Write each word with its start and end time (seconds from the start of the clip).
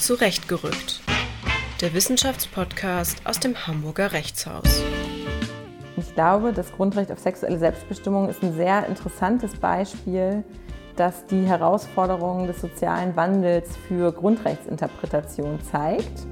Zurechtgerückt. 0.00 1.02
Der 1.82 1.92
Wissenschaftspodcast 1.92 3.20
aus 3.26 3.38
dem 3.38 3.66
Hamburger 3.66 4.12
Rechtshaus. 4.12 4.82
Ich 5.98 6.14
glaube, 6.14 6.54
das 6.54 6.72
Grundrecht 6.72 7.12
auf 7.12 7.18
sexuelle 7.18 7.58
Selbstbestimmung 7.58 8.30
ist 8.30 8.42
ein 8.42 8.54
sehr 8.54 8.86
interessantes 8.86 9.54
Beispiel, 9.56 10.42
das 10.96 11.26
die 11.26 11.42
Herausforderungen 11.42 12.46
des 12.46 12.62
sozialen 12.62 13.14
Wandels 13.14 13.76
für 13.88 14.10
Grundrechtsinterpretation 14.10 15.60
zeigt. 15.70 16.26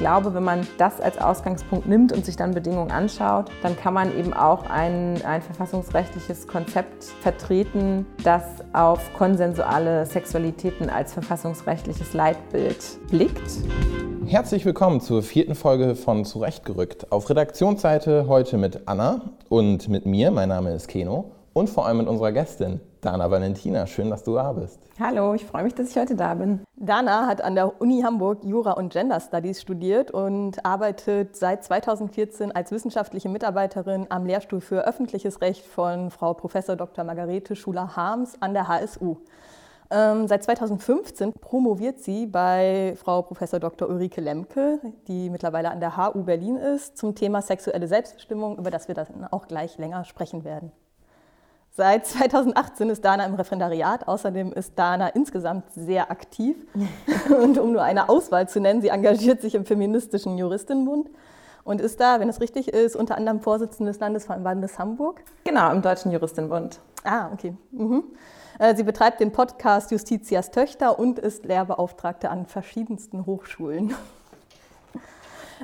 Glaube, 0.00 0.32
wenn 0.32 0.44
man 0.44 0.66
das 0.78 0.98
als 0.98 1.18
Ausgangspunkt 1.18 1.86
nimmt 1.86 2.10
und 2.10 2.24
sich 2.24 2.34
dann 2.34 2.52
Bedingungen 2.52 2.90
anschaut, 2.90 3.50
dann 3.62 3.76
kann 3.76 3.92
man 3.92 4.18
eben 4.18 4.32
auch 4.32 4.64
ein, 4.70 5.22
ein 5.26 5.42
verfassungsrechtliches 5.42 6.48
Konzept 6.48 7.04
vertreten, 7.04 8.06
das 8.24 8.42
auf 8.72 9.12
konsensuale 9.12 10.06
Sexualitäten 10.06 10.88
als 10.88 11.12
verfassungsrechtliches 11.12 12.14
Leitbild 12.14 12.82
blickt. 13.10 13.42
Herzlich 14.24 14.64
willkommen 14.64 15.02
zur 15.02 15.22
vierten 15.22 15.54
Folge 15.54 15.94
von 15.94 16.24
Zurechtgerückt. 16.24 17.12
Auf 17.12 17.28
Redaktionsseite 17.28 18.26
heute 18.26 18.56
mit 18.56 18.88
Anna 18.88 19.32
und 19.50 19.90
mit 19.90 20.06
mir. 20.06 20.30
Mein 20.30 20.48
Name 20.48 20.72
ist 20.72 20.88
Keno 20.88 21.32
und 21.52 21.68
vor 21.68 21.86
allem 21.86 21.98
mit 21.98 22.08
unserer 22.08 22.32
Gästin 22.32 22.80
Dana 23.00 23.30
Valentina. 23.30 23.86
Schön, 23.86 24.10
dass 24.10 24.24
du 24.24 24.34
da 24.34 24.52
bist. 24.52 24.78
Hallo, 24.98 25.34
ich 25.34 25.44
freue 25.44 25.64
mich, 25.64 25.74
dass 25.74 25.90
ich 25.90 25.96
heute 25.96 26.14
da 26.14 26.34
bin. 26.34 26.60
Dana 26.76 27.26
hat 27.26 27.42
an 27.42 27.54
der 27.54 27.80
Uni 27.80 28.02
Hamburg 28.02 28.44
Jura 28.44 28.72
und 28.72 28.92
Gender 28.92 29.20
Studies 29.20 29.60
studiert 29.60 30.10
und 30.10 30.64
arbeitet 30.64 31.36
seit 31.36 31.64
2014 31.64 32.52
als 32.52 32.70
wissenschaftliche 32.72 33.28
Mitarbeiterin 33.28 34.06
am 34.10 34.26
Lehrstuhl 34.26 34.60
für 34.60 34.86
öffentliches 34.86 35.40
Recht 35.40 35.64
von 35.64 36.10
Frau 36.10 36.34
Prof. 36.34 36.52
Dr. 36.52 37.04
Margarete 37.04 37.56
Schuler-Harms 37.56 38.40
an 38.40 38.54
der 38.54 38.68
HSU. 38.68 39.16
Ähm, 39.92 40.28
seit 40.28 40.44
2015 40.44 41.32
promoviert 41.32 41.98
sie 41.98 42.26
bei 42.26 42.94
Frau 42.96 43.22
Prof. 43.22 43.50
Dr. 43.50 43.88
Ulrike 43.88 44.20
Lemke, 44.20 44.78
die 45.08 45.30
mittlerweile 45.30 45.70
an 45.70 45.80
der 45.80 45.96
HU 45.96 46.22
Berlin 46.22 46.56
ist, 46.56 46.96
zum 46.96 47.14
Thema 47.14 47.42
sexuelle 47.42 47.88
Selbstbestimmung, 47.88 48.56
über 48.58 48.70
das 48.70 48.86
wir 48.86 48.94
dann 48.94 49.26
auch 49.30 49.48
gleich 49.48 49.78
länger 49.78 50.04
sprechen 50.04 50.44
werden. 50.44 50.70
Seit 51.72 52.06
2018 52.06 52.90
ist 52.90 53.04
Dana 53.04 53.24
im 53.24 53.34
Referendariat. 53.34 54.08
Außerdem 54.08 54.52
ist 54.52 54.72
Dana 54.76 55.08
insgesamt 55.08 55.72
sehr 55.72 56.10
aktiv. 56.10 56.56
Und 57.42 57.58
um 57.58 57.72
nur 57.72 57.82
eine 57.82 58.08
Auswahl 58.08 58.48
zu 58.48 58.60
nennen, 58.60 58.82
sie 58.82 58.88
engagiert 58.88 59.40
sich 59.40 59.54
im 59.54 59.64
feministischen 59.64 60.36
Juristinnenbund 60.36 61.08
und 61.62 61.80
ist 61.80 62.00
da, 62.00 62.20
wenn 62.20 62.28
es 62.28 62.40
richtig 62.40 62.68
ist, 62.68 62.96
unter 62.96 63.16
anderem 63.16 63.40
Vorsitzende 63.40 63.92
des 63.92 64.00
Landesverbandes 64.00 64.78
Hamburg. 64.78 65.22
Genau, 65.44 65.70
im 65.70 65.82
Deutschen 65.82 66.10
Juristinnenbund. 66.10 66.80
Ah, 67.04 67.30
okay. 67.32 67.54
Mhm. 67.70 68.04
Äh, 68.58 68.74
sie 68.74 68.82
betreibt 68.82 69.20
den 69.20 69.30
Podcast 69.30 69.90
Justitias 69.90 70.50
Töchter 70.50 70.98
und 70.98 71.18
ist 71.18 71.44
Lehrbeauftragte 71.44 72.30
an 72.30 72.46
verschiedensten 72.46 73.26
Hochschulen. 73.26 73.94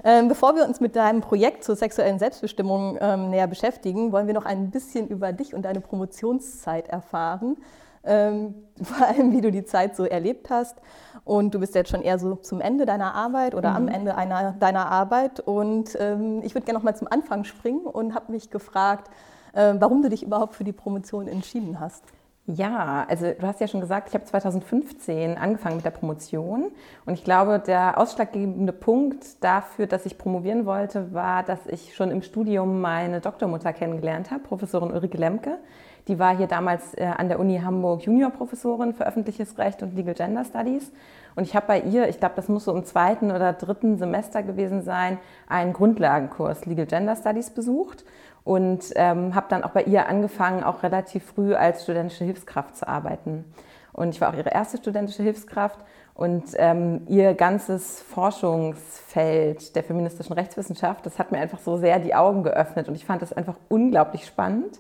Ähm, 0.05 0.28
bevor 0.28 0.55
wir 0.55 0.64
uns 0.64 0.80
mit 0.80 0.97
deinem 0.97 1.20
Projekt 1.20 1.64
zur 1.64 1.77
sexuellen 1.77 2.19
Selbstbestimmung 2.19 2.98
ähm, 3.00 3.30
näher 3.30 3.47
beschäftigen, 3.47 4.12
wollen 4.12 4.27
wir 4.27 4.34
noch 4.34 4.44
ein 4.44 4.70
bisschen 4.70 5.08
über 5.08 5.33
dich 5.33 5.55
und 5.55 5.62
deine 5.62 5.80
Promotionszeit 5.80 6.89
erfahren. 6.89 7.56
Ähm, 8.05 8.55
vor 8.83 9.06
allem, 9.06 9.33
wie 9.33 9.41
du 9.41 9.50
die 9.50 9.64
Zeit 9.64 9.97
so 9.97 10.05
erlebt 10.05 10.50
hast. 10.50 10.77
Und 11.24 11.55
du 11.55 11.61
bist 11.61 11.74
jetzt 11.74 11.91
schon 11.91 12.02
eher 12.02 12.19
so 12.19 12.36
zum 12.36 12.61
Ende 12.61 12.86
deiner 12.86 13.14
Arbeit 13.14 13.55
oder 13.55 13.70
mhm. 13.70 13.77
am 13.77 13.89
Ende 13.89 14.14
einer, 14.14 14.52
deiner 14.52 14.91
Arbeit. 14.91 15.41
Und 15.41 15.97
ähm, 15.98 16.41
ich 16.44 16.55
würde 16.55 16.67
gerne 16.67 16.78
noch 16.78 16.84
mal 16.84 16.94
zum 16.94 17.08
Anfang 17.11 17.44
springen 17.44 17.84
und 17.84 18.14
habe 18.14 18.30
mich 18.33 18.50
gefragt, 18.50 19.11
äh, 19.52 19.74
warum 19.78 20.02
du 20.02 20.08
dich 20.08 20.22
überhaupt 20.22 20.55
für 20.55 20.64
die 20.64 20.72
Promotion 20.72 21.27
entschieden 21.27 21.80
hast. 21.80 22.05
Ja, 22.48 23.05
also 23.08 23.27
du 23.33 23.44
hast 23.44 23.61
ja 23.61 23.66
schon 23.66 23.80
gesagt, 23.80 24.08
ich 24.08 24.14
habe 24.14 24.25
2015 24.25 25.36
angefangen 25.36 25.77
mit 25.77 25.84
der 25.84 25.91
Promotion 25.91 26.70
und 27.05 27.14
ich 27.14 27.25
glaube, 27.25 27.58
der 27.58 27.98
ausschlaggebende 27.98 28.72
Punkt 28.72 29.42
dafür, 29.42 29.89
dass 29.89 30.07
ich 30.07 30.17
promovieren 30.17 30.64
wollte, 30.64 31.12
war, 31.12 31.42
dass 31.42 31.67
ich 31.67 31.96
schon 31.96 32.12
im 32.12 32.23
Studium 32.23 32.80
meine 32.80 33.20
Doktormutter 33.20 33.73
kennengelernt 33.73 34.30
habe, 34.30 34.45
Professorin 34.45 34.92
Ulrike 34.92 35.18
Lemke. 35.18 35.58
Die 36.07 36.20
war 36.20 36.36
hier 36.36 36.46
damals 36.46 36.95
äh, 36.95 37.07
an 37.07 37.29
der 37.29 37.40
Uni 37.40 37.58
Hamburg 37.58 38.02
Juniorprofessorin 38.02 38.95
für 38.95 39.05
öffentliches 39.05 39.58
Recht 39.58 39.83
und 39.83 39.96
Legal 39.96 40.14
Gender 40.14 40.45
Studies. 40.45 40.92
Und 41.34 41.42
ich 41.42 41.57
habe 41.57 41.67
bei 41.67 41.80
ihr, 41.80 42.08
ich 42.08 42.20
glaube, 42.20 42.36
das 42.36 42.48
muss 42.48 42.64
so 42.64 42.74
im 42.74 42.84
zweiten 42.84 43.33
oder 43.33 43.55
dritten 43.55 43.98
Semester 43.98 44.45
gewesen 44.45 44.83
sein, 44.83 45.18
einen 45.48 45.73
Grundlagenkurs 45.73 46.64
Legal 46.64 46.86
Gender 46.86 47.17
Studies 47.17 47.51
besucht 47.51 48.05
und 48.46 48.92
ähm, 48.95 49.34
habe 49.34 49.46
dann 49.51 49.64
auch 49.64 49.70
bei 49.70 49.83
ihr 49.83 50.08
angefangen, 50.08 50.62
auch 50.62 50.84
relativ 50.84 51.24
früh 51.24 51.57
als 51.57 51.83
studentische 51.83 52.24
Hilfskraft 52.24 52.77
zu 52.77 52.86
arbeiten. 52.86 53.45
Und 53.92 54.11
ich 54.11 54.20
war 54.20 54.30
auch 54.30 54.36
ihre 54.36 54.51
erste 54.51 54.77
studentische 54.77 55.24
Hilfskraft 55.24 55.80
und 56.14 56.45
ähm, 56.55 57.02
ihr 57.08 57.34
ganzes 57.34 58.01
Forschungsfeld 58.02 59.74
der 59.74 59.83
feministischen 59.83 60.33
Rechtswissenschaft, 60.33 61.05
das 61.05 61.18
hat 61.18 61.33
mir 61.33 61.39
einfach 61.39 61.58
so 61.58 61.77
sehr 61.77 61.98
die 61.98 62.14
Augen 62.14 62.45
geöffnet 62.45 62.89
und 62.89 62.95
ich 62.95 63.05
fand 63.05 63.20
das 63.20 63.33
einfach 63.33 63.57
unglaublich 63.68 64.27
spannend, 64.27 64.78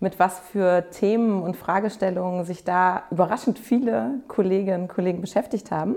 mit 0.00 0.18
was 0.18 0.40
für 0.40 0.88
Themen 0.88 1.42
und 1.42 1.54
Fragestellungen 1.54 2.46
sich 2.46 2.64
da 2.64 3.02
überraschend 3.10 3.58
viele 3.58 4.20
Kolleginnen 4.26 4.84
und 4.84 4.88
Kollegen 4.88 5.20
beschäftigt 5.20 5.70
haben, 5.70 5.96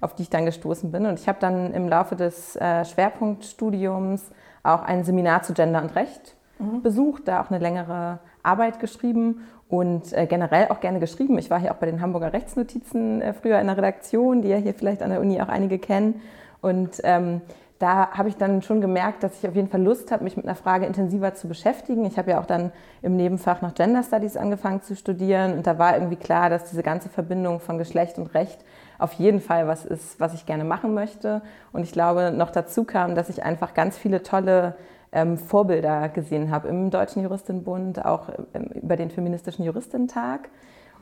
auf 0.00 0.14
die 0.14 0.22
ich 0.22 0.30
dann 0.30 0.46
gestoßen 0.46 0.92
bin. 0.92 1.04
Und 1.06 1.18
ich 1.18 1.26
habe 1.26 1.40
dann 1.40 1.74
im 1.74 1.88
Laufe 1.88 2.14
des 2.14 2.54
äh, 2.54 2.84
Schwerpunktstudiums 2.84 4.30
auch 4.62 4.82
ein 4.82 5.02
Seminar 5.02 5.42
zu 5.42 5.52
Gender 5.52 5.82
und 5.82 5.96
Recht 5.96 6.36
mhm. 6.58 6.82
besucht, 6.82 7.28
da 7.28 7.42
auch 7.42 7.50
eine 7.50 7.58
längere 7.58 8.18
Arbeit 8.42 8.80
geschrieben 8.80 9.42
und 9.68 10.12
äh, 10.12 10.26
generell 10.26 10.68
auch 10.68 10.80
gerne 10.80 11.00
geschrieben. 11.00 11.38
Ich 11.38 11.50
war 11.50 11.58
hier 11.58 11.72
auch 11.72 11.76
bei 11.76 11.86
den 11.86 12.00
Hamburger 12.00 12.32
Rechtsnotizen 12.32 13.22
äh, 13.22 13.32
früher 13.32 13.58
in 13.60 13.66
der 13.66 13.76
Redaktion, 13.76 14.42
die 14.42 14.48
ja 14.48 14.56
hier 14.56 14.74
vielleicht 14.74 15.02
an 15.02 15.10
der 15.10 15.20
Uni 15.20 15.40
auch 15.40 15.48
einige 15.48 15.78
kennen. 15.78 16.20
Und 16.60 17.00
ähm, 17.04 17.40
da 17.78 18.12
habe 18.12 18.28
ich 18.28 18.36
dann 18.36 18.62
schon 18.62 18.80
gemerkt, 18.80 19.22
dass 19.22 19.38
ich 19.38 19.48
auf 19.48 19.54
jeden 19.56 19.68
Fall 19.68 19.82
Lust 19.82 20.12
habe, 20.12 20.24
mich 20.24 20.36
mit 20.36 20.46
einer 20.46 20.54
Frage 20.54 20.86
intensiver 20.86 21.34
zu 21.34 21.48
beschäftigen. 21.48 22.04
Ich 22.04 22.16
habe 22.16 22.30
ja 22.30 22.40
auch 22.40 22.46
dann 22.46 22.72
im 23.02 23.16
Nebenfach 23.16 23.62
noch 23.62 23.74
Gender 23.74 24.02
Studies 24.02 24.36
angefangen 24.36 24.80
zu 24.82 24.94
studieren 24.94 25.54
und 25.54 25.66
da 25.66 25.78
war 25.78 25.94
irgendwie 25.94 26.16
klar, 26.16 26.50
dass 26.50 26.70
diese 26.70 26.82
ganze 26.82 27.08
Verbindung 27.08 27.60
von 27.60 27.76
Geschlecht 27.76 28.16
und 28.18 28.32
Recht 28.32 28.64
auf 28.98 29.12
jeden 29.14 29.40
Fall 29.40 29.66
was 29.66 29.84
ist, 29.84 30.20
was 30.20 30.34
ich 30.34 30.46
gerne 30.46 30.64
machen 30.64 30.94
möchte. 30.94 31.42
Und 31.72 31.82
ich 31.82 31.92
glaube, 31.92 32.30
noch 32.30 32.50
dazu 32.50 32.84
kam, 32.84 33.14
dass 33.16 33.28
ich 33.28 33.42
einfach 33.42 33.74
ganz 33.74 33.98
viele 33.98 34.22
tolle 34.22 34.76
ähm, 35.14 35.38
Vorbilder 35.38 36.10
gesehen 36.10 36.50
habe 36.50 36.68
im 36.68 36.90
Deutschen 36.90 37.22
Juristinnenbund, 37.22 38.04
auch 38.04 38.28
ähm, 38.52 38.64
über 38.74 38.96
den 38.96 39.10
Feministischen 39.10 39.64
Juristentag. 39.64 40.50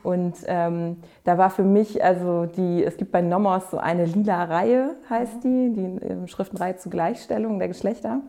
Und 0.03 0.35
ähm, 0.47 0.97
da 1.23 1.37
war 1.37 1.49
für 1.49 1.63
mich, 1.63 2.03
also 2.03 2.45
die, 2.45 2.83
es 2.83 2.97
gibt 2.97 3.11
bei 3.11 3.21
Nomos 3.21 3.71
so 3.71 3.77
eine 3.77 4.05
lila 4.05 4.43
Reihe, 4.43 4.95
heißt 5.09 5.43
die, 5.43 5.71
die 5.73 6.05
äh, 6.05 6.27
Schriftenreihe 6.27 6.75
zur 6.75 6.91
Gleichstellung 6.91 7.57
der 7.57 7.69
Geschlechter. 7.69 8.19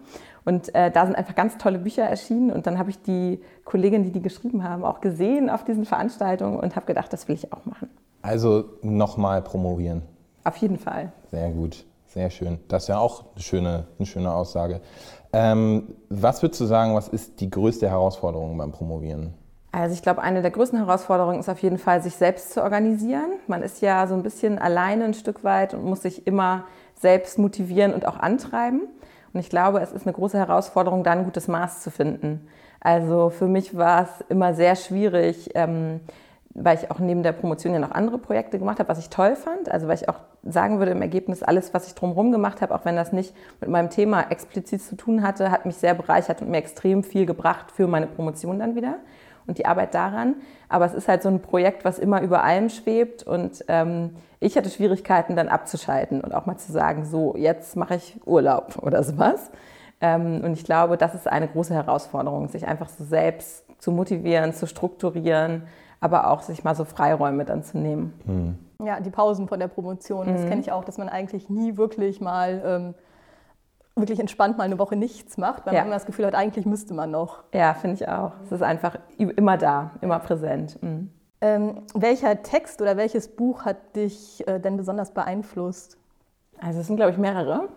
Und 0.44 0.74
äh, 0.74 0.90
da 0.90 1.04
sind 1.04 1.16
einfach 1.16 1.34
ganz 1.34 1.58
tolle 1.58 1.78
Bücher 1.78 2.04
erschienen. 2.04 2.50
Und 2.52 2.66
dann 2.66 2.78
habe 2.78 2.90
ich 2.90 3.02
die 3.02 3.42
Kolleginnen, 3.64 4.04
die 4.04 4.12
die 4.12 4.22
geschrieben 4.22 4.62
haben, 4.62 4.84
auch 4.84 5.00
gesehen 5.00 5.50
auf 5.50 5.64
diesen 5.64 5.84
Veranstaltungen 5.84 6.58
und 6.58 6.76
habe 6.76 6.86
gedacht, 6.86 7.12
das 7.12 7.28
will 7.28 7.34
ich 7.34 7.52
auch 7.52 7.64
machen. 7.64 7.90
Also 8.22 8.64
nochmal 8.82 9.42
promovieren. 9.42 10.02
Auf 10.44 10.56
jeden 10.58 10.78
Fall. 10.78 11.12
Sehr 11.30 11.50
gut, 11.50 11.84
sehr 12.06 12.30
schön. 12.30 12.58
Das 12.68 12.84
ist 12.84 12.88
ja 12.88 12.98
auch 12.98 13.24
eine 13.34 13.42
schöne, 13.42 13.84
eine 13.98 14.06
schöne 14.06 14.32
Aussage. 14.32 14.80
Ähm, 15.34 15.96
was 16.10 16.42
würdest 16.42 16.60
du 16.60 16.64
sagen, 16.66 16.94
was 16.94 17.08
ist 17.08 17.40
die 17.40 17.50
größte 17.50 17.90
Herausforderung 17.90 18.56
beim 18.56 18.70
Promovieren? 18.70 19.34
Also 19.72 19.92
ich 19.92 20.02
glaube, 20.02 20.22
eine 20.22 20.42
der 20.42 20.52
größten 20.52 20.78
Herausforderungen 20.78 21.40
ist 21.40 21.48
auf 21.48 21.58
jeden 21.58 21.78
Fall, 21.78 22.00
sich 22.00 22.14
selbst 22.14 22.52
zu 22.52 22.62
organisieren. 22.62 23.32
Man 23.48 23.64
ist 23.64 23.82
ja 23.82 24.06
so 24.06 24.14
ein 24.14 24.22
bisschen 24.22 24.60
alleine 24.60 25.06
ein 25.06 25.14
Stück 25.14 25.42
weit 25.42 25.74
und 25.74 25.84
muss 25.84 26.02
sich 26.02 26.28
immer 26.28 26.66
selbst 26.94 27.40
motivieren 27.40 27.92
und 27.92 28.06
auch 28.06 28.16
antreiben. 28.16 28.82
Und 29.32 29.40
ich 29.40 29.50
glaube, 29.50 29.80
es 29.80 29.90
ist 29.90 30.06
eine 30.06 30.12
große 30.12 30.38
Herausforderung, 30.38 31.02
da 31.02 31.10
ein 31.10 31.24
gutes 31.24 31.48
Maß 31.48 31.82
zu 31.82 31.90
finden. 31.90 32.46
Also 32.78 33.30
für 33.30 33.48
mich 33.48 33.76
war 33.76 34.04
es 34.04 34.24
immer 34.28 34.54
sehr 34.54 34.76
schwierig, 34.76 35.50
ähm, 35.56 35.98
weil 36.54 36.78
ich 36.78 36.90
auch 36.90 37.00
neben 37.00 37.22
der 37.22 37.32
Promotion 37.32 37.72
ja 37.72 37.80
noch 37.80 37.90
andere 37.90 38.18
Projekte 38.18 38.58
gemacht 38.58 38.78
habe, 38.78 38.88
was 38.88 38.98
ich 38.98 39.10
toll 39.10 39.34
fand. 39.34 39.70
Also 39.70 39.88
weil 39.88 39.96
ich 39.96 40.08
auch 40.08 40.20
sagen 40.44 40.78
würde 40.78 40.92
im 40.92 41.02
Ergebnis, 41.02 41.42
alles, 41.42 41.74
was 41.74 41.88
ich 41.88 41.94
drumherum 41.94 42.30
gemacht 42.30 42.62
habe, 42.62 42.74
auch 42.74 42.84
wenn 42.84 42.94
das 42.94 43.12
nicht 43.12 43.34
mit 43.60 43.70
meinem 43.70 43.90
Thema 43.90 44.30
explizit 44.30 44.82
zu 44.82 44.96
tun 44.96 45.22
hatte, 45.22 45.50
hat 45.50 45.66
mich 45.66 45.76
sehr 45.76 45.94
bereichert 45.94 46.42
und 46.42 46.50
mir 46.50 46.58
extrem 46.58 47.02
viel 47.02 47.26
gebracht 47.26 47.72
für 47.72 47.88
meine 47.88 48.06
Promotion 48.06 48.60
dann 48.60 48.76
wieder 48.76 48.96
und 49.46 49.58
die 49.58 49.66
Arbeit 49.66 49.94
daran. 49.94 50.36
Aber 50.68 50.86
es 50.86 50.94
ist 50.94 51.08
halt 51.08 51.22
so 51.22 51.28
ein 51.28 51.40
Projekt, 51.40 51.84
was 51.84 51.98
immer 51.98 52.22
über 52.22 52.44
allem 52.44 52.68
schwebt 52.68 53.24
und 53.24 53.64
ähm, 53.68 54.10
ich 54.40 54.56
hatte 54.56 54.70
Schwierigkeiten 54.70 55.36
dann 55.36 55.48
abzuschalten 55.48 56.20
und 56.20 56.34
auch 56.34 56.46
mal 56.46 56.56
zu 56.56 56.70
sagen, 56.70 57.04
so 57.04 57.34
jetzt 57.36 57.76
mache 57.76 57.96
ich 57.96 58.20
Urlaub 58.26 58.78
oder 58.82 59.02
sowas. 59.02 59.50
Ähm, 60.00 60.42
und 60.44 60.52
ich 60.52 60.64
glaube, 60.64 60.96
das 60.96 61.14
ist 61.14 61.26
eine 61.26 61.48
große 61.48 61.74
Herausforderung, 61.74 62.48
sich 62.48 62.66
einfach 62.66 62.88
so 62.88 63.04
selbst 63.04 63.64
zu 63.78 63.90
motivieren, 63.90 64.52
zu 64.52 64.66
strukturieren, 64.66 65.62
aber 66.00 66.30
auch 66.30 66.42
sich 66.42 66.64
mal 66.64 66.74
so 66.74 66.84
Freiräume 66.84 67.44
dann 67.44 67.62
zu 67.62 67.78
nehmen. 67.78 68.12
Mhm. 68.24 68.86
Ja, 68.86 69.00
die 69.00 69.10
Pausen 69.10 69.48
von 69.48 69.60
der 69.60 69.68
Promotion, 69.68 70.26
das 70.26 70.42
mhm. 70.42 70.48
kenne 70.48 70.60
ich 70.60 70.72
auch, 70.72 70.84
dass 70.84 70.98
man 70.98 71.08
eigentlich 71.08 71.48
nie 71.48 71.76
wirklich 71.76 72.20
mal 72.20 72.62
ähm, 72.64 72.94
wirklich 73.96 74.20
entspannt 74.20 74.58
mal 74.58 74.64
eine 74.64 74.78
Woche 74.78 74.96
nichts 74.96 75.38
macht, 75.38 75.66
weil 75.66 75.74
ja. 75.74 75.80
man 75.80 75.88
immer 75.88 75.96
das 75.96 76.06
Gefühl 76.06 76.26
hat, 76.26 76.34
eigentlich 76.34 76.66
müsste 76.66 76.94
man 76.94 77.10
noch. 77.10 77.44
Ja, 77.52 77.74
finde 77.74 77.94
ich 77.94 78.08
auch. 78.08 78.32
Es 78.44 78.52
ist 78.52 78.62
einfach 78.62 78.98
immer 79.18 79.56
da, 79.56 79.92
immer 80.00 80.18
präsent. 80.18 80.82
Mhm. 80.82 81.10
Ähm, 81.40 81.82
welcher 81.94 82.42
Text 82.42 82.80
oder 82.80 82.96
welches 82.96 83.28
Buch 83.28 83.64
hat 83.64 83.96
dich 83.96 84.46
äh, 84.48 84.58
denn 84.60 84.76
besonders 84.76 85.12
beeinflusst? 85.12 85.98
Also 86.60 86.80
es 86.80 86.86
sind, 86.86 86.96
glaube 86.96 87.12
ich, 87.12 87.18
mehrere. 87.18 87.68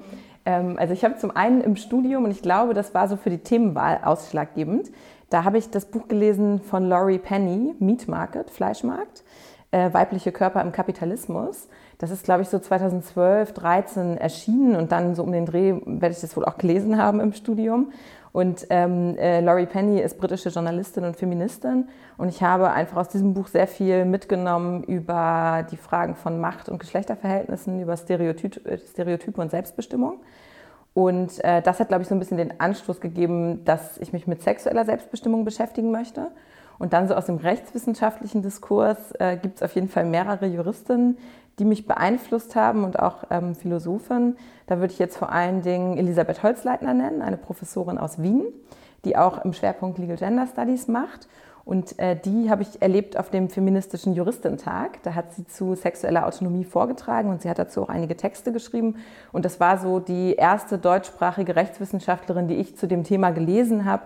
Ähm, 0.45 0.77
also 0.79 0.93
ich 0.93 1.03
habe 1.03 1.17
zum 1.17 1.35
einen 1.35 1.61
im 1.61 1.75
Studium, 1.75 2.23
und 2.23 2.31
ich 2.31 2.41
glaube, 2.41 2.73
das 2.73 2.93
war 2.93 3.07
so 3.07 3.17
für 3.17 3.29
die 3.29 3.39
Themenwahl 3.39 3.99
ausschlaggebend, 4.03 4.91
da 5.29 5.43
habe 5.43 5.57
ich 5.57 5.69
das 5.69 5.85
Buch 5.85 6.07
gelesen 6.07 6.61
von 6.61 6.87
Laurie 6.87 7.19
Penny, 7.19 7.75
Meat 7.79 8.07
Market, 8.07 8.49
Fleischmarkt, 8.49 9.23
äh, 9.71 9.91
weibliche 9.93 10.31
Körper 10.31 10.61
im 10.61 10.71
Kapitalismus. 10.71 11.67
Das 11.97 12.11
ist, 12.11 12.23
glaube 12.23 12.43
ich, 12.43 12.49
so 12.49 12.59
2012, 12.59 13.53
13 13.53 14.17
erschienen 14.17 14.75
und 14.75 14.91
dann 14.91 15.15
so 15.15 15.23
um 15.23 15.31
den 15.31 15.45
Dreh 15.45 15.73
werde 15.85 16.13
ich 16.13 16.21
das 16.21 16.37
wohl 16.37 16.45
auch 16.45 16.57
gelesen 16.57 16.97
haben 17.01 17.19
im 17.19 17.33
Studium. 17.33 17.91
Und 18.31 18.67
ähm, 18.69 19.17
äh, 19.17 19.41
Laurie 19.41 19.65
Penny 19.65 19.99
ist 19.99 20.19
britische 20.19 20.49
Journalistin 20.49 21.05
und 21.05 21.15
Feministin. 21.17 21.87
Und 22.17 22.29
ich 22.29 22.43
habe 22.43 22.69
einfach 22.71 22.97
aus 22.97 23.09
diesem 23.09 23.33
Buch 23.33 23.47
sehr 23.47 23.67
viel 23.67 24.05
mitgenommen 24.05 24.83
über 24.83 25.65
die 25.71 25.77
Fragen 25.77 26.13
von 26.13 26.39
Macht 26.39 26.69
und 26.69 26.77
Geschlechterverhältnissen, 26.77 27.81
über 27.81 27.97
Stereotyp, 27.97 28.61
Stereotype 28.91 29.41
und 29.41 29.49
Selbstbestimmung. 29.49 30.19
Und 30.97 31.43
äh, 31.43 31.61
das 31.61 31.79
hat, 31.79 31.89
glaube 31.89 32.01
ich, 32.01 32.07
so 32.07 32.15
ein 32.15 32.19
bisschen 32.19 32.37
den 32.37 32.59
Anstoß 32.59 33.01
gegeben, 33.01 33.63
dass 33.65 33.99
ich 33.99 34.13
mich 34.13 34.25
mit 34.25 34.41
sexueller 34.41 34.83
Selbstbestimmung 34.83 35.45
beschäftigen 35.45 35.91
möchte. 35.91 36.31
Und 36.79 36.91
dann 36.91 37.07
so 37.07 37.13
aus 37.13 37.27
dem 37.27 37.35
rechtswissenschaftlichen 37.35 38.41
Diskurs 38.41 39.11
äh, 39.19 39.37
gibt 39.37 39.57
es 39.57 39.61
auf 39.61 39.75
jeden 39.75 39.89
Fall 39.89 40.05
mehrere 40.05 40.47
Juristinnen, 40.47 41.19
die 41.59 41.65
mich 41.65 41.85
beeinflusst 41.85 42.55
haben 42.55 42.83
und 42.83 42.97
auch 42.97 43.25
ähm, 43.29 43.53
Philosophen. 43.53 44.37
Da 44.65 44.79
würde 44.79 44.91
ich 44.91 44.97
jetzt 44.97 45.17
vor 45.17 45.31
allen 45.31 45.61
Dingen 45.61 45.99
Elisabeth 45.99 46.41
Holzleitner 46.41 46.95
nennen, 46.95 47.21
eine 47.21 47.37
Professorin 47.37 47.99
aus 47.99 48.19
Wien, 48.19 48.45
die 49.05 49.17
auch 49.17 49.45
im 49.45 49.53
Schwerpunkt 49.53 49.99
Legal 49.99 50.17
Gender 50.17 50.47
Studies 50.47 50.87
macht 50.87 51.27
und 51.67 51.99
äh, 51.99 52.15
die 52.15 52.49
habe 52.49 52.61
ich 52.61 52.81
erlebt 52.81 53.19
auf 53.19 53.29
dem 53.29 53.49
feministischen 53.49 54.13
Juristentag. 54.13 55.03
Da 55.03 55.15
hat 55.15 55.33
sie 55.33 55.45
zu 55.45 55.75
sexueller 55.75 56.25
Autonomie 56.25 56.63
vorgetragen 56.63 57.29
und 57.29 57.41
sie 57.41 57.49
hat 57.49 57.59
dazu 57.59 57.83
auch 57.83 57.89
einige 57.89 58.15
Texte 58.15 58.53
geschrieben. 58.53 58.95
Und 59.33 59.43
das 59.43 59.59
war 59.59 59.77
so 59.77 59.99
die 59.99 60.35
erste 60.35 60.77
deutschsprachige 60.77 61.57
Rechtswissenschaftlerin, 61.57 62.47
die 62.47 62.55
ich 62.55 62.77
zu 62.77 62.87
dem 62.87 63.03
Thema 63.03 63.31
gelesen 63.31 63.83
habe, 63.83 64.03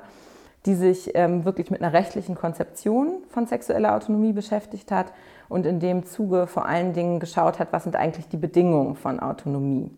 die 0.66 0.74
sich 0.74 1.12
ähm, 1.14 1.46
wirklich 1.46 1.70
mit 1.70 1.84
einer 1.84 1.94
rechtlichen 1.94 2.34
Konzeption 2.34 3.22
von 3.30 3.46
sexueller 3.46 3.96
Autonomie 3.96 4.34
beschäftigt 4.34 4.92
hat 4.92 5.14
und 5.48 5.68
in 5.68 5.80
dem 5.80 6.08
Zuge 6.08 6.48
vor 6.48 6.66
allen 6.66 6.94
Dingen 6.94 7.20
geschaut 7.20 7.60
hat, 7.60 7.72
was 7.72 7.84
sind 7.84 7.96
eigentlich 7.96 8.28
die 8.28 8.38
Bedingungen 8.38 8.96
von 8.96 9.20
Autonomie. 9.20 9.92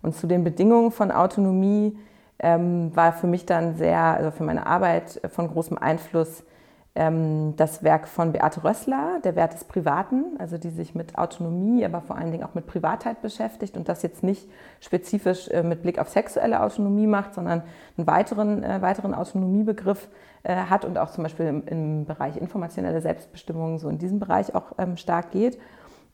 Und 0.00 0.14
zu 0.14 0.28
den 0.28 0.44
Bedingungen 0.44 0.92
von 0.92 1.10
Autonomie 1.10 1.98
ähm, 2.38 2.94
war 2.94 3.12
für 3.12 3.26
mich 3.26 3.46
dann 3.46 3.74
sehr, 3.74 3.98
also 3.98 4.30
für 4.30 4.44
meine 4.44 4.64
Arbeit 4.64 5.20
von 5.32 5.48
großem 5.48 5.76
Einfluss 5.76 6.44
das 6.92 7.84
Werk 7.84 8.08
von 8.08 8.32
Beate 8.32 8.64
Rössler, 8.64 9.20
Der 9.22 9.36
Wert 9.36 9.54
des 9.54 9.62
Privaten, 9.62 10.36
also 10.40 10.58
die 10.58 10.70
sich 10.70 10.96
mit 10.96 11.16
Autonomie, 11.16 11.84
aber 11.84 12.00
vor 12.00 12.16
allen 12.16 12.32
Dingen 12.32 12.42
auch 12.42 12.54
mit 12.54 12.66
Privatheit 12.66 13.22
beschäftigt 13.22 13.76
und 13.76 13.88
das 13.88 14.02
jetzt 14.02 14.24
nicht 14.24 14.50
spezifisch 14.80 15.46
äh, 15.48 15.62
mit 15.62 15.82
Blick 15.82 16.00
auf 16.00 16.08
sexuelle 16.08 16.60
Autonomie 16.60 17.06
macht, 17.06 17.34
sondern 17.34 17.62
einen 17.96 18.06
weiteren, 18.08 18.64
äh, 18.64 18.82
weiteren 18.82 19.14
Autonomiebegriff 19.14 20.08
äh, 20.42 20.56
hat 20.56 20.84
und 20.84 20.98
auch 20.98 21.12
zum 21.12 21.22
Beispiel 21.22 21.46
im, 21.46 21.64
im, 21.66 22.04
Bereich 22.06 22.36
informationelle 22.36 23.00
Selbstbestimmung 23.00 23.78
so 23.78 23.88
in 23.88 23.98
diesem 23.98 24.18
Bereich 24.18 24.56
auch 24.56 24.72
ähm, 24.78 24.96
stark 24.96 25.30
geht 25.30 25.58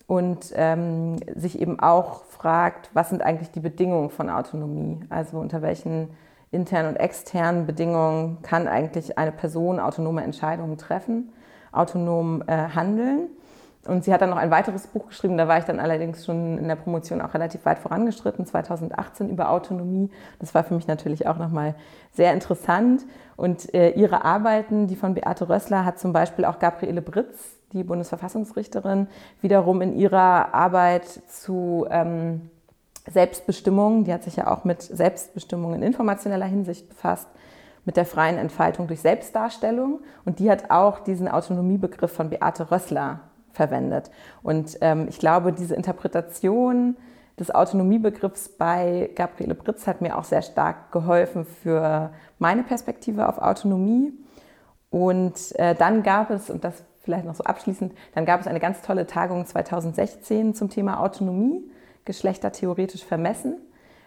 und 0.07 0.53
ähm, 0.57 1.17
sich 1.35 1.59
eben 1.59 1.81
auch 1.81 2.25
fragt, 2.25 2.91
was 2.93 3.09
sind 3.09 3.23
eigentlich 3.23 3.51
die 3.51 3.61
Bedingungen 3.61 4.11
von 4.11 4.29
Autonomie, 4.29 5.01
also 5.09 5.39
unter 5.39 5.63
welchen 5.63 6.11
internen 6.51 6.91
und 6.91 6.97
externen 6.97 7.67
Bedingungen 7.67 8.39
kann 8.43 8.69
eigentlich 8.69 9.19
eine 9.19 9.33
Person 9.33 9.81
autonome 9.81 10.23
Entscheidungen 10.23 10.79
treffen, 10.79 11.33
autonom 11.73 12.43
äh, 12.47 12.69
handeln. 12.75 13.29
Und 13.87 14.05
sie 14.05 14.13
hat 14.13 14.21
dann 14.21 14.31
noch 14.31 14.37
ein 14.37 14.51
weiteres 14.51 14.89
Buch 14.89 15.09
geschrieben, 15.09 15.37
da 15.37 15.47
war 15.47 15.59
ich 15.59 15.65
dann 15.65 15.79
allerdings 15.79 16.25
schon 16.25 16.59
in 16.59 16.67
der 16.67 16.75
Promotion 16.75 17.21
auch 17.21 17.35
relativ 17.35 17.65
weit 17.65 17.79
vorangeschritten, 17.79 18.45
2018 18.45 19.29
über 19.29 19.51
Autonomie. 19.51 20.11
Das 20.41 20.55
war 20.55 20.65
für 20.65 20.75
mich 20.75 20.89
natürlich 20.89 21.29
auch 21.29 21.39
nochmal 21.39 21.75
sehr 22.13 22.33
interessant. 22.33 23.05
Und 23.37 23.73
äh, 23.75 23.91
ihre 23.91 24.25
Arbeiten, 24.25 24.89
die 24.89 24.97
von 24.97 25.15
Beate 25.15 25.49
Rössler, 25.49 25.85
hat 25.85 25.99
zum 26.01 26.13
Beispiel 26.13 26.45
auch 26.45 26.59
Gabriele 26.59 27.03
Britz, 27.03 27.57
die 27.73 27.85
Bundesverfassungsrichterin, 27.85 29.09
wiederum 29.41 29.83
in 29.83 29.95
ihrer 29.95 30.55
Arbeit 30.55 31.07
zu 31.07 31.87
ähm, 31.91 32.51
Selbstbestimmung, 33.11 34.05
die 34.05 34.13
hat 34.13 34.25
sich 34.25 34.37
ja 34.37 34.49
auch 34.49 34.65
mit 34.65 34.83
Selbstbestimmung 34.83 35.75
in 35.75 35.83
informationeller 35.83 36.47
Hinsicht 36.47 36.89
befasst, 36.89 37.29
mit 37.85 37.97
der 37.97 38.05
freien 38.05 38.39
Entfaltung 38.39 38.89
durch 38.89 39.01
Selbstdarstellung. 39.01 40.01
Und 40.25 40.39
die 40.39 40.51
hat 40.51 40.71
auch 40.71 41.01
diesen 41.01 41.29
Autonomiebegriff 41.29 42.13
von 42.13 42.31
Beate 42.31 42.71
Rössler 42.71 43.21
verwendet. 43.53 44.11
Und 44.43 44.79
ähm, 44.81 45.07
ich 45.09 45.19
glaube, 45.19 45.53
diese 45.53 45.75
Interpretation 45.75 46.97
des 47.39 47.55
Autonomiebegriffs 47.55 48.49
bei 48.49 49.11
Gabriele 49.15 49.55
Britz 49.55 49.87
hat 49.87 50.01
mir 50.01 50.19
auch 50.19 50.25
sehr 50.25 50.43
stark 50.43 50.91
geholfen 50.91 51.45
für 51.45 52.11
meine 52.39 52.63
Perspektive 52.63 53.29
auf 53.29 53.39
Autonomie. 53.39 54.13
Und 54.91 55.55
äh, 55.57 55.75
dann 55.75 56.03
gab 56.03 56.31
es, 56.31 56.51
und 56.51 56.65
das 56.65 56.85
vielleicht 57.03 57.25
noch 57.25 57.35
so 57.35 57.45
abschließend, 57.45 57.95
dann 58.15 58.25
gab 58.25 58.41
es 58.41 58.47
eine 58.47 58.59
ganz 58.59 58.83
tolle 58.83 59.07
Tagung 59.07 59.47
2016 59.47 60.55
zum 60.55 60.71
Thema 60.71 61.01
Autonomie 61.01 61.71
Geschlechter 62.07 62.53
theoretisch 62.53 63.05
vermessen. 63.05 63.59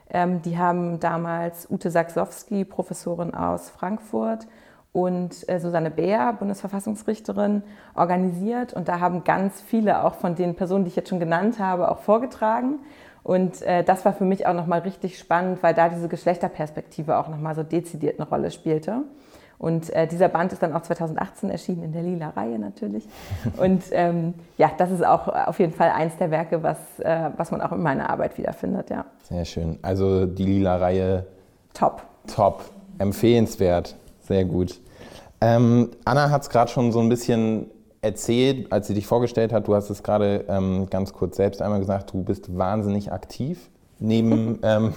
Ähm, 0.10 0.42
die 0.42 0.57
haben 0.57 1.00
damals 1.00 1.69
Ute 1.69 1.92
Saksowski, 1.92 2.66
Professorin 2.66 3.36
aus 3.36 3.69
Frankfurt, 3.69 4.48
und 4.92 5.48
äh, 5.48 5.60
Susanne 5.60 5.92
Beer, 5.92 6.34
Bundesverfassungsrichterin, 6.34 7.63
organisiert. 7.94 8.74
Und 8.74 8.88
da 8.88 9.00
haben 9.00 9.24
ganz 9.24 9.62
viele 9.62 10.04
auch 10.04 10.16
von 10.16 10.36
den 10.36 10.56
Personen, 10.56 10.84
die 10.84 10.90
ich 10.90 10.96
jetzt 10.96 11.10
schon 11.10 11.19
genannt 11.19 11.60
habe, 11.60 11.92
auch 11.92 12.00
vorgetragen. 12.00 12.80
Und 13.22 13.62
äh, 13.62 13.84
das 13.84 14.06
war 14.06 14.13
für 14.13 14.25
mich 14.25 14.48
auch 14.48 14.54
nochmal 14.54 14.80
richtig 14.80 15.19
spannend, 15.19 15.62
weil 15.62 15.74
da 15.74 15.90
diese 15.90 16.07
Geschlechterperspektive 16.07 17.18
auch 17.18 17.28
nochmal 17.28 17.54
so 17.54 17.63
dezidiert 17.63 18.19
eine 18.19 18.28
Rolle 18.28 18.50
spielte. 18.50 19.04
Und 19.59 19.94
äh, 19.94 20.07
dieser 20.07 20.29
Band 20.29 20.53
ist 20.53 20.63
dann 20.63 20.73
auch 20.73 20.81
2018 20.81 21.50
erschienen, 21.50 21.83
in 21.83 21.91
der 21.91 22.01
Lila 22.01 22.29
Reihe 22.29 22.57
natürlich. 22.57 23.03
Und 23.57 23.83
ähm, 23.91 24.33
ja, 24.57 24.71
das 24.77 24.89
ist 24.89 25.06
auch 25.06 25.27
auf 25.27 25.59
jeden 25.59 25.73
Fall 25.73 25.89
eins 25.89 26.15
der 26.17 26.31
Werke, 26.31 26.63
was, 26.63 26.77
äh, 27.00 27.29
was 27.35 27.51
man 27.51 27.61
auch 27.61 27.73
in 27.73 27.83
meiner 27.83 28.09
Arbeit 28.09 28.38
wiederfindet. 28.38 28.89
Ja. 28.89 29.06
Sehr 29.23 29.44
schön. 29.44 29.77
Also 29.81 30.25
die 30.25 30.45
Lila 30.45 30.77
Reihe. 30.77 31.25
Top. 31.73 32.03
Top. 32.33 32.63
Empfehlenswert. 33.00 33.97
Sehr 34.21 34.45
gut. 34.45 34.79
Ähm, 35.41 35.91
Anna 36.06 36.29
hat 36.29 36.44
es 36.44 36.50
gerade 36.50 36.71
schon 36.71 36.94
so 36.94 37.00
ein 37.01 37.09
bisschen 37.09 37.69
erzählt, 38.01 38.71
als 38.71 38.88
sie 38.88 38.94
dich 38.94 39.07
vorgestellt 39.07 39.51
hat. 39.51 39.67
Du 39.67 39.75
hast 39.75 39.89
es 39.89 40.03
gerade 40.03 40.45
ähm, 40.47 40.87
ganz 40.89 41.11
kurz 41.11 41.35
selbst 41.35 41.61
einmal 41.61 41.80
gesagt, 41.80 42.13
du 42.13 42.23
bist 42.23 42.57
wahnsinnig 42.57 43.11
aktiv 43.11 43.69
neben 43.99 44.59
ähm, 44.63 44.94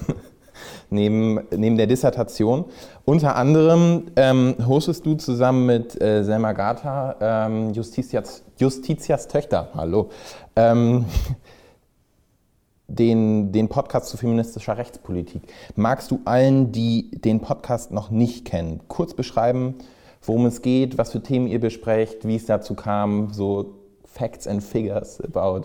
neben, 0.90 1.40
neben 1.54 1.76
der 1.76 1.87
Dissertation. 1.87 2.64
Unter 3.04 3.37
anderem 3.37 4.06
ähm, 4.16 4.54
hostest 4.66 5.04
du 5.06 5.14
zusammen 5.14 5.66
mit 5.66 6.00
äh, 6.00 6.23
Selma 6.23 6.52
Gata 6.52 7.16
ähm, 7.21 7.73
Justitias, 7.73 8.42
Justitias 8.59 9.28
Töchter, 9.28 9.68
hallo, 9.75 10.11
ähm, 10.56 11.06
den, 12.88 13.52
den 13.52 13.68
Podcast 13.68 14.09
zu 14.09 14.16
feministischer 14.16 14.76
Rechtspolitik. 14.76 15.42
Magst 15.76 16.11
du 16.11 16.21
allen, 16.25 16.73
die 16.73 17.11
den 17.11 17.40
Podcast 17.40 17.90
noch 17.90 18.11
nicht 18.11 18.44
kennen, 18.44 18.80
kurz 18.88 19.14
beschreiben, 19.14 19.76
worum 20.23 20.47
es 20.47 20.62
geht, 20.62 20.99
was 20.99 21.12
für 21.12 21.23
Themen 21.23 21.47
ihr 21.47 21.61
besprecht, 21.61 22.26
wie 22.26 22.37
es 22.37 22.47
dazu 22.47 22.75
kam, 22.75 23.32
so 23.32 23.75
Facts 24.04 24.47
and 24.47 24.62
Figures 24.62 25.21
about? 25.23 25.62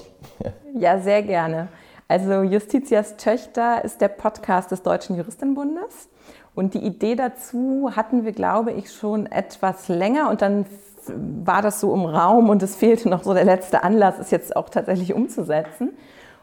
ja, 0.80 1.00
sehr 1.00 1.22
gerne. 1.22 1.68
Also 2.08 2.42
Justitias 2.42 3.18
Töchter 3.18 3.84
ist 3.84 4.00
der 4.00 4.08
Podcast 4.08 4.72
des 4.72 4.82
Deutschen 4.82 5.18
Juristenbundes. 5.18 6.10
Und 6.56 6.74
die 6.74 6.80
Idee 6.80 7.16
dazu 7.16 7.92
hatten 7.96 8.26
wir, 8.26 8.32
glaube 8.32 8.72
ich, 8.72 8.92
schon 8.92 9.26
etwas 9.28 9.90
länger. 9.90 10.30
Und 10.30 10.42
dann 10.42 10.66
war 11.08 11.62
das 11.62 11.80
so 11.80 11.94
im 11.94 12.06
Raum 12.06 12.50
und 12.50 12.64
es 12.64 12.76
fehlte 12.76 13.10
noch 13.10 13.24
so 13.24 13.34
der 13.34 13.46
letzte 13.46 13.84
Anlass, 13.84 14.20
es 14.20 14.32
jetzt 14.32 14.56
auch 14.56 14.70
tatsächlich 14.70 15.14
umzusetzen. 15.14 15.92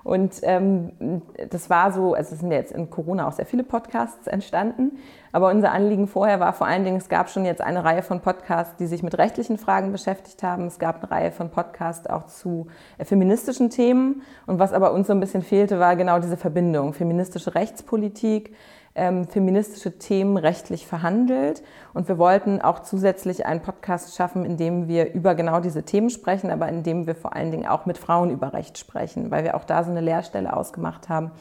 Und 0.05 0.35
ähm, 0.43 1.23
das 1.49 1.71
war 1.71 1.91
so, 1.91 2.13
also 2.13 2.35
es 2.35 2.41
sind 2.41 2.53
jetzt 2.53 2.73
in 2.73 2.91
Corona 2.91 3.27
auch 3.27 3.33
sehr 3.33 3.47
viele 3.47 3.65
Podcasts 3.65 4.27
entstanden, 4.27 4.99
aber 5.33 5.49
unser 5.49 5.73
Anliegen 5.73 6.07
vorher 6.07 6.39
war 6.41 6.53
vor 6.53 6.67
allen 6.67 6.85
Dingen, 6.85 6.99
es 6.99 7.09
gab 7.09 7.31
schon 7.31 7.47
jetzt 7.47 7.63
eine 7.63 7.83
Reihe 7.85 8.03
von 8.03 8.21
Podcasts, 8.21 8.77
die 8.77 8.87
sich 8.87 9.03
mit 9.03 9.17
rechtlichen 9.17 9.57
Fragen 9.57 9.93
beschäftigt 9.93 10.43
haben. 10.43 10.67
Es 10.67 10.79
gab 10.79 11.03
eine 11.03 11.11
Reihe 11.11 11.33
von 11.33 11.51
Podcasts 11.51 12.07
auch 12.07 12.27
zu 12.27 12.67
äh, 12.99 13.07
feministischen 13.07 13.71
Themen. 13.71 14.23
Und 14.47 14.59
was 14.59 14.75
aber 14.75 14.93
uns 14.93 15.07
so 15.07 15.15
ein 15.15 15.21
bisschen 15.21 15.43
fehlte, 15.43 15.81
war 15.81 15.97
genau 15.97 16.19
diese 16.19 16.37
Verbindung, 16.37 16.93
feministische 16.93 17.55
Rechtspolitik, 17.55 18.55
ähm, 18.95 19.27
feministische 19.27 19.99
Themen 19.99 20.37
rechtlich 20.37 20.87
verhandelt. 20.87 21.63
Und 21.93 22.09
wir 22.09 22.19
wollten 22.19 22.61
auch 22.61 22.81
zusätzlich 22.81 23.47
einen 23.47 23.61
Podcast 23.61 24.15
schaffen, 24.17 24.45
in 24.45 24.57
dem 24.57 24.89
wir 24.89 25.13
über 25.15 25.35
genau 25.35 25.61
diese 25.61 25.83
Themen 25.83 26.11
sprechen, 26.11 26.51
aber 26.51 26.69
in 26.69 26.83
dem 26.83 27.07
wir 27.07 27.15
vor 27.15 27.35
allen 27.35 27.51
Dingen 27.51 27.67
auch 27.67 27.87
mit 27.87 27.99
Frauen 27.99 28.31
über 28.31 28.53
Recht 28.53 28.79
sprechen, 28.79 29.31
weil 29.31 29.45
wir 29.45 29.57
auch 29.57 29.65
da 29.65 29.83
so 29.83 29.91
eine 29.91 30.01
Lehrstelle 30.01 30.57
ausgemacht 30.57 31.09
haben, 31.09 31.33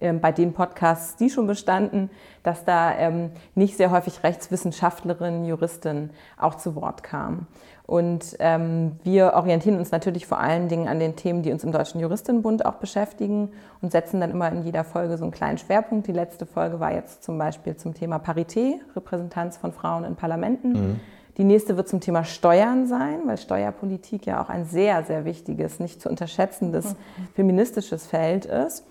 bei 0.00 0.32
den 0.32 0.52
Podcasts, 0.52 1.16
die 1.16 1.28
schon 1.28 1.46
bestanden, 1.46 2.10
dass 2.42 2.64
da 2.64 2.96
ähm, 2.96 3.30
nicht 3.54 3.76
sehr 3.76 3.90
häufig 3.90 4.22
Rechtswissenschaftlerinnen, 4.22 5.44
Juristinnen 5.44 6.10
auch 6.38 6.54
zu 6.54 6.76
Wort 6.76 7.02
kamen. 7.02 7.46
Und 7.88 8.36
ähm, 8.38 8.92
wir 9.02 9.32
orientieren 9.32 9.78
uns 9.78 9.92
natürlich 9.92 10.26
vor 10.26 10.38
allen 10.38 10.68
Dingen 10.68 10.88
an 10.88 10.98
den 10.98 11.16
Themen, 11.16 11.42
die 11.42 11.50
uns 11.50 11.64
im 11.64 11.72
Deutschen 11.72 12.00
Juristinnenbund 12.00 12.66
auch 12.66 12.74
beschäftigen 12.74 13.50
und 13.80 13.92
setzen 13.92 14.20
dann 14.20 14.30
immer 14.30 14.52
in 14.52 14.62
jeder 14.62 14.84
Folge 14.84 15.16
so 15.16 15.24
einen 15.24 15.32
kleinen 15.32 15.56
Schwerpunkt. 15.56 16.06
Die 16.06 16.12
letzte 16.12 16.44
Folge 16.44 16.80
war 16.80 16.92
jetzt 16.92 17.24
zum 17.24 17.38
Beispiel 17.38 17.76
zum 17.76 17.94
Thema 17.94 18.18
Parität, 18.18 18.80
Repräsentanz 18.94 19.56
von 19.56 19.72
Frauen 19.72 20.04
in 20.04 20.16
Parlamenten. 20.16 20.72
Mhm. 20.72 21.00
Die 21.38 21.44
nächste 21.44 21.78
wird 21.78 21.88
zum 21.88 22.00
Thema 22.00 22.24
Steuern 22.24 22.86
sein, 22.86 23.20
weil 23.24 23.38
Steuerpolitik 23.38 24.26
ja 24.26 24.42
auch 24.42 24.50
ein 24.50 24.66
sehr, 24.66 25.04
sehr 25.04 25.24
wichtiges, 25.24 25.80
nicht 25.80 26.02
zu 26.02 26.10
unterschätzendes 26.10 26.92
mhm. 26.92 27.28
feministisches 27.36 28.06
Feld 28.06 28.44
ist. 28.44 28.84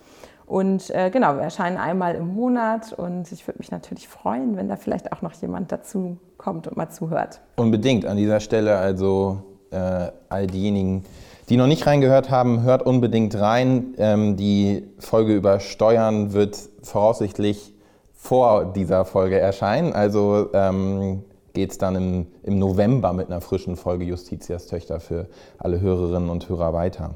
Und 0.48 0.88
äh, 0.90 1.10
genau, 1.10 1.34
wir 1.34 1.42
erscheinen 1.42 1.76
einmal 1.76 2.14
im 2.14 2.34
Monat 2.34 2.94
und 2.94 3.30
ich 3.32 3.46
würde 3.46 3.58
mich 3.58 3.70
natürlich 3.70 4.08
freuen, 4.08 4.56
wenn 4.56 4.66
da 4.66 4.76
vielleicht 4.76 5.12
auch 5.12 5.20
noch 5.20 5.34
jemand 5.34 5.70
dazu 5.70 6.16
kommt 6.38 6.66
und 6.66 6.74
mal 6.74 6.88
zuhört. 6.88 7.40
Unbedingt 7.56 8.06
an 8.06 8.16
dieser 8.16 8.40
Stelle, 8.40 8.78
also 8.78 9.42
äh, 9.70 10.10
all 10.30 10.46
diejenigen, 10.46 11.04
die 11.50 11.58
noch 11.58 11.66
nicht 11.66 11.86
reingehört 11.86 12.30
haben, 12.30 12.62
hört 12.62 12.82
unbedingt 12.82 13.38
rein. 13.38 13.94
Ähm, 13.98 14.36
die 14.36 14.88
Folge 14.98 15.34
über 15.34 15.60
Steuern 15.60 16.32
wird 16.32 16.58
voraussichtlich 16.82 17.74
vor 18.14 18.72
dieser 18.72 19.04
Folge 19.04 19.38
erscheinen. 19.38 19.92
Also 19.92 20.48
ähm, 20.54 21.24
geht 21.52 21.72
es 21.72 21.78
dann 21.78 21.94
im, 21.94 22.26
im 22.42 22.58
November 22.58 23.12
mit 23.12 23.26
einer 23.26 23.42
frischen 23.42 23.76
Folge 23.76 24.06
Justitias 24.06 24.66
Töchter 24.66 24.98
für 24.98 25.26
alle 25.58 25.78
Hörerinnen 25.78 26.30
und 26.30 26.48
Hörer 26.48 26.72
weiter. 26.72 27.10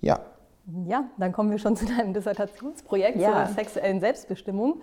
Ja, 0.00 0.18
ja, 0.86 1.04
dann 1.16 1.32
kommen 1.32 1.50
wir 1.50 1.58
schon 1.58 1.76
zu 1.76 1.86
deinem 1.86 2.12
Dissertationsprojekt 2.12 3.18
ja. 3.18 3.46
zur 3.46 3.54
sexuellen 3.54 4.00
Selbstbestimmung. 4.00 4.80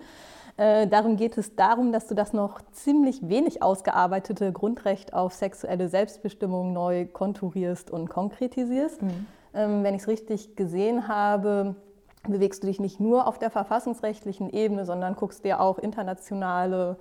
Äh, 0.56 0.86
darum 0.86 1.16
geht 1.16 1.36
es 1.36 1.54
darum, 1.54 1.92
dass 1.92 2.06
du 2.06 2.14
das 2.14 2.32
noch 2.32 2.60
ziemlich 2.72 3.28
wenig 3.28 3.62
ausgearbeitete 3.62 4.52
Grundrecht 4.52 5.12
auf 5.12 5.34
sexuelle 5.34 5.88
Selbstbestimmung 5.88 6.72
neu 6.72 7.06
konturierst 7.06 7.90
und 7.90 8.08
konkretisierst. 8.08 9.02
Mhm. 9.02 9.26
Ähm, 9.54 9.84
wenn 9.84 9.94
ich 9.94 10.02
es 10.02 10.08
richtig 10.08 10.56
gesehen 10.56 11.08
habe, 11.08 11.76
bewegst 12.26 12.62
du 12.62 12.66
dich 12.66 12.80
nicht 12.80 13.00
nur 13.00 13.26
auf 13.26 13.38
der 13.38 13.50
verfassungsrechtlichen 13.50 14.50
Ebene, 14.50 14.86
sondern 14.86 15.14
guckst 15.14 15.44
dir 15.44 15.60
auch 15.60 15.78
internationale 15.78 16.96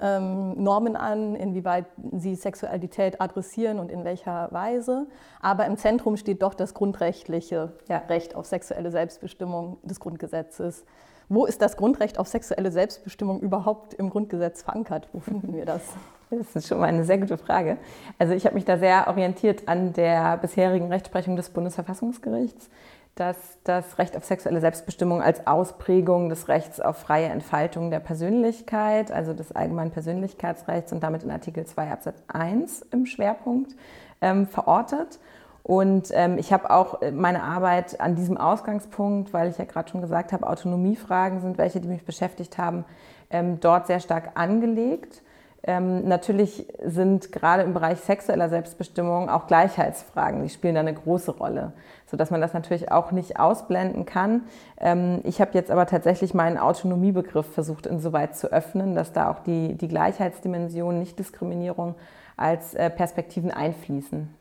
ähm, 0.00 0.62
Normen 0.62 0.96
an, 0.96 1.34
inwieweit 1.34 1.86
sie 2.12 2.34
Sexualität 2.34 3.20
adressieren 3.20 3.78
und 3.78 3.90
in 3.90 4.04
welcher 4.04 4.52
Weise. 4.52 5.06
Aber 5.40 5.66
im 5.66 5.76
Zentrum 5.76 6.16
steht 6.16 6.42
doch 6.42 6.54
das 6.54 6.74
grundrechtliche 6.74 7.72
ja, 7.88 7.98
Recht 8.08 8.34
auf 8.34 8.46
sexuelle 8.46 8.90
Selbstbestimmung 8.90 9.78
des 9.82 10.00
Grundgesetzes. 10.00 10.84
Wo 11.28 11.44
ist 11.44 11.60
das 11.60 11.76
Grundrecht 11.76 12.18
auf 12.18 12.28
sexuelle 12.28 12.70
Selbstbestimmung 12.70 13.40
überhaupt 13.40 13.94
im 13.94 14.10
Grundgesetz 14.10 14.62
verankert? 14.62 15.08
Wo 15.12 15.18
finden 15.20 15.54
wir 15.54 15.64
das? 15.64 15.82
Das 16.30 16.56
ist 16.56 16.68
schon 16.68 16.80
mal 16.80 16.86
eine 16.86 17.04
sehr 17.04 17.18
gute 17.18 17.38
Frage. 17.38 17.78
Also 18.18 18.32
ich 18.34 18.46
habe 18.46 18.56
mich 18.56 18.64
da 18.64 18.78
sehr 18.78 19.06
orientiert 19.06 19.68
an 19.68 19.92
der 19.92 20.36
bisherigen 20.38 20.88
Rechtsprechung 20.88 21.36
des 21.36 21.50
Bundesverfassungsgerichts 21.50 22.68
dass 23.16 23.36
das 23.64 23.98
Recht 23.98 24.14
auf 24.14 24.26
sexuelle 24.26 24.60
Selbstbestimmung 24.60 25.22
als 25.22 25.46
Ausprägung 25.46 26.28
des 26.28 26.48
Rechts 26.48 26.80
auf 26.80 26.98
freie 26.98 27.26
Entfaltung 27.26 27.90
der 27.90 27.98
Persönlichkeit, 27.98 29.10
also 29.10 29.32
des 29.32 29.52
allgemeinen 29.52 29.90
Persönlichkeitsrechts 29.90 30.92
und 30.92 31.02
damit 31.02 31.22
in 31.22 31.30
Artikel 31.30 31.64
2 31.64 31.90
Absatz 31.90 32.22
1 32.28 32.82
im 32.92 33.06
Schwerpunkt 33.06 33.74
ähm, 34.20 34.46
verortet. 34.46 35.18
Und 35.62 36.10
ähm, 36.12 36.36
ich 36.36 36.52
habe 36.52 36.70
auch 36.70 37.00
meine 37.10 37.42
Arbeit 37.42 38.00
an 38.00 38.16
diesem 38.16 38.36
Ausgangspunkt, 38.36 39.32
weil 39.32 39.48
ich 39.48 39.56
ja 39.56 39.64
gerade 39.64 39.88
schon 39.88 40.02
gesagt 40.02 40.32
habe, 40.32 40.46
Autonomiefragen 40.46 41.40
sind 41.40 41.56
welche, 41.56 41.80
die 41.80 41.88
mich 41.88 42.04
beschäftigt 42.04 42.58
haben, 42.58 42.84
ähm, 43.30 43.60
dort 43.60 43.86
sehr 43.86 44.00
stark 44.00 44.32
angelegt. 44.34 45.22
Ähm, 45.68 46.06
natürlich 46.06 46.68
sind 46.84 47.32
gerade 47.32 47.64
im 47.64 47.74
Bereich 47.74 47.98
sexueller 47.98 48.48
Selbstbestimmung 48.48 49.28
auch 49.28 49.48
Gleichheitsfragen, 49.48 50.44
die 50.44 50.48
spielen 50.48 50.76
da 50.76 50.80
eine 50.80 50.94
große 50.94 51.32
Rolle, 51.32 51.72
sodass 52.06 52.30
man 52.30 52.40
das 52.40 52.54
natürlich 52.54 52.92
auch 52.92 53.10
nicht 53.10 53.40
ausblenden 53.40 54.06
kann. 54.06 54.42
Ähm, 54.78 55.20
ich 55.24 55.40
habe 55.40 55.50
jetzt 55.54 55.72
aber 55.72 55.86
tatsächlich 55.86 56.34
meinen 56.34 56.56
Autonomiebegriff 56.56 57.52
versucht 57.52 57.86
insoweit 57.86 58.36
zu 58.36 58.52
öffnen, 58.52 58.94
dass 58.94 59.12
da 59.12 59.28
auch 59.28 59.40
die, 59.40 59.74
die 59.74 59.88
Gleichheitsdimension, 59.88 61.00
Nichtdiskriminierung 61.00 61.96
als 62.36 62.74
äh, 62.74 62.88
Perspektiven 62.88 63.50
einfließen. 63.50 64.32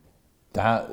Da 0.53 0.83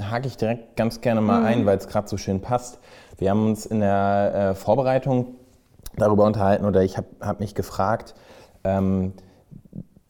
hake 0.00 0.26
ich 0.26 0.38
direkt 0.38 0.76
ganz 0.76 1.02
gerne 1.02 1.20
mal 1.20 1.40
mhm. 1.40 1.46
ein, 1.46 1.66
weil 1.66 1.76
es 1.76 1.86
gerade 1.86 2.08
so 2.08 2.16
schön 2.16 2.40
passt. 2.40 2.78
Wir 3.18 3.28
haben 3.28 3.46
uns 3.46 3.66
in 3.66 3.80
der 3.80 4.32
äh, 4.34 4.54
Vorbereitung 4.54 5.34
darüber 5.96 6.24
unterhalten 6.24 6.64
oder 6.64 6.82
ich 6.82 6.96
habe 6.96 7.08
hab 7.20 7.40
mich 7.40 7.54
gefragt, 7.54 8.14
ähm, 8.64 9.12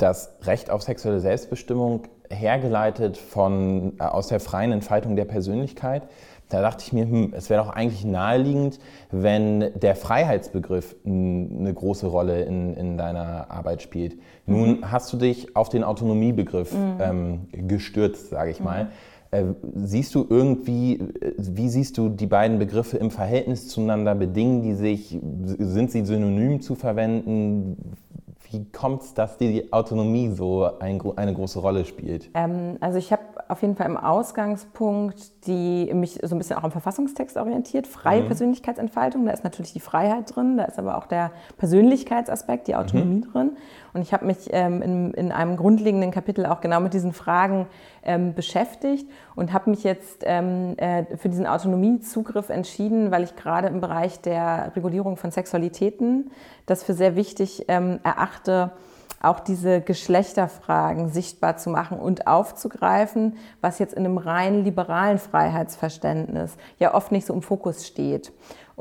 das 0.02 0.34
Recht 0.42 0.70
auf 0.70 0.82
sexuelle 0.82 1.20
Selbstbestimmung 1.20 2.02
hergeleitet 2.28 3.16
von, 3.16 3.94
äh, 3.98 4.02
aus 4.02 4.28
der 4.28 4.40
freien 4.40 4.72
Entfaltung 4.72 5.16
der 5.16 5.24
Persönlichkeit. 5.24 6.02
Da 6.48 6.60
dachte 6.60 6.84
ich 6.84 6.92
mir, 6.92 7.04
hm, 7.04 7.32
es 7.34 7.48
wäre 7.48 7.64
doch 7.64 7.70
eigentlich 7.70 8.04
naheliegend, 8.04 8.78
wenn 9.10 9.72
der 9.80 9.96
Freiheitsbegriff 9.96 10.96
eine 11.06 11.72
große 11.72 12.06
Rolle 12.06 12.42
in, 12.42 12.74
in 12.74 12.98
deiner 12.98 13.50
Arbeit 13.50 13.80
spielt. 13.80 14.18
Nun 14.44 14.80
mhm. 14.80 14.90
hast 14.90 15.10
du 15.12 15.16
dich 15.16 15.56
auf 15.56 15.70
den 15.70 15.82
Autonomiebegriff 15.82 16.74
mhm. 16.74 16.96
ähm, 17.00 17.68
gestürzt, 17.68 18.28
sage 18.28 18.50
ich 18.50 18.60
mal. 18.60 18.84
Mhm. 18.84 18.90
Äh, 19.30 19.44
siehst 19.76 20.14
du 20.14 20.26
irgendwie, 20.28 20.96
äh, 20.96 21.32
wie 21.38 21.70
siehst 21.70 21.96
du 21.96 22.10
die 22.10 22.26
beiden 22.26 22.58
Begriffe 22.58 22.98
im 22.98 23.10
Verhältnis 23.10 23.68
zueinander? 23.68 24.14
Bedingen 24.14 24.62
die 24.62 24.74
sich? 24.74 25.18
Sind 25.58 25.90
sie 25.90 26.04
synonym 26.04 26.60
zu 26.60 26.74
verwenden? 26.74 27.96
Wie 28.52 28.66
kommt 28.70 29.00
es, 29.02 29.14
dass 29.14 29.38
die 29.38 29.72
Autonomie 29.72 30.28
so 30.28 30.78
ein, 30.78 31.00
eine 31.16 31.32
große 31.32 31.58
Rolle 31.58 31.86
spielt? 31.86 32.28
Ähm, 32.34 32.76
also 32.80 32.98
ich 32.98 33.10
habe 33.10 33.22
auf 33.52 33.62
jeden 33.62 33.76
Fall 33.76 33.86
im 33.86 33.96
Ausgangspunkt 33.96 35.32
die 35.46 35.92
mich 35.92 36.20
so 36.22 36.34
ein 36.34 36.38
bisschen 36.38 36.56
auch 36.56 36.62
am 36.62 36.70
Verfassungstext 36.70 37.36
orientiert. 37.36 37.86
Freie 37.86 38.22
mhm. 38.22 38.26
Persönlichkeitsentfaltung, 38.26 39.26
da 39.26 39.32
ist 39.32 39.42
natürlich 39.42 39.72
die 39.72 39.80
Freiheit 39.80 40.34
drin, 40.34 40.56
da 40.56 40.64
ist 40.64 40.78
aber 40.78 40.96
auch 40.96 41.06
der 41.06 41.32
Persönlichkeitsaspekt, 41.58 42.68
die 42.68 42.76
Autonomie 42.76 43.24
mhm. 43.26 43.32
drin. 43.32 43.50
Und 43.92 44.02
ich 44.02 44.12
habe 44.12 44.24
mich 44.24 44.48
ähm, 44.50 44.80
in, 44.82 45.14
in, 45.14 45.32
einem 45.32 45.56
grundlegenden 45.56 46.12
Kapitel 46.12 46.46
auch 46.46 46.60
genau 46.60 46.80
mit 46.80 46.94
diesen 46.94 47.12
Fragen 47.12 47.66
ähm, 48.04 48.34
beschäftigt 48.34 49.10
und 49.34 49.52
habe 49.52 49.70
mich 49.70 49.82
jetzt 49.82 50.22
ähm, 50.24 50.74
äh, 50.78 51.04
für 51.16 51.28
diesen 51.28 51.46
Autonomiezugriff 51.46 52.48
entschieden, 52.48 53.10
weil 53.10 53.24
ich 53.24 53.34
gerade 53.34 53.68
im 53.68 53.80
Bereich 53.80 54.20
der 54.20 54.72
Regulierung 54.76 55.16
von 55.16 55.32
Sexualitäten 55.32 56.30
das 56.66 56.84
für 56.84 56.94
sehr 56.94 57.16
wichtig 57.16 57.64
ähm, 57.66 57.98
erachte, 58.04 58.70
auch 59.22 59.40
diese 59.40 59.80
Geschlechterfragen 59.80 61.08
sichtbar 61.08 61.56
zu 61.56 61.70
machen 61.70 61.98
und 61.98 62.26
aufzugreifen, 62.26 63.36
was 63.60 63.78
jetzt 63.78 63.94
in 63.94 64.04
einem 64.04 64.18
rein 64.18 64.64
liberalen 64.64 65.18
Freiheitsverständnis 65.18 66.56
ja 66.78 66.94
oft 66.94 67.12
nicht 67.12 67.26
so 67.26 67.34
im 67.34 67.42
Fokus 67.42 67.86
steht. 67.86 68.32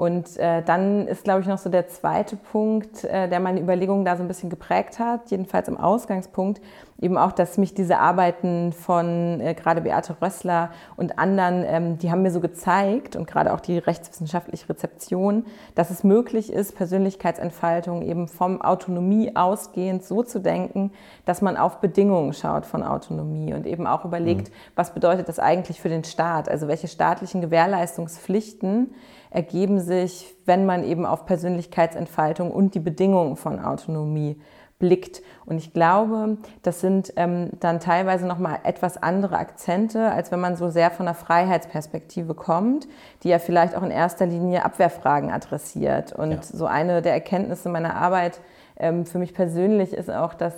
Und 0.01 0.35
äh, 0.37 0.63
dann 0.63 1.07
ist, 1.07 1.25
glaube 1.25 1.41
ich, 1.41 1.47
noch 1.47 1.59
so 1.59 1.69
der 1.69 1.87
zweite 1.87 2.35
Punkt, 2.35 3.03
äh, 3.03 3.29
der 3.29 3.39
meine 3.39 3.61
Überlegungen 3.61 4.03
da 4.03 4.17
so 4.17 4.23
ein 4.23 4.27
bisschen 4.27 4.49
geprägt 4.49 4.97
hat, 4.97 5.29
jedenfalls 5.29 5.67
im 5.67 5.77
Ausgangspunkt, 5.77 6.59
eben 6.99 7.19
auch, 7.19 7.31
dass 7.31 7.59
mich 7.59 7.75
diese 7.75 7.99
Arbeiten 7.99 8.73
von 8.73 9.39
äh, 9.41 9.53
gerade 9.53 9.81
Beate 9.81 10.15
Rössler 10.19 10.71
und 10.95 11.19
anderen, 11.19 11.63
ähm, 11.67 11.97
die 11.99 12.09
haben 12.09 12.23
mir 12.23 12.31
so 12.31 12.39
gezeigt 12.39 13.15
und 13.15 13.27
gerade 13.27 13.53
auch 13.53 13.59
die 13.59 13.77
rechtswissenschaftliche 13.77 14.69
Rezeption, 14.69 15.45
dass 15.75 15.91
es 15.91 16.03
möglich 16.03 16.51
ist, 16.51 16.75
Persönlichkeitsentfaltung 16.75 18.01
eben 18.01 18.27
vom 18.27 18.59
Autonomie 18.59 19.35
ausgehend 19.35 20.03
so 20.03 20.23
zu 20.23 20.39
denken, 20.39 20.93
dass 21.25 21.43
man 21.43 21.57
auf 21.57 21.79
Bedingungen 21.79 22.33
schaut 22.33 22.65
von 22.65 22.81
Autonomie 22.81 23.53
und 23.53 23.67
eben 23.67 23.85
auch 23.85 24.03
überlegt, 24.03 24.49
mhm. 24.49 24.53
was 24.73 24.95
bedeutet 24.95 25.29
das 25.29 25.37
eigentlich 25.37 25.79
für 25.79 25.89
den 25.89 26.03
Staat? 26.03 26.49
Also 26.49 26.67
welche 26.67 26.87
staatlichen 26.87 27.39
Gewährleistungspflichten 27.39 28.95
ergeben 29.31 29.79
sich, 29.79 30.35
wenn 30.45 30.65
man 30.65 30.83
eben 30.83 31.05
auf 31.05 31.25
Persönlichkeitsentfaltung 31.25 32.51
und 32.51 32.75
die 32.75 32.79
Bedingungen 32.79 33.37
von 33.37 33.59
Autonomie 33.59 34.39
blickt. 34.77 35.21
Und 35.45 35.57
ich 35.57 35.73
glaube, 35.73 36.37
das 36.63 36.81
sind 36.81 37.13
ähm, 37.15 37.51
dann 37.59 37.79
teilweise 37.79 38.27
nochmal 38.27 38.59
etwas 38.63 39.01
andere 39.01 39.37
Akzente, 39.37 40.11
als 40.11 40.31
wenn 40.31 40.41
man 40.41 40.57
so 40.57 40.69
sehr 40.69 40.91
von 40.91 41.05
der 41.05 41.15
Freiheitsperspektive 41.15 42.33
kommt, 42.33 42.87
die 43.23 43.29
ja 43.29 43.39
vielleicht 43.39 43.75
auch 43.75 43.83
in 43.83 43.91
erster 43.91 44.25
Linie 44.25 44.65
Abwehrfragen 44.65 45.31
adressiert. 45.31 46.11
Und 46.13 46.31
ja. 46.31 46.41
so 46.41 46.65
eine 46.65 47.01
der 47.01 47.13
Erkenntnisse 47.13 47.69
meiner 47.69 47.95
Arbeit 47.95 48.41
ähm, 48.77 49.05
für 49.05 49.19
mich 49.19 49.33
persönlich 49.33 49.93
ist 49.93 50.11
auch, 50.11 50.33
dass 50.33 50.53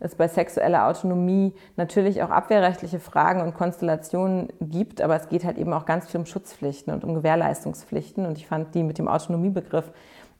es 0.00 0.14
bei 0.14 0.28
sexueller 0.28 0.86
Autonomie 0.86 1.54
natürlich 1.76 2.22
auch 2.22 2.30
abwehrrechtliche 2.30 3.00
Fragen 3.00 3.40
und 3.40 3.54
Konstellationen 3.54 4.48
gibt, 4.60 5.00
aber 5.00 5.16
es 5.16 5.28
geht 5.28 5.44
halt 5.44 5.58
eben 5.58 5.72
auch 5.72 5.86
ganz 5.86 6.08
viel 6.08 6.20
um 6.20 6.26
Schutzpflichten 6.26 6.92
und 6.92 7.04
um 7.04 7.14
Gewährleistungspflichten. 7.14 8.26
Und 8.26 8.38
ich 8.38 8.46
fand 8.46 8.74
die 8.74 8.82
mit 8.82 8.98
dem 8.98 9.08
Autonomiebegriff 9.08 9.90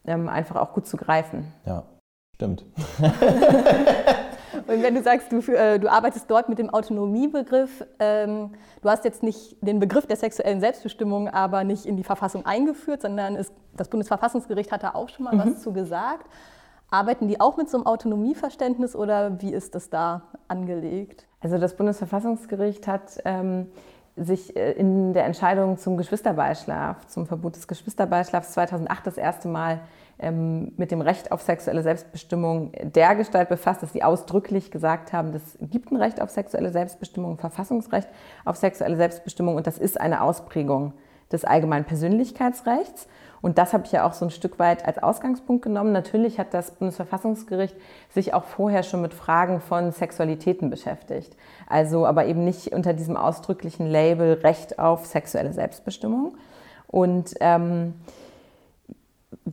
ähm, 0.07 0.29
einfach 0.29 0.57
auch 0.57 0.73
gut 0.73 0.87
zu 0.87 0.97
greifen. 0.97 1.53
Ja, 1.67 1.85
stimmt. 2.35 2.65
Und 4.67 4.83
wenn 4.83 4.95
du 4.95 5.03
sagst, 5.03 5.33
du, 5.33 5.39
äh, 5.53 5.79
du 5.79 5.91
arbeitest 5.91 6.31
dort 6.31 6.49
mit 6.49 6.59
dem 6.59 6.71
Autonomiebegriff, 6.71 7.85
ähm, 7.99 8.51
du 8.83 8.89
hast 8.91 9.05
jetzt 9.05 9.23
nicht 9.23 9.57
den 9.63 9.79
Begriff 9.79 10.07
der 10.07 10.17
sexuellen 10.17 10.61
Selbstbestimmung 10.61 11.29
aber 11.29 11.65
nicht 11.65 11.87
in 11.87 11.97
die 11.97 12.05
Verfassung 12.05 12.45
eingeführt, 12.45 13.03
sondern 13.03 13.37
es, 13.37 13.53
das 13.77 13.89
Bundesverfassungsgericht 13.89 14.71
hat 14.71 14.83
da 14.83 14.91
auch 14.95 15.09
schon 15.09 15.25
mal 15.25 15.35
mhm. 15.35 15.39
was 15.41 15.63
zu 15.63 15.73
gesagt. 15.73 16.27
Arbeiten 16.91 17.29
die 17.29 17.41
auch 17.41 17.57
mit 17.57 17.69
so 17.69 17.77
einem 17.77 17.87
Autonomieverständnis 17.87 18.97
oder 18.97 19.41
wie 19.41 19.53
ist 19.53 19.75
das 19.75 19.91
da 19.91 20.23
angelegt? 20.49 21.27
Also 21.41 21.59
das 21.59 21.77
Bundesverfassungsgericht 21.77 22.87
hat 22.87 23.21
ähm, 23.25 23.67
sich 24.17 24.57
äh, 24.57 24.73
in 24.73 25.13
der 25.13 25.25
Entscheidung 25.25 25.77
zum 25.79 25.97
Geschwisterbeischlaf, 25.97 27.07
zum 27.07 27.27
Verbot 27.27 27.57
des 27.57 27.69
Geschwisterbeischlafs 27.69 28.53
2008 28.53 29.07
das 29.07 29.19
erste 29.19 29.49
Mal 29.49 29.81
ähm, 30.19 30.73
mit 30.77 30.91
dem 30.91 31.01
Recht 31.01 31.31
auf 31.31 31.43
sexuelle 31.43 31.83
Selbstbestimmung 31.83 32.73
dergestalt 32.83 33.49
befasst, 33.49 33.83
dass 33.83 33.93
sie 33.93 34.03
ausdrücklich 34.03 34.71
gesagt 34.71 35.13
haben, 35.13 35.33
es 35.35 35.59
gibt 35.61 35.93
ein 35.93 35.97
Recht 35.97 36.21
auf 36.21 36.31
sexuelle 36.31 36.71
Selbstbestimmung, 36.71 37.33
ein 37.33 37.39
Verfassungsrecht 37.39 38.09
auf 38.45 38.57
sexuelle 38.57 38.97
Selbstbestimmung 38.97 39.57
und 39.57 39.67
das 39.67 39.79
ist 39.79 40.01
eine 40.01 40.23
Ausprägung 40.23 40.95
des 41.31 41.45
allgemeinen 41.45 41.85
Persönlichkeitsrechts. 41.85 43.07
Und 43.41 43.59
das 43.59 43.73
habe 43.73 43.85
ich 43.87 43.93
ja 43.93 44.07
auch 44.07 44.13
so 44.13 44.25
ein 44.25 44.31
Stück 44.31 44.59
weit 44.59 44.85
als 44.85 45.03
Ausgangspunkt 45.03 45.63
genommen. 45.63 45.93
Natürlich 45.93 46.39
hat 46.39 46.55
das 46.55 46.73
Bundesverfassungsgericht 46.73 47.77
sich 48.11 48.35
auch 48.35 48.45
vorher 48.45 48.83
schon 48.83 49.03
mit 49.03 49.15
Fragen 49.15 49.61
von 49.61 49.93
Sexualitäten 49.93 50.71
beschäftigt. 50.71 51.37
Also 51.69 52.07
aber 52.07 52.27
eben 52.27 52.45
nicht 52.45 52.73
unter 52.73 52.93
diesem 52.93 53.17
ausdrücklichen 53.17 53.87
Label 53.87 54.35
Recht 54.35 54.79
auf 54.79 55.07
sexuelle 55.07 55.53
Selbstbestimmung. 55.53 56.37
Und 56.87 57.35
ähm, 57.41 57.95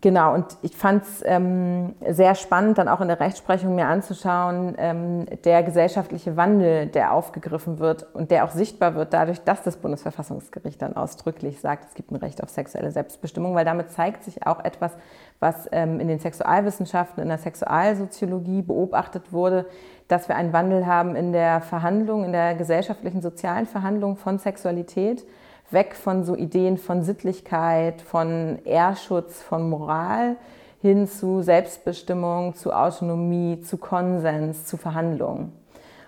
Genau, 0.06 0.36
und 0.36 0.46
ich 0.62 0.78
fand 0.78 1.02
es 1.02 1.24
ähm, 1.26 1.96
sehr 2.08 2.36
spannend, 2.36 2.78
dann 2.78 2.88
auch 2.88 3.02
in 3.02 3.08
der 3.08 3.20
Rechtsprechung 3.20 3.74
mir 3.74 3.88
anzuschauen, 3.88 4.76
ähm, 4.78 5.26
der 5.46 5.64
gesellschaftliche 5.64 6.38
Wandel, 6.38 6.86
der 6.86 7.12
aufgegriffen 7.12 7.80
wird 7.80 8.06
und 8.14 8.30
der 8.30 8.46
auch 8.46 8.52
sichtbar 8.52 8.94
wird 8.94 9.14
dadurch, 9.14 9.42
dass 9.42 9.64
das 9.64 9.78
Bundesverfassungsgericht 9.78 10.80
dann 10.80 10.96
ausdrücklich 10.96 11.60
sagt, 11.60 11.86
es 11.86 11.96
gibt 11.96 12.12
ein 12.12 12.18
Recht 12.18 12.44
auf 12.44 12.52
sexuelle 12.52 12.92
Selbstbestimmung, 12.92 13.56
weil 13.56 13.66
damit 13.66 13.90
zeigt 13.90 14.24
sich 14.24 14.46
auch 14.46 14.64
etwas, 14.64 14.92
was 15.40 15.68
ähm, 15.72 16.00
in 16.00 16.08
den 16.08 16.20
Sexualwissenschaften, 16.20 17.24
in 17.24 17.30
der 17.30 17.40
Sexualsoziologie 17.40 18.62
beobachtet 18.62 19.34
wurde, 19.34 19.66
dass 20.08 20.28
wir 20.28 20.36
einen 20.36 20.54
Wandel 20.54 20.86
haben 20.86 21.16
in 21.16 21.34
der 21.34 21.62
Verhandlung, 21.62 22.26
in 22.26 22.32
der 22.32 22.54
gesellschaftlichen, 22.54 23.24
sozialen 23.24 23.66
Verhandlung 23.66 24.18
von 24.18 24.38
Sexualität 24.38 25.26
weg 25.72 25.96
von 25.96 26.24
so 26.24 26.36
Ideen 26.36 26.78
von 26.78 27.04
Sittlichkeit, 27.04 28.02
von 28.02 28.60
Ehrschutz, 28.66 29.42
von 29.42 29.70
Moral 29.70 30.36
hin 30.82 31.08
zu 31.08 31.42
Selbstbestimmung, 31.42 32.56
zu 32.56 32.72
Autonomie, 32.72 33.62
zu 33.62 33.78
Konsens, 33.78 34.66
zu 34.66 34.78
Verhandlungen. 34.78 35.52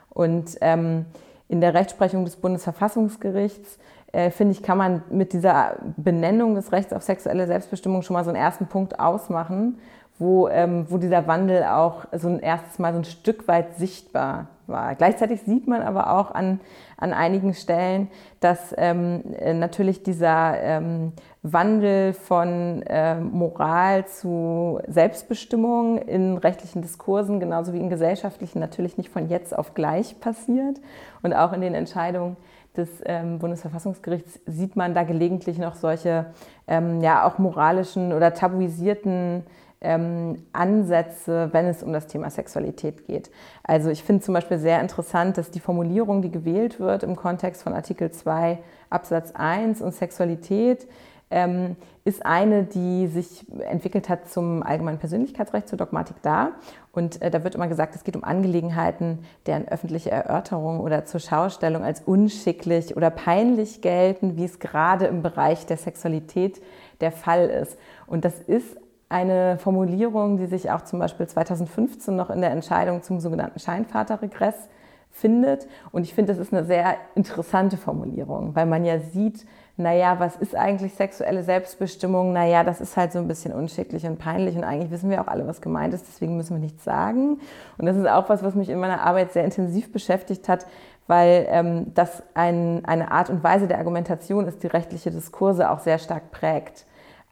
Und 0.09 0.57
ähm, 0.61 1.05
in 1.47 1.61
der 1.61 1.73
Rechtsprechung 1.73 2.25
des 2.25 2.35
Bundesverfassungsgerichts, 2.35 3.79
äh, 4.11 4.29
finde 4.29 4.53
ich, 4.53 4.63
kann 4.63 4.77
man 4.77 5.03
mit 5.09 5.33
dieser 5.33 5.77
Benennung 5.97 6.55
des 6.55 6.71
Rechts 6.71 6.93
auf 6.93 7.03
sexuelle 7.03 7.47
Selbstbestimmung 7.47 8.03
schon 8.03 8.13
mal 8.13 8.23
so 8.23 8.29
einen 8.29 8.39
ersten 8.39 8.67
Punkt 8.67 8.99
ausmachen, 8.99 9.79
wo, 10.19 10.47
ähm, 10.47 10.85
wo 10.89 10.97
dieser 10.97 11.27
Wandel 11.27 11.63
auch 11.63 12.05
so 12.11 12.27
ein 12.27 12.39
erstes 12.39 12.79
Mal 12.79 12.93
so 12.93 12.99
ein 12.99 13.05
Stück 13.05 13.47
weit 13.47 13.77
sichtbar 13.77 14.47
war. 14.67 14.95
Gleichzeitig 14.95 15.41
sieht 15.41 15.67
man 15.67 15.81
aber 15.81 16.11
auch 16.11 16.31
an, 16.31 16.59
an 16.97 17.13
einigen 17.13 17.53
Stellen, 17.53 18.09
dass 18.39 18.73
ähm, 18.77 19.23
natürlich 19.59 20.03
dieser 20.03 20.61
ähm, 20.61 21.13
Wandel 21.43 22.13
von 22.13 22.81
äh, 22.83 23.19
Moral 23.19 24.05
zu 24.07 24.79
Selbstbestimmung 24.87 25.97
in 25.97 26.37
rechtlichen 26.37 26.81
Diskursen 26.81 27.39
genauso 27.39 27.73
wie 27.73 27.79
in 27.79 27.89
gesellschaftlichen 27.89 28.59
natürlich 28.59 28.97
nicht 28.97 29.09
von 29.09 29.29
jetzt 29.29 29.57
auf 29.57 29.73
gleich 29.73 30.19
passiert. 30.19 30.79
Und 31.21 31.33
auch 31.33 31.53
in 31.53 31.61
den 31.61 31.73
Entscheidungen 31.73 32.37
des 32.77 32.89
ähm, 33.05 33.39
Bundesverfassungsgerichts 33.39 34.39
sieht 34.45 34.75
man 34.75 34.93
da 34.93 35.03
gelegentlich 35.03 35.57
noch 35.57 35.75
solche 35.75 36.27
ähm, 36.67 37.01
ja 37.01 37.25
auch 37.27 37.39
moralischen 37.39 38.13
oder 38.13 38.33
tabuisierten 38.33 39.43
ähm, 39.81 40.43
Ansätze, 40.53 41.49
wenn 41.51 41.65
es 41.65 41.83
um 41.83 41.93
das 41.93 42.07
Thema 42.07 42.29
Sexualität 42.29 43.05
geht. 43.05 43.29
Also 43.63 43.89
ich 43.89 44.03
finde 44.03 44.23
zum 44.23 44.33
Beispiel 44.33 44.57
sehr 44.57 44.81
interessant, 44.81 45.37
dass 45.37 45.51
die 45.51 45.59
Formulierung, 45.59 46.21
die 46.21 46.31
gewählt 46.31 46.79
wird 46.79 47.03
im 47.03 47.15
Kontext 47.15 47.63
von 47.63 47.73
Artikel 47.73 48.11
2 48.11 48.59
Absatz 48.89 49.31
1 49.33 49.81
und 49.81 49.93
Sexualität, 49.93 50.87
ähm, 51.29 51.75
ist 52.05 52.25
eine, 52.25 52.63
die 52.63 53.07
sich 53.07 53.45
entwickelt 53.69 54.07
hat 54.07 54.29
zum 54.29 54.63
allgemeinen 54.63 54.97
Persönlichkeitsrecht, 54.97 55.67
zur 55.67 55.77
Dogmatik 55.77 56.15
da. 56.21 56.51
Und 56.93 57.21
äh, 57.21 57.29
da 57.29 57.43
wird 57.43 57.55
immer 57.55 57.67
gesagt, 57.67 57.95
es 57.95 58.05
geht 58.05 58.15
um 58.15 58.23
Angelegenheiten, 58.23 59.19
deren 59.45 59.67
öffentliche 59.67 60.09
Erörterung 60.09 60.79
oder 60.79 61.03
zur 61.03 61.19
Schaustellung 61.19 61.83
als 61.83 62.01
unschicklich 62.01 62.95
oder 62.95 63.09
peinlich 63.09 63.81
gelten, 63.81 64.37
wie 64.37 64.45
es 64.45 64.59
gerade 64.59 65.05
im 65.05 65.21
Bereich 65.21 65.65
der 65.65 65.75
Sexualität 65.75 66.61
der 67.01 67.11
Fall 67.11 67.49
ist. 67.49 67.77
Und 68.07 68.23
das 68.23 68.39
ist 68.39 68.77
eine 69.09 69.57
Formulierung, 69.57 70.37
die 70.37 70.47
sich 70.47 70.71
auch 70.71 70.81
zum 70.81 70.99
Beispiel 70.99 71.27
2015 71.27 72.15
noch 72.15 72.29
in 72.29 72.41
der 72.41 72.51
Entscheidung 72.51 73.03
zum 73.03 73.19
sogenannten 73.19 73.59
Scheinvaterregress 73.59 74.67
findet. 75.11 75.67
Und 75.91 76.03
ich 76.03 76.13
finde, 76.13 76.33
das 76.33 76.41
ist 76.41 76.53
eine 76.53 76.65
sehr 76.65 76.95
interessante 77.15 77.77
Formulierung, 77.77 78.55
weil 78.55 78.65
man 78.65 78.85
ja 78.85 78.99
sieht, 78.99 79.45
naja, 79.77 80.19
was 80.19 80.35
ist 80.35 80.55
eigentlich 80.55 80.95
sexuelle 80.95 81.43
Selbstbestimmung? 81.43 82.33
Naja, 82.33 82.63
das 82.63 82.81
ist 82.81 82.97
halt 82.97 83.11
so 83.11 83.19
ein 83.19 83.27
bisschen 83.27 83.53
unschicklich 83.53 84.05
und 84.05 84.17
peinlich 84.17 84.55
und 84.55 84.63
eigentlich 84.63 84.89
wissen 84.89 85.09
wir 85.09 85.21
auch 85.21 85.27
alle, 85.27 85.45
was 85.45 85.61
gemeint 85.61 85.93
ist, 85.93 86.05
deswegen 86.07 86.35
müssen 86.35 86.55
wir 86.55 86.59
nichts 86.59 86.83
sagen. 86.83 87.39
Und 87.77 87.85
das 87.85 87.95
ist 87.95 88.07
auch 88.07 88.27
was, 88.27 88.43
was 88.43 88.55
mich 88.55 88.69
in 88.69 88.79
meiner 88.79 89.01
Arbeit 89.01 89.33
sehr 89.33 89.45
intensiv 89.45 89.91
beschäftigt 89.91 90.49
hat, 90.49 90.65
weil 91.05 91.47
ähm, 91.49 91.93
das 91.93 92.23
ein, 92.33 92.83
eine 92.85 93.11
Art 93.11 93.29
und 93.29 93.43
Weise 93.43 93.67
der 93.67 93.77
Argumentation 93.77 94.47
ist, 94.47 94.63
die 94.63 94.67
rechtliche 94.67 95.11
Diskurse 95.11 95.69
auch 95.69 95.79
sehr 95.79 95.99
stark 95.99 96.31
prägt. 96.31 96.86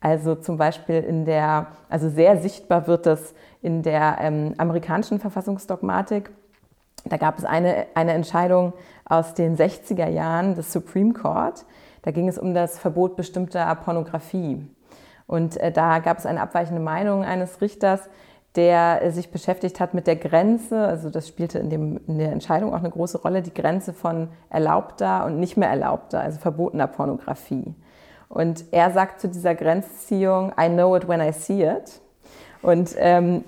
Also 0.05 0.35
zum 0.35 0.57
Beispiel 0.57 0.97
in 0.97 1.25
der, 1.25 1.65
also 1.89 2.09
sehr 2.09 2.37
sichtbar 2.37 2.85
wird 2.85 3.07
das 3.07 3.33
in 3.63 3.81
der 3.81 4.19
ähm, 4.21 4.53
amerikanischen 4.59 5.19
Verfassungsdogmatik. 5.19 6.29
Da 7.05 7.17
gab 7.17 7.39
es 7.39 7.43
eine, 7.43 7.87
eine 7.95 8.13
Entscheidung 8.13 8.73
aus 9.05 9.33
den 9.33 9.57
60er 9.57 10.07
Jahren 10.07 10.53
des 10.53 10.71
Supreme 10.71 11.13
Court. 11.13 11.65
Da 12.03 12.11
ging 12.11 12.27
es 12.27 12.37
um 12.37 12.53
das 12.53 12.77
Verbot 12.77 13.15
bestimmter 13.15 13.73
Pornografie. 13.83 14.67
Und 15.25 15.57
äh, 15.57 15.71
da 15.71 15.97
gab 15.97 16.19
es 16.19 16.27
eine 16.27 16.39
abweichende 16.39 16.83
Meinung 16.83 17.23
eines 17.23 17.59
Richters, 17.59 18.07
der 18.55 19.01
äh, 19.01 19.09
sich 19.09 19.31
beschäftigt 19.31 19.79
hat 19.79 19.95
mit 19.95 20.05
der 20.05 20.17
Grenze, 20.17 20.85
also 20.85 21.09
das 21.09 21.27
spielte 21.27 21.57
in, 21.57 21.71
dem, 21.71 21.99
in 22.05 22.19
der 22.19 22.31
Entscheidung 22.31 22.75
auch 22.75 22.79
eine 22.79 22.91
große 22.91 23.23
Rolle, 23.23 23.41
die 23.41 23.55
Grenze 23.55 23.91
von 23.91 24.27
erlaubter 24.51 25.25
und 25.25 25.39
nicht 25.39 25.57
mehr 25.57 25.69
erlaubter, 25.69 26.19
also 26.19 26.37
verbotener 26.37 26.85
Pornografie. 26.85 27.73
Und 28.29 28.65
er 28.71 28.91
sagt 28.91 29.21
zu 29.21 29.27
dieser 29.27 29.55
Grenzziehung, 29.55 30.51
I 30.59 30.67
know 30.67 30.95
it 30.95 31.07
when 31.07 31.21
I 31.21 31.31
see 31.31 31.63
it. 31.63 32.01
Und 32.61 32.95
ähm, 32.97 33.43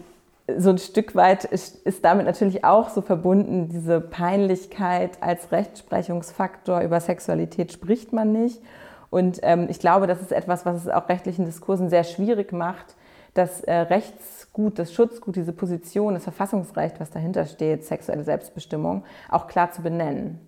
so 0.56 0.70
ein 0.70 0.78
Stück 0.78 1.16
weit 1.16 1.44
ist, 1.44 1.76
ist, 1.86 2.06
damit 2.06 2.26
natürlich 2.26 2.64
auch 2.64 2.90
so 2.90 3.02
verbunden, 3.02 3.68
diese 3.70 4.00
Peinlichkeit 4.00 5.22
als 5.22 5.52
Rechtsprechungsfaktor 5.52 6.82
über 6.82 7.02
Sexualität 7.02 7.74
spricht 7.74 8.14
man 8.14 8.32
nicht. 8.32 8.62
Und 9.10 9.40
ähm, 9.42 9.68
ich 9.70 9.80
glaube, 9.80 10.08
das 10.08 10.22
ist 10.22 10.32
etwas, 10.32 10.66
was 10.66 10.86
es 10.86 10.90
auch 10.90 11.10
rechtlichen 11.10 11.46
Diskursen 11.46 11.90
sehr 11.90 12.04
schwierig 12.04 12.54
macht, 12.54 12.96
das 13.34 13.62
äh, 13.62 13.74
Rechtsgut, 13.74 14.80
das 14.80 14.94
Schutzgut, 14.94 15.36
diese 15.36 15.54
Position, 15.54 16.14
das 16.14 16.24
Verfassungsrecht, 16.24 17.00
was 17.00 17.12
dahinter 17.12 17.46
steht, 17.46 17.86
sexuelle 17.86 18.24
Selbstbestimmung, 18.24 19.04
auch 19.30 19.48
klar 19.48 19.72
zu 19.72 19.82
benennen. 19.82 20.47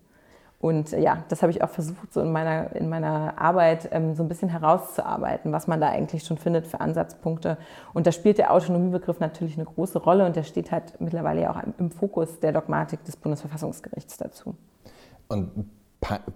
Und 0.60 0.92
äh, 0.92 1.02
ja, 1.02 1.24
das 1.30 1.42
habe 1.42 1.52
ich 1.52 1.64
auch 1.64 1.70
versucht, 1.70 2.14
so 2.14 2.22
in 2.22 2.32
meiner, 2.32 2.76
in 2.76 2.90
meiner 2.90 3.40
Arbeit 3.40 3.90
ähm, 3.92 4.16
so 4.16 4.24
ein 4.24 4.28
bisschen 4.28 4.50
herauszuarbeiten, 4.50 5.54
was 5.54 5.68
man 5.68 5.80
da 5.80 5.88
eigentlich 5.88 6.24
schon 6.26 6.38
findet 6.38 6.68
für 6.68 6.82
Ansatzpunkte. 6.82 7.58
Und 7.94 8.06
da 8.08 8.12
spielt 8.12 8.38
der 8.38 8.54
Autonomiebegriff 8.54 9.20
natürlich 9.20 9.56
eine 9.56 9.66
große 9.66 10.00
Rolle 10.00 10.26
und 10.26 10.36
der 10.36 10.44
steht 10.44 10.72
halt 10.72 11.00
mittlerweile 11.00 11.42
ja 11.42 11.52
auch 11.52 11.60
im 11.78 11.92
Fokus 11.92 12.40
der 12.42 12.52
Dogmatik 12.52 13.04
des 13.06 13.16
Bundesverfassungsgerichts 13.16 14.18
dazu. 14.18 14.56
Und 15.30 15.50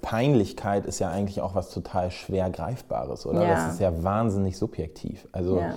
Peinlichkeit 0.02 0.86
ist 0.86 1.00
ja 1.00 1.10
eigentlich 1.10 1.42
auch 1.42 1.56
was 1.56 1.70
total 1.70 2.12
schwer 2.12 2.50
Greifbares, 2.50 3.26
oder? 3.26 3.44
Ja. 3.44 3.54
Das 3.56 3.74
ist 3.74 3.80
ja 3.80 4.04
wahnsinnig 4.04 4.58
subjektiv. 4.58 5.28
Also 5.32 5.60
ja. 5.60 5.76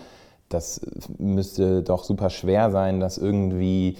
das 0.48 0.80
müsste 1.18 1.82
doch 1.82 2.04
super 2.04 2.30
schwer 2.30 2.70
sein, 2.70 3.00
das 3.00 3.16
irgendwie 3.18 3.96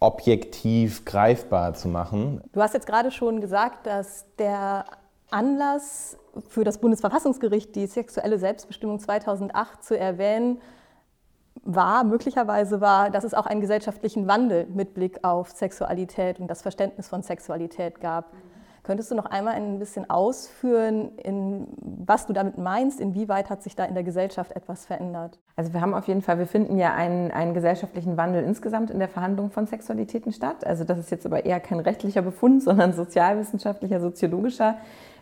objektiv 0.00 1.04
greifbar 1.04 1.74
zu 1.74 1.88
machen. 1.88 2.40
Du 2.52 2.62
hast 2.62 2.74
jetzt 2.74 2.86
gerade 2.86 3.10
schon 3.10 3.40
gesagt, 3.40 3.86
dass 3.86 4.26
der 4.38 4.84
Anlass 5.30 6.16
für 6.48 6.64
das 6.64 6.78
Bundesverfassungsgericht, 6.78 7.74
die 7.74 7.86
sexuelle 7.86 8.38
Selbstbestimmung 8.38 9.00
2008 9.00 9.82
zu 9.82 9.98
erwähnen, 9.98 10.60
war, 11.64 12.04
möglicherweise 12.04 12.80
war, 12.80 13.10
dass 13.10 13.24
es 13.24 13.34
auch 13.34 13.46
einen 13.46 13.60
gesellschaftlichen 13.60 14.28
Wandel 14.28 14.66
mit 14.66 14.94
Blick 14.94 15.24
auf 15.24 15.50
Sexualität 15.50 16.38
und 16.40 16.48
das 16.48 16.62
Verständnis 16.62 17.08
von 17.08 17.22
Sexualität 17.22 18.00
gab. 18.00 18.32
Könntest 18.88 19.10
du 19.10 19.14
noch 19.14 19.26
einmal 19.26 19.52
ein 19.52 19.78
bisschen 19.78 20.08
ausführen, 20.08 21.10
in, 21.18 21.66
was 21.82 22.24
du 22.24 22.32
damit 22.32 22.56
meinst? 22.56 23.00
Inwieweit 23.00 23.50
hat 23.50 23.62
sich 23.62 23.76
da 23.76 23.84
in 23.84 23.92
der 23.92 24.02
Gesellschaft 24.02 24.52
etwas 24.52 24.86
verändert? 24.86 25.38
Also 25.56 25.74
wir 25.74 25.82
haben 25.82 25.92
auf 25.92 26.08
jeden 26.08 26.22
Fall, 26.22 26.38
wir 26.38 26.46
finden 26.46 26.78
ja 26.78 26.94
einen, 26.94 27.30
einen 27.30 27.52
gesellschaftlichen 27.52 28.16
Wandel 28.16 28.42
insgesamt 28.44 28.90
in 28.90 28.98
der 28.98 29.10
Verhandlung 29.10 29.50
von 29.50 29.66
Sexualitäten 29.66 30.32
statt. 30.32 30.66
Also 30.66 30.84
das 30.84 30.98
ist 30.98 31.10
jetzt 31.10 31.26
aber 31.26 31.44
eher 31.44 31.60
kein 31.60 31.80
rechtlicher 31.80 32.22
Befund, 32.22 32.62
sondern 32.64 32.94
sozialwissenschaftlicher, 32.94 34.00
soziologischer 34.00 34.78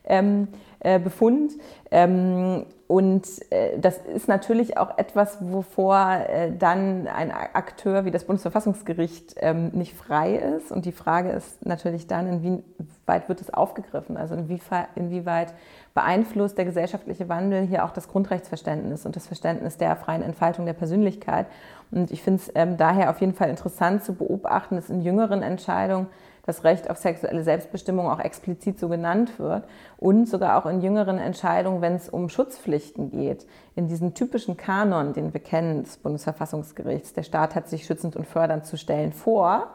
ähm, 0.07 0.49
äh, 0.81 0.99
Befund. 0.99 1.53
Ähm, 1.91 2.67
und 2.89 3.27
äh, 3.51 3.79
das 3.81 3.99
ist 3.99 4.29
natürlich 4.29 4.79
auch 4.79 4.97
etwas, 4.97 5.39
wovor 5.41 6.21
äh, 6.29 6.53
dann 6.57 7.09
ein 7.09 7.33
Akteur 7.33 8.05
wie 8.05 8.13
das 8.13 8.25
Bundesverfassungsgericht 8.25 9.35
ähm, 9.39 9.71
nicht 9.71 9.95
frei 9.95 10.37
ist. 10.37 10.71
Und 10.71 10.85
die 10.85 10.93
Frage 10.93 11.31
ist 11.31 11.67
natürlich 11.67 12.07
dann, 12.07 12.29
inwieweit 12.29 13.29
wird 13.29 13.41
es 13.41 13.53
aufgegriffen? 13.53 14.17
Also 14.17 14.37
inwieweit 14.37 15.55
beeinflusst 15.95 16.59
der 16.59 16.65
gesellschaftliche 16.65 17.29
Wandel 17.29 17.63
hier 17.63 17.85
auch 17.85 17.91
das 17.91 18.09
Grundrechtsverständnis 18.09 19.05
und 19.05 19.17
das 19.17 19.27
Verständnis 19.27 19.79
der 19.79 19.97
freien 19.97 20.23
Entfaltung 20.23 20.67
der 20.67 20.75
Persönlichkeit. 20.75 21.47
Und 21.91 22.13
ich 22.13 22.23
finde 22.23 22.43
es 22.43 22.53
ähm, 22.55 22.77
daher 22.77 23.11
auf 23.11 23.21
jeden 23.21 23.35
Fall 23.35 23.51
interessant 23.51 24.05
zu 24.05 24.15
beobachten, 24.15 24.77
dass 24.77 24.91
in 24.91 25.01
jüngeren 25.01 25.43
Entscheidungen 25.43 26.07
das 26.47 26.65
Recht 26.65 26.89
auf 26.89 26.97
sexuelle 26.97 27.43
Selbstbestimmung 27.43 28.09
auch 28.09 28.21
explizit 28.21 28.79
so 28.79 28.89
genannt 28.89 29.39
wird. 29.39 29.65
Und 29.99 30.29
sogar 30.29 30.57
auch 30.57 30.67
in 30.71 30.81
jüngeren 30.81 31.19
Entscheidungen, 31.19 31.83
wenn 31.83 31.95
es 31.95 32.09
um 32.09 32.29
Schutzpflichten 32.29 33.11
geht, 33.11 33.47
in 33.75 33.89
diesem 33.89 34.15
typischen 34.15 34.57
Kanon, 34.57 35.13
den 35.13 35.35
wir 35.35 35.41
kennen 35.41 35.83
des 35.83 35.99
Bundesverfassungsgerichts, 35.99 37.13
der 37.13 37.25
Staat 37.25 37.55
hat 37.55 37.69
sich 37.69 37.85
schützend 37.85 38.17
und 38.17 38.27
fördernd 38.27 38.65
zu 38.65 38.79
stellen 38.79 39.13
vor, 39.13 39.67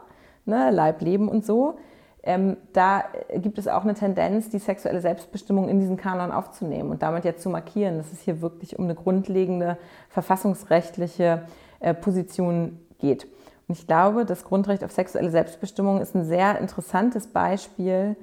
ne, 0.46 0.70
Leib, 0.70 1.02
Leben 1.02 1.28
und 1.28 1.44
so, 1.44 1.76
ähm, 2.24 2.56
da 2.72 3.04
gibt 3.34 3.58
es 3.58 3.66
auch 3.66 3.82
eine 3.82 3.94
Tendenz, 3.94 4.48
die 4.48 4.60
sexuelle 4.60 5.00
Selbstbestimmung 5.00 5.68
in 5.68 5.80
diesen 5.80 5.96
Kanon 5.96 6.30
aufzunehmen 6.30 6.90
und 6.90 7.02
damit 7.02 7.24
jetzt 7.24 7.42
zu 7.42 7.50
markieren, 7.50 7.98
dass 7.98 8.12
es 8.12 8.20
hier 8.20 8.40
wirklich 8.40 8.78
um 8.78 8.84
eine 8.84 8.94
grundlegende 8.94 9.76
verfassungsrechtliche 10.08 11.42
äh, 11.80 11.94
Position 11.94 12.78
geht. 12.98 13.26
Und 13.68 13.78
ich 13.78 13.86
glaube, 13.86 14.24
das 14.24 14.44
Grundrecht 14.44 14.84
auf 14.84 14.92
sexuelle 14.92 15.30
Selbstbestimmung 15.30 16.00
ist 16.00 16.14
ein 16.14 16.24
sehr 16.24 16.58
interessantes 16.58 17.28
Beispiel, 17.28 18.16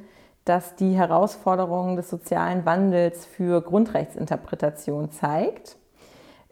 das 0.45 0.75
die 0.75 0.93
Herausforderungen 0.93 1.95
des 1.95 2.09
sozialen 2.09 2.65
Wandels 2.65 3.25
für 3.25 3.61
Grundrechtsinterpretation 3.61 5.11
zeigt. 5.11 5.77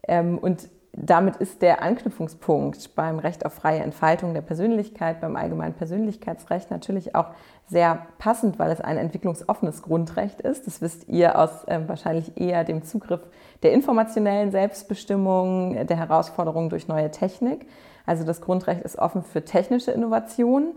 Ähm, 0.07 0.37
und 0.37 0.69
damit 0.99 1.35
ist 1.35 1.61
der 1.61 1.83
Anknüpfungspunkt 1.83 2.95
beim 2.95 3.19
Recht 3.19 3.45
auf 3.45 3.53
freie 3.53 3.81
Entfaltung 3.81 4.33
der 4.33 4.41
Persönlichkeit, 4.41 5.21
beim 5.21 5.35
allgemeinen 5.35 5.75
Persönlichkeitsrecht 5.75 6.71
natürlich 6.71 7.13
auch 7.13 7.27
sehr 7.67 8.07
passend, 8.17 8.57
weil 8.57 8.71
es 8.71 8.81
ein 8.81 8.97
entwicklungsoffenes 8.97 9.83
Grundrecht 9.83 10.41
ist. 10.41 10.65
Das 10.65 10.81
wisst 10.81 11.07
ihr 11.07 11.37
aus 11.37 11.65
äh, 11.65 11.81
wahrscheinlich 11.87 12.39
eher 12.39 12.63
dem 12.63 12.83
Zugriff 12.83 13.21
der 13.61 13.73
informationellen 13.73 14.49
Selbstbestimmung, 14.49 15.85
der 15.85 15.97
Herausforderungen 15.97 16.69
durch 16.69 16.87
neue 16.87 17.11
Technik. 17.11 17.67
Also 18.07 18.23
das 18.23 18.41
Grundrecht 18.41 18.81
ist 18.81 18.97
offen 18.97 19.21
für 19.21 19.45
technische 19.45 19.91
Innovationen. 19.91 20.73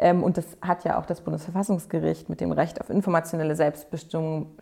Ähm, 0.00 0.22
und 0.22 0.38
das 0.38 0.46
hat 0.62 0.84
ja 0.84 0.98
auch 0.98 1.04
das 1.04 1.20
Bundesverfassungsgericht 1.20 2.30
mit 2.30 2.40
dem 2.40 2.52
Recht 2.52 2.80
auf 2.80 2.88
informationelle 2.88 3.54
Selbstbestimmung, 3.54 4.56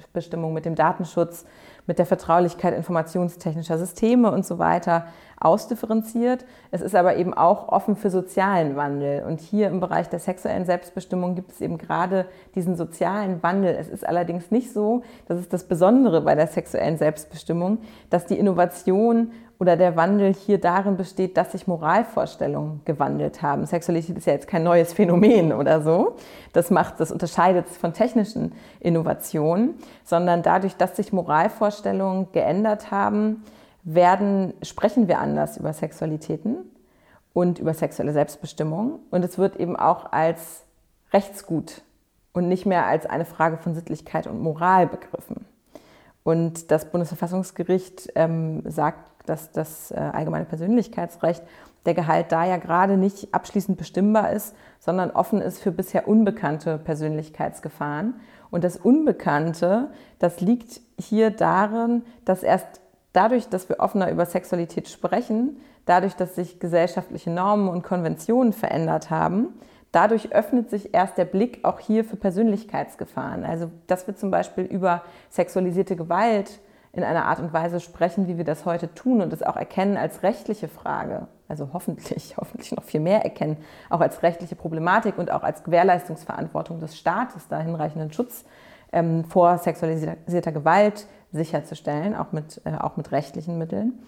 mit 0.52 0.64
dem 0.64 0.74
Datenschutz, 0.74 1.46
mit 1.86 1.98
der 1.98 2.06
Vertraulichkeit 2.06 2.74
informationstechnischer 2.74 3.78
Systeme 3.78 4.32
und 4.32 4.44
so 4.44 4.58
weiter 4.58 5.06
ausdifferenziert. 5.40 6.44
Es 6.72 6.80
ist 6.80 6.96
aber 6.96 7.16
eben 7.16 7.32
auch 7.32 7.68
offen 7.68 7.94
für 7.94 8.10
sozialen 8.10 8.74
Wandel. 8.74 9.22
Und 9.22 9.40
hier 9.40 9.68
im 9.68 9.78
Bereich 9.78 10.08
der 10.08 10.18
sexuellen 10.18 10.66
Selbstbestimmung 10.66 11.36
gibt 11.36 11.52
es 11.52 11.60
eben 11.60 11.78
gerade 11.78 12.26
diesen 12.56 12.74
sozialen 12.74 13.40
Wandel. 13.44 13.76
Es 13.78 13.88
ist 13.88 14.06
allerdings 14.06 14.50
nicht 14.50 14.72
so, 14.72 15.02
das 15.28 15.38
ist 15.38 15.52
das 15.52 15.64
Besondere 15.64 16.22
bei 16.22 16.34
der 16.34 16.48
sexuellen 16.48 16.98
Selbstbestimmung, 16.98 17.78
dass 18.10 18.26
die 18.26 18.38
Innovation 18.38 19.30
oder 19.58 19.76
der 19.76 19.96
Wandel 19.96 20.32
hier 20.34 20.60
darin 20.60 20.96
besteht, 20.96 21.36
dass 21.36 21.52
sich 21.52 21.66
Moralvorstellungen 21.66 22.80
gewandelt 22.84 23.42
haben. 23.42 23.66
Sexualität 23.66 24.16
ist 24.16 24.26
ja 24.26 24.34
jetzt 24.34 24.46
kein 24.46 24.62
neues 24.62 24.92
Phänomen 24.92 25.52
oder 25.52 25.82
so. 25.82 26.16
Das 26.52 26.70
macht, 26.70 27.00
das 27.00 27.10
unterscheidet 27.10 27.66
es 27.68 27.76
von 27.76 27.92
technischen 27.92 28.52
Innovationen, 28.78 29.74
sondern 30.04 30.42
dadurch, 30.42 30.76
dass 30.76 30.96
sich 30.96 31.12
Moralvorstellungen 31.12 32.30
geändert 32.32 32.92
haben, 32.92 33.42
werden, 33.82 34.54
sprechen 34.62 35.08
wir 35.08 35.18
anders 35.18 35.56
über 35.56 35.72
Sexualitäten 35.72 36.58
und 37.32 37.58
über 37.58 37.74
sexuelle 37.74 38.12
Selbstbestimmung. 38.12 39.00
Und 39.10 39.24
es 39.24 39.38
wird 39.38 39.56
eben 39.56 39.74
auch 39.74 40.12
als 40.12 40.64
Rechtsgut 41.12 41.82
und 42.32 42.48
nicht 42.48 42.64
mehr 42.64 42.86
als 42.86 43.06
eine 43.06 43.24
Frage 43.24 43.56
von 43.56 43.74
Sittlichkeit 43.74 44.28
und 44.28 44.40
Moral 44.40 44.86
begriffen. 44.86 45.46
Und 46.22 46.70
das 46.70 46.90
Bundesverfassungsgericht 46.90 48.10
ähm, 48.14 48.62
sagt 48.70 49.07
dass 49.28 49.52
das 49.52 49.90
äh, 49.90 49.96
allgemeine 49.96 50.44
Persönlichkeitsrecht, 50.44 51.42
der 51.86 51.94
Gehalt 51.94 52.32
da 52.32 52.44
ja 52.44 52.56
gerade 52.56 52.96
nicht 52.96 53.32
abschließend 53.32 53.78
bestimmbar 53.78 54.32
ist, 54.32 54.54
sondern 54.78 55.10
offen 55.10 55.40
ist 55.40 55.62
für 55.62 55.72
bisher 55.72 56.08
unbekannte 56.08 56.78
Persönlichkeitsgefahren. 56.78 58.14
Und 58.50 58.64
das 58.64 58.76
Unbekannte, 58.76 59.90
das 60.18 60.40
liegt 60.40 60.80
hier 60.98 61.30
darin, 61.30 62.02
dass 62.24 62.42
erst 62.42 62.80
dadurch, 63.12 63.48
dass 63.48 63.68
wir 63.68 63.80
offener 63.80 64.10
über 64.10 64.26
Sexualität 64.26 64.88
sprechen, 64.88 65.58
dadurch, 65.86 66.14
dass 66.14 66.34
sich 66.34 66.60
gesellschaftliche 66.60 67.30
Normen 67.30 67.68
und 67.68 67.82
Konventionen 67.82 68.52
verändert 68.52 69.10
haben, 69.10 69.48
dadurch 69.92 70.32
öffnet 70.32 70.70
sich 70.70 70.94
erst 70.94 71.16
der 71.16 71.24
Blick 71.24 71.64
auch 71.64 71.80
hier 71.80 72.04
für 72.04 72.16
Persönlichkeitsgefahren. 72.16 73.44
Also, 73.44 73.70
dass 73.86 74.06
wir 74.06 74.16
zum 74.16 74.30
Beispiel 74.30 74.64
über 74.64 75.02
sexualisierte 75.30 75.96
Gewalt 75.96 76.60
in 76.98 77.04
einer 77.04 77.26
Art 77.26 77.38
und 77.38 77.52
Weise 77.52 77.78
sprechen, 77.78 78.26
wie 78.26 78.36
wir 78.36 78.44
das 78.44 78.66
heute 78.66 78.92
tun 78.92 79.22
und 79.22 79.32
es 79.32 79.42
auch 79.42 79.56
erkennen 79.56 79.96
als 79.96 80.24
rechtliche 80.24 80.66
Frage, 80.66 81.28
also 81.46 81.70
hoffentlich, 81.72 82.36
hoffentlich 82.36 82.72
noch 82.72 82.82
viel 82.82 83.00
mehr 83.00 83.24
erkennen, 83.24 83.56
auch 83.88 84.00
als 84.00 84.22
rechtliche 84.22 84.56
Problematik 84.56 85.16
und 85.16 85.30
auch 85.30 85.44
als 85.44 85.62
Gewährleistungsverantwortung 85.62 86.80
des 86.80 86.98
Staates, 86.98 87.46
da 87.48 87.60
hinreichenden 87.60 88.12
Schutz 88.12 88.44
ähm, 88.92 89.24
vor 89.24 89.58
sexualisierter 89.58 90.50
Gewalt 90.50 91.06
sicherzustellen, 91.32 92.16
auch 92.16 92.32
mit, 92.32 92.60
äh, 92.64 92.74
auch 92.76 92.96
mit 92.96 93.12
rechtlichen 93.12 93.58
Mitteln. 93.58 94.00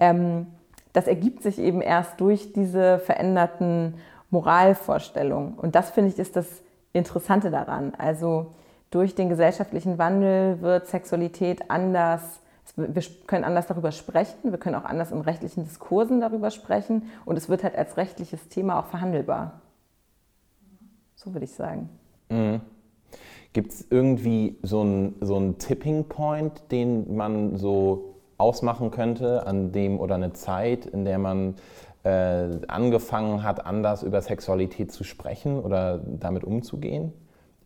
Ähm, 0.00 0.46
das 0.94 1.06
ergibt 1.06 1.42
sich 1.42 1.58
eben 1.58 1.82
erst 1.82 2.18
durch 2.20 2.52
diese 2.54 2.98
veränderten 2.98 3.94
Moralvorstellungen. 4.30 5.54
Und 5.54 5.74
das 5.74 5.90
finde 5.90 6.10
ich 6.10 6.18
ist 6.18 6.36
das 6.36 6.46
Interessante 6.94 7.50
daran. 7.50 7.92
Also 7.96 8.54
durch 8.92 9.14
den 9.14 9.28
gesellschaftlichen 9.28 9.98
Wandel 9.98 10.60
wird 10.60 10.86
Sexualität 10.86 11.70
anders, 11.70 12.22
wir 12.76 13.02
können 13.26 13.42
anders 13.42 13.66
darüber 13.66 13.90
sprechen, 13.90 14.52
wir 14.52 14.58
können 14.58 14.76
auch 14.76 14.84
anders 14.84 15.10
in 15.10 15.20
rechtlichen 15.20 15.64
Diskursen 15.64 16.20
darüber 16.20 16.50
sprechen 16.50 17.04
und 17.24 17.36
es 17.36 17.48
wird 17.48 17.64
halt 17.64 17.74
als 17.74 17.96
rechtliches 17.96 18.48
Thema 18.48 18.78
auch 18.78 18.86
verhandelbar. 18.86 19.62
So 21.16 21.32
würde 21.32 21.44
ich 21.44 21.52
sagen. 21.52 21.88
Mhm. 22.28 22.60
Gibt 23.54 23.72
es 23.72 23.86
irgendwie 23.90 24.58
so 24.62 24.82
einen 24.82 25.16
so 25.20 25.52
Tipping 25.52 26.04
Point, 26.04 26.70
den 26.70 27.16
man 27.16 27.56
so 27.56 28.16
ausmachen 28.36 28.90
könnte, 28.90 29.46
an 29.46 29.72
dem 29.72 30.00
oder 30.00 30.16
eine 30.16 30.32
Zeit, 30.32 30.86
in 30.86 31.04
der 31.04 31.18
man 31.18 31.54
äh, 32.04 32.48
angefangen 32.68 33.42
hat, 33.42 33.64
anders 33.64 34.02
über 34.02 34.20
Sexualität 34.20 34.92
zu 34.92 35.04
sprechen 35.04 35.60
oder 35.60 35.98
damit 35.98 36.44
umzugehen? 36.44 37.12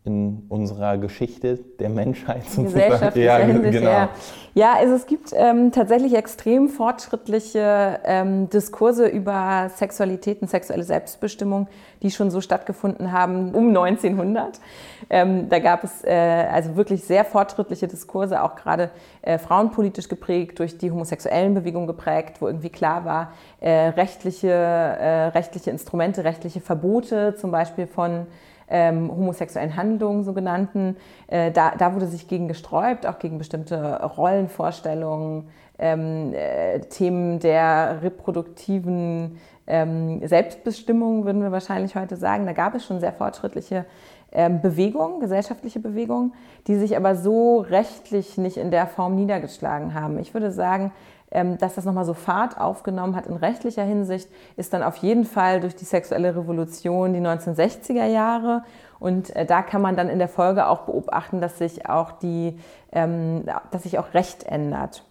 In 0.07 0.45
unserer 0.47 0.97
Geschichte 0.97 1.57
der 1.79 1.89
Menschheit 1.89 2.45
sozusagen. 2.49 3.19
Ja, 3.19 3.37
Hinsicht, 3.37 3.73
genau. 3.73 3.91
ja. 3.91 4.09
ja, 4.55 4.73
also 4.73 4.95
es 4.95 5.05
gibt 5.05 5.33
ähm, 5.35 5.73
tatsächlich 5.73 6.15
extrem 6.15 6.69
fortschrittliche 6.69 7.99
ähm, 8.05 8.49
Diskurse 8.49 9.07
über 9.07 9.69
Sexualität 9.75 10.41
und 10.41 10.49
sexuelle 10.49 10.83
Selbstbestimmung, 10.83 11.67
die 12.01 12.09
schon 12.09 12.31
so 12.31 12.39
stattgefunden 12.39 13.11
haben 13.11 13.53
um 13.53 13.67
1900. 13.67 14.61
Ähm, 15.09 15.49
da 15.49 15.59
gab 15.59 15.83
es 15.83 16.05
äh, 16.05 16.45
also 16.51 16.77
wirklich 16.77 17.03
sehr 17.03 17.25
fortschrittliche 17.25 17.87
Diskurse, 17.87 18.41
auch 18.41 18.55
gerade 18.55 18.89
äh, 19.23 19.37
frauenpolitisch 19.37 20.07
geprägt, 20.07 20.59
durch 20.59 20.77
die 20.77 20.89
homosexuellen 20.89 21.53
Bewegung 21.53 21.85
geprägt, 21.85 22.37
wo 22.39 22.47
irgendwie 22.47 22.69
klar 22.69 23.03
war, 23.03 23.33
äh, 23.59 23.89
rechtliche, 23.89 24.47
äh, 24.47 25.27
rechtliche 25.27 25.69
Instrumente, 25.69 26.23
rechtliche 26.23 26.61
Verbote 26.61 27.35
zum 27.35 27.51
Beispiel 27.51 27.87
von 27.87 28.25
ähm, 28.69 29.09
homosexuellen 29.09 29.75
Handlungen, 29.75 30.23
sogenannten. 30.23 30.97
Äh, 31.27 31.51
da, 31.51 31.73
da 31.77 31.93
wurde 31.93 32.07
sich 32.07 32.27
gegen 32.27 32.47
gesträubt, 32.47 33.05
auch 33.05 33.19
gegen 33.19 33.37
bestimmte 33.37 34.03
Rollenvorstellungen, 34.03 35.49
ähm, 35.79 36.33
äh, 36.33 36.79
Themen 36.81 37.39
der 37.39 37.99
reproduktiven 38.01 39.37
ähm, 39.67 40.25
Selbstbestimmung, 40.25 41.25
würden 41.25 41.41
wir 41.41 41.51
wahrscheinlich 41.51 41.95
heute 41.95 42.15
sagen. 42.15 42.45
Da 42.45 42.53
gab 42.53 42.73
es 42.75 42.85
schon 42.85 42.99
sehr 42.99 43.13
fortschrittliche 43.13 43.85
ähm, 44.31 44.61
Bewegungen, 44.61 45.19
gesellschaftliche 45.19 45.79
Bewegungen, 45.79 46.33
die 46.67 46.75
sich 46.75 46.97
aber 46.97 47.15
so 47.15 47.59
rechtlich 47.59 48.37
nicht 48.37 48.57
in 48.57 48.71
der 48.71 48.87
Form 48.87 49.15
niedergeschlagen 49.15 49.93
haben. 49.93 50.19
Ich 50.19 50.33
würde 50.33 50.51
sagen, 50.51 50.91
dass 51.29 51.75
das 51.75 51.83
nochmal 51.83 52.05
so 52.05 52.13
Fahrt 52.13 52.59
aufgenommen 52.59 53.15
hat 53.15 53.27
in 53.27 53.35
rechtlicher 53.35 53.83
Hinsicht, 53.83 54.29
ist 54.55 54.73
dann 54.73 54.81
auf 54.81 54.95
jeden 54.97 55.25
Fall 55.25 55.59
durch 55.59 55.75
die 55.75 55.85
sexuelle 55.85 56.35
Revolution 56.35 57.13
die 57.13 57.19
1960er 57.19 58.05
Jahre 58.05 58.63
Und 58.99 59.35
äh, 59.35 59.45
da 59.45 59.61
kann 59.61 59.81
man 59.81 59.95
dann 59.95 60.09
in 60.09 60.19
der 60.19 60.29
Folge 60.29 60.67
auch 60.67 60.81
beobachten, 60.81 61.41
dass 61.41 61.57
sich 61.57 61.89
auch, 61.89 62.13
die, 62.13 62.57
ähm, 62.91 63.43
dass 63.71 63.83
sich 63.83 63.99
auch 63.99 64.13
Recht 64.13 64.43
ändert. 64.43 65.03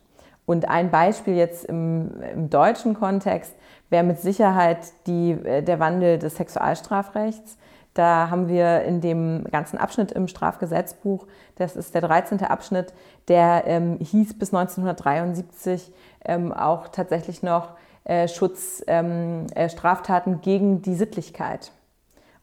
Und 0.46 0.68
ein 0.68 0.90
Beispiel 0.90 1.34
jetzt 1.34 1.64
im, 1.66 2.22
im 2.32 2.50
deutschen 2.50 2.94
Kontext 2.94 3.54
wäre 3.90 4.04
mit 4.04 4.20
Sicherheit 4.20 4.78
die, 5.06 5.32
äh, 5.32 5.62
der 5.62 5.80
Wandel 5.80 6.18
des 6.18 6.36
Sexualstrafrechts. 6.36 7.58
Da 7.96 8.28
haben 8.28 8.48
wir 8.48 8.82
in 8.82 9.00
dem 9.00 9.44
ganzen 9.50 9.78
Abschnitt 9.78 10.12
im 10.12 10.28
Strafgesetzbuch, 10.28 11.26
das 11.54 11.76
ist 11.76 11.94
der 11.94 12.02
13. 12.02 12.42
Abschnitt, 12.42 12.92
der 13.28 13.64
ähm, 13.66 13.96
hieß 13.98 14.38
bis 14.38 14.52
1973 14.52 15.94
ähm, 16.26 16.52
auch 16.52 16.88
tatsächlich 16.88 17.42
noch 17.42 17.70
äh, 18.04 18.28
Schutz 18.28 18.84
ähm, 18.86 19.46
äh, 19.54 19.70
Straftaten 19.70 20.42
gegen 20.42 20.82
die 20.82 20.94
Sittlichkeit. 20.94 21.72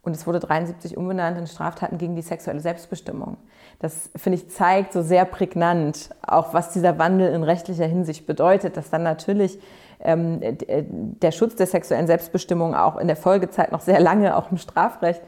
Und 0.01 0.15
es 0.15 0.25
wurde 0.25 0.39
73 0.39 0.97
umbenannt 0.97 1.37
in 1.37 1.45
Straftaten 1.45 1.99
gegen 1.99 2.15
die 2.15 2.23
sexuelle 2.23 2.59
Selbstbestimmung. 2.59 3.37
Das, 3.77 4.09
finde 4.15 4.39
ich, 4.39 4.49
zeigt 4.49 4.91
so 4.91 5.03
sehr 5.03 5.23
prägnant 5.25 6.09
auch, 6.25 6.55
was 6.55 6.71
dieser 6.73 6.97
Wandel 6.97 7.31
in 7.31 7.43
rechtlicher 7.43 7.85
Hinsicht 7.85 8.25
bedeutet, 8.25 8.75
dass 8.75 8.89
dann 8.89 9.03
natürlich 9.03 9.59
ähm, 10.03 10.41
äh, 10.41 10.55
der 10.67 11.31
Schutz 11.31 11.55
der 11.55 11.67
sexuellen 11.67 12.07
Selbstbestimmung 12.07 12.75
auch 12.75 12.97
in 12.97 13.07
der 13.07 13.15
Folgezeit 13.15 13.71
noch 13.71 13.81
sehr 13.81 13.99
lange 13.99 14.35
auch 14.35 14.51
im 14.51 14.57
Strafrecht 14.57 15.21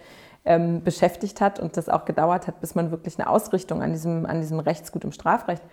ähm, 0.45 0.83
beschäftigt 0.83 1.41
hat 1.41 1.59
und 1.59 1.75
das 1.75 1.89
auch 1.89 2.05
gedauert 2.05 2.47
hat, 2.47 2.61
bis 2.61 2.75
man 2.75 2.91
wirklich 2.91 3.17
eine 3.17 3.29
Ausrichtung 3.29 3.81
an 3.81 3.91
diesem, 3.91 4.25
an 4.25 4.41
diesem 4.41 4.59
Rechtsgut 4.59 5.03
im 5.03 5.11
Strafrecht 5.11 5.63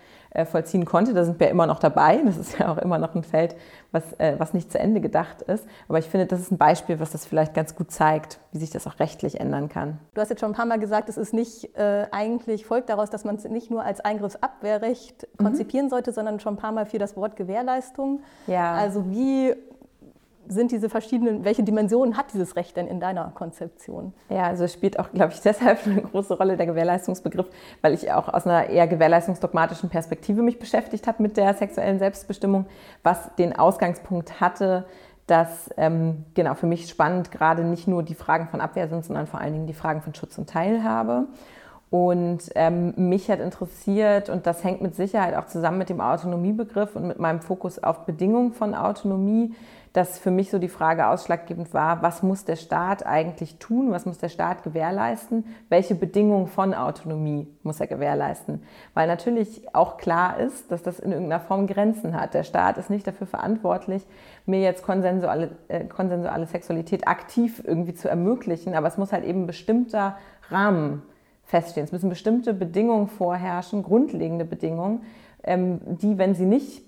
vollziehen 0.45 0.85
konnte. 0.85 1.13
Da 1.13 1.23
sind 1.25 1.39
wir 1.39 1.49
immer 1.49 1.67
noch 1.67 1.79
dabei. 1.79 2.21
Das 2.25 2.37
ist 2.37 2.57
ja 2.57 2.71
auch 2.71 2.77
immer 2.77 2.97
noch 2.97 3.15
ein 3.15 3.23
Feld, 3.23 3.55
was, 3.91 4.03
äh, 4.17 4.35
was 4.37 4.53
nicht 4.53 4.71
zu 4.71 4.79
Ende 4.79 5.01
gedacht 5.01 5.41
ist. 5.43 5.65
Aber 5.87 5.99
ich 5.99 6.09
finde, 6.09 6.25
das 6.25 6.39
ist 6.39 6.51
ein 6.51 6.57
Beispiel, 6.57 6.99
was 6.99 7.11
das 7.11 7.25
vielleicht 7.25 7.53
ganz 7.53 7.75
gut 7.75 7.91
zeigt, 7.91 8.39
wie 8.51 8.57
sich 8.57 8.71
das 8.71 8.87
auch 8.87 8.99
rechtlich 8.99 9.39
ändern 9.39 9.69
kann. 9.69 9.99
Du 10.13 10.21
hast 10.21 10.29
jetzt 10.29 10.39
schon 10.39 10.51
ein 10.51 10.55
paar 10.55 10.65
Mal 10.65 10.79
gesagt, 10.79 11.09
es 11.09 11.17
ist 11.17 11.33
nicht 11.33 11.75
äh, 11.77 12.07
eigentlich 12.11 12.65
folgt 12.65 12.89
daraus, 12.89 13.09
dass 13.09 13.23
man 13.23 13.35
es 13.35 13.43
nicht 13.45 13.69
nur 13.69 13.83
als 13.83 13.99
Eingriffsabwehrrecht 14.01 15.27
mhm. 15.37 15.43
konzipieren 15.43 15.89
sollte, 15.89 16.11
sondern 16.11 16.39
schon 16.39 16.55
ein 16.55 16.57
paar 16.57 16.71
Mal 16.71 16.85
für 16.85 16.97
das 16.97 17.15
Wort 17.15 17.35
Gewährleistung. 17.35 18.21
Ja. 18.47 18.73
Also 18.73 19.09
wie 19.09 19.55
sind 20.47 20.71
diese 20.71 20.89
verschiedenen, 20.89 21.43
welche 21.43 21.63
Dimensionen 21.63 22.17
hat 22.17 22.33
dieses 22.33 22.55
Recht 22.55 22.77
denn 22.77 22.87
in 22.87 22.99
deiner 22.99 23.31
Konzeption? 23.35 24.13
Ja, 24.29 24.43
also 24.43 24.67
spielt 24.67 24.99
auch, 24.99 25.11
glaube 25.11 25.33
ich, 25.33 25.41
deshalb 25.43 25.85
eine 25.85 26.01
große 26.01 26.37
Rolle 26.37 26.57
der 26.57 26.65
Gewährleistungsbegriff, 26.65 27.47
weil 27.81 27.93
ich 27.93 28.11
auch 28.11 28.27
aus 28.27 28.45
einer 28.45 28.69
eher 28.69 28.87
gewährleistungsdogmatischen 28.87 29.89
Perspektive 29.89 30.41
mich 30.41 30.59
beschäftigt 30.59 31.07
habe 31.07 31.23
mit 31.23 31.37
der 31.37 31.53
sexuellen 31.53 31.99
Selbstbestimmung, 31.99 32.65
was 33.03 33.33
den 33.35 33.57
Ausgangspunkt 33.57 34.39
hatte, 34.39 34.85
dass 35.27 35.69
ähm, 35.77 36.25
genau 36.33 36.53
für 36.53 36.67
mich 36.67 36.89
spannend 36.89 37.31
gerade 37.31 37.63
nicht 37.63 37.87
nur 37.87 38.03
die 38.03 38.15
Fragen 38.15 38.47
von 38.49 38.61
Abwehr 38.61 38.89
sind, 38.89 39.05
sondern 39.05 39.27
vor 39.27 39.39
allen 39.39 39.53
Dingen 39.53 39.67
die 39.67 39.73
Fragen 39.73 40.01
von 40.01 40.13
Schutz 40.13 40.37
und 40.37 40.49
Teilhabe. 40.49 41.27
Und 41.93 42.49
ähm, 42.55 42.95
mich 42.97 43.29
hat 43.29 43.39
interessiert, 43.39 44.27
und 44.27 44.47
das 44.47 44.63
hängt 44.63 44.81
mit 44.81 44.95
Sicherheit 44.95 45.35
auch 45.35 45.45
zusammen 45.45 45.77
mit 45.77 45.89
dem 45.89 46.01
Autonomiebegriff 46.01 46.95
und 46.95 47.07
mit 47.07 47.19
meinem 47.19 47.39
Fokus 47.39 47.77
auf 47.83 48.07
Bedingungen 48.07 48.51
von 48.51 48.73
Autonomie, 48.73 49.53
dass 49.93 50.17
für 50.17 50.31
mich 50.31 50.49
so 50.49 50.57
die 50.57 50.69
Frage 50.69 51.07
ausschlaggebend 51.07 51.71
war, 51.73 52.01
was 52.01 52.23
muss 52.23 52.45
der 52.45 52.55
Staat 52.55 53.05
eigentlich 53.05 53.59
tun, 53.59 53.91
was 53.91 54.07
muss 54.07 54.17
der 54.17 54.29
Staat 54.29 54.63
gewährleisten, 54.63 55.45
welche 55.69 55.93
Bedingungen 55.93 56.47
von 56.47 56.73
Autonomie 56.73 57.47
muss 57.61 57.79
er 57.79 57.85
gewährleisten. 57.85 58.63
Weil 58.95 59.07
natürlich 59.07 59.73
auch 59.75 59.97
klar 59.97 60.39
ist, 60.39 60.71
dass 60.71 60.81
das 60.81 60.99
in 60.99 61.11
irgendeiner 61.11 61.39
Form 61.39 61.67
Grenzen 61.67 62.19
hat. 62.19 62.33
Der 62.33 62.43
Staat 62.43 62.79
ist 62.79 62.89
nicht 62.89 63.05
dafür 63.05 63.27
verantwortlich, 63.27 64.03
mir 64.47 64.61
jetzt 64.61 64.83
konsensuale, 64.83 65.51
äh, 65.67 65.85
konsensuale 65.85 66.47
Sexualität 66.47 67.07
aktiv 67.07 67.61
irgendwie 67.63 67.93
zu 67.93 68.09
ermöglichen, 68.09 68.73
aber 68.73 68.87
es 68.87 68.97
muss 68.97 69.13
halt 69.13 69.23
eben 69.23 69.45
bestimmter 69.45 70.17
Rahmen 70.49 71.03
feststehen. 71.43 71.85
Es 71.85 71.91
müssen 71.91 72.09
bestimmte 72.09 72.55
Bedingungen 72.55 73.07
vorherrschen, 73.07 73.83
grundlegende 73.83 74.43
Bedingungen, 74.43 75.03
ähm, 75.43 75.81
die, 75.85 76.17
wenn 76.17 76.33
sie 76.33 76.45
nicht 76.45 76.81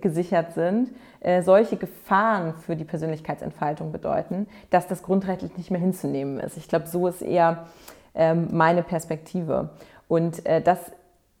gesichert 0.00 0.52
sind, 0.52 0.90
äh, 1.20 1.42
solche 1.42 1.76
Gefahren 1.76 2.54
für 2.54 2.76
die 2.76 2.84
Persönlichkeitsentfaltung 2.84 3.92
bedeuten, 3.92 4.46
dass 4.70 4.86
das 4.86 5.02
grundrechtlich 5.02 5.56
nicht 5.56 5.70
mehr 5.70 5.80
hinzunehmen 5.80 6.40
ist. 6.40 6.56
Ich 6.56 6.68
glaube, 6.68 6.86
so 6.86 7.06
ist 7.06 7.22
eher 7.22 7.66
ähm, 8.14 8.48
meine 8.52 8.82
Perspektive. 8.82 9.70
Und 10.08 10.44
äh, 10.46 10.60
das 10.60 10.78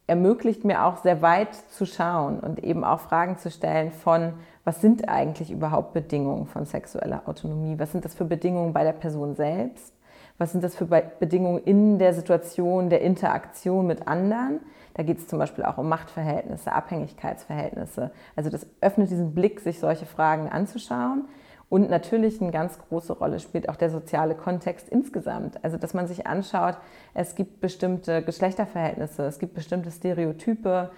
ermöglicht 0.06 0.64
mir 0.64 0.84
auch 0.84 0.96
sehr 0.98 1.22
weit 1.22 1.54
zu 1.54 1.84
schauen 1.84 2.40
und 2.40 2.64
eben 2.64 2.82
auch 2.82 3.00
Fragen 3.00 3.36
zu 3.36 3.50
stellen 3.50 3.92
von, 3.92 4.32
was 4.64 4.80
sind 4.80 5.08
eigentlich 5.08 5.50
überhaupt 5.50 5.92
Bedingungen 5.92 6.46
von 6.46 6.64
sexueller 6.64 7.22
Autonomie? 7.26 7.78
Was 7.78 7.92
sind 7.92 8.04
das 8.04 8.14
für 8.14 8.24
Bedingungen 8.24 8.72
bei 8.72 8.84
der 8.84 8.92
Person 8.92 9.34
selbst? 9.34 9.92
Was 10.38 10.52
sind 10.52 10.62
das 10.62 10.76
für 10.76 10.86
Bedingungen 10.86 11.62
in 11.64 11.98
der 11.98 12.14
Situation 12.14 12.90
der 12.90 13.02
Interaktion 13.02 13.86
mit 13.86 14.06
anderen? 14.06 14.60
Da 14.94 15.02
geht 15.02 15.18
es 15.18 15.26
zum 15.28 15.38
Beispiel 15.38 15.64
auch 15.64 15.78
um 15.78 15.88
Machtverhältnisse, 15.88 16.72
Abhängigkeitsverhältnisse. 16.72 18.12
Also 18.36 18.48
das 18.48 18.66
öffnet 18.80 19.10
diesen 19.10 19.34
Blick, 19.34 19.60
sich 19.60 19.80
solche 19.80 20.06
Fragen 20.06 20.48
anzuschauen. 20.48 21.26
Und 21.68 21.90
natürlich 21.90 22.40
eine 22.40 22.50
ganz 22.50 22.78
große 22.78 23.12
Rolle 23.12 23.40
spielt 23.40 23.68
auch 23.68 23.76
der 23.76 23.90
soziale 23.90 24.34
Kontext 24.34 24.88
insgesamt. 24.88 25.62
Also 25.62 25.76
dass 25.76 25.92
man 25.92 26.06
sich 26.06 26.26
anschaut, 26.26 26.78
es 27.14 27.34
gibt 27.34 27.60
bestimmte 27.60 28.22
Geschlechterverhältnisse, 28.22 29.24
es 29.24 29.38
gibt 29.38 29.54
bestimmte 29.54 29.90
Stereotype, 29.90 30.90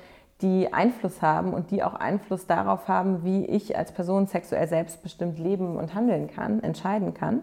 die 0.42 0.72
Einfluss 0.72 1.22
haben 1.22 1.52
und 1.52 1.70
die 1.70 1.82
auch 1.82 1.94
Einfluss 1.94 2.46
darauf 2.46 2.88
haben, 2.88 3.24
wie 3.24 3.44
ich 3.46 3.76
als 3.76 3.92
Person 3.92 4.26
sexuell 4.26 4.68
selbstbestimmt 4.68 5.38
leben 5.38 5.76
und 5.76 5.94
handeln 5.94 6.28
kann, 6.28 6.62
entscheiden 6.62 7.14
kann. 7.14 7.42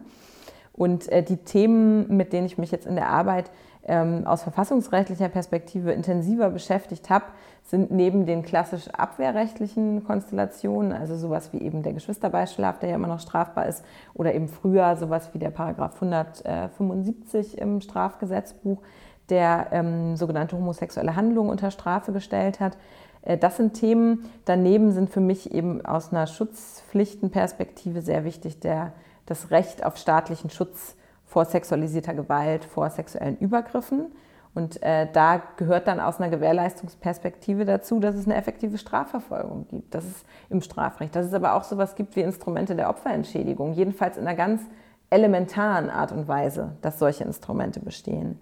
Und 0.77 1.11
äh, 1.11 1.23
die 1.23 1.37
Themen, 1.37 2.15
mit 2.15 2.31
denen 2.31 2.45
ich 2.45 2.57
mich 2.57 2.71
jetzt 2.71 2.85
in 2.85 2.95
der 2.95 3.09
Arbeit 3.09 3.51
ähm, 3.87 4.27
aus 4.27 4.43
verfassungsrechtlicher 4.43 5.27
Perspektive 5.27 5.91
intensiver 5.91 6.49
beschäftigt 6.51 7.09
habe, 7.09 7.25
sind 7.63 7.91
neben 7.91 8.25
den 8.25 8.43
klassisch 8.43 8.87
abwehrrechtlichen 8.89 10.05
Konstellationen, 10.05 10.93
also 10.93 11.17
sowas 11.17 11.51
wie 11.51 11.61
eben 11.61 11.83
der 11.83 11.93
Geschwisterbeischlaf, 11.93 12.79
der 12.79 12.89
ja 12.89 12.95
immer 12.95 13.07
noch 13.07 13.19
strafbar 13.19 13.65
ist, 13.65 13.83
oder 14.13 14.33
eben 14.33 14.47
früher 14.47 14.95
sowas 14.95 15.33
wie 15.33 15.39
der 15.39 15.49
Paragraph 15.49 15.95
175 15.95 17.57
im 17.57 17.81
Strafgesetzbuch, 17.81 18.81
der 19.29 19.67
ähm, 19.71 20.15
sogenannte 20.15 20.57
homosexuelle 20.57 21.15
Handlungen 21.15 21.49
unter 21.49 21.71
Strafe 21.71 22.13
gestellt 22.13 22.59
hat. 22.59 22.77
Äh, 23.23 23.37
das 23.37 23.57
sind 23.57 23.73
Themen. 23.73 24.29
Daneben 24.45 24.91
sind 24.91 25.09
für 25.09 25.21
mich 25.21 25.53
eben 25.53 25.83
aus 25.85 26.11
einer 26.11 26.27
Schutzpflichtenperspektive 26.27 28.01
sehr 28.01 28.23
wichtig 28.23 28.59
der, 28.59 28.93
das 29.27 29.51
Recht 29.51 29.85
auf 29.85 29.97
staatlichen 29.97 30.49
Schutz 30.49 30.95
vor 31.25 31.45
sexualisierter 31.45 32.15
Gewalt, 32.15 32.65
vor 32.65 32.89
sexuellen 32.89 33.37
Übergriffen. 33.37 34.11
Und 34.55 34.81
äh, 34.81 35.07
da 35.13 35.39
gehört 35.57 35.87
dann 35.87 35.99
aus 35.99 36.19
einer 36.19 36.31
Gewährleistungsperspektive 36.31 37.63
dazu, 37.65 37.99
dass 37.99 38.15
es 38.15 38.25
eine 38.25 38.35
effektive 38.35 38.79
Strafverfolgung 38.79 39.67
gibt. 39.67 39.93
Das 39.93 40.03
ist 40.03 40.25
im 40.49 40.61
Strafrecht. 40.61 41.15
Dass 41.15 41.27
es 41.27 41.33
aber 41.33 41.53
auch 41.53 41.63
sowas 41.63 41.93
gibt 41.93 42.15
wie 42.15 42.21
Instrumente 42.21 42.75
der 42.75 42.89
Opferentschädigung, 42.89 43.73
jedenfalls 43.73 44.17
in 44.17 44.25
einer 44.25 44.35
ganz 44.35 44.63
elementaren 45.11 45.91
Art 45.91 46.11
und 46.11 46.27
Weise, 46.27 46.75
dass 46.81 46.97
solche 46.97 47.23
Instrumente 47.23 47.79
bestehen. 47.79 48.39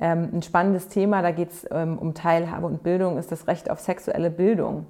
Ähm, 0.00 0.28
ein 0.32 0.42
spannendes 0.42 0.88
Thema, 0.88 1.22
da 1.22 1.30
geht 1.30 1.50
es 1.50 1.66
ähm, 1.70 1.98
um 1.98 2.14
Teilhabe 2.14 2.66
und 2.66 2.82
Bildung, 2.82 3.16
ist 3.16 3.32
das 3.32 3.46
Recht 3.46 3.70
auf 3.70 3.80
sexuelle 3.80 4.30
Bildung. 4.30 4.86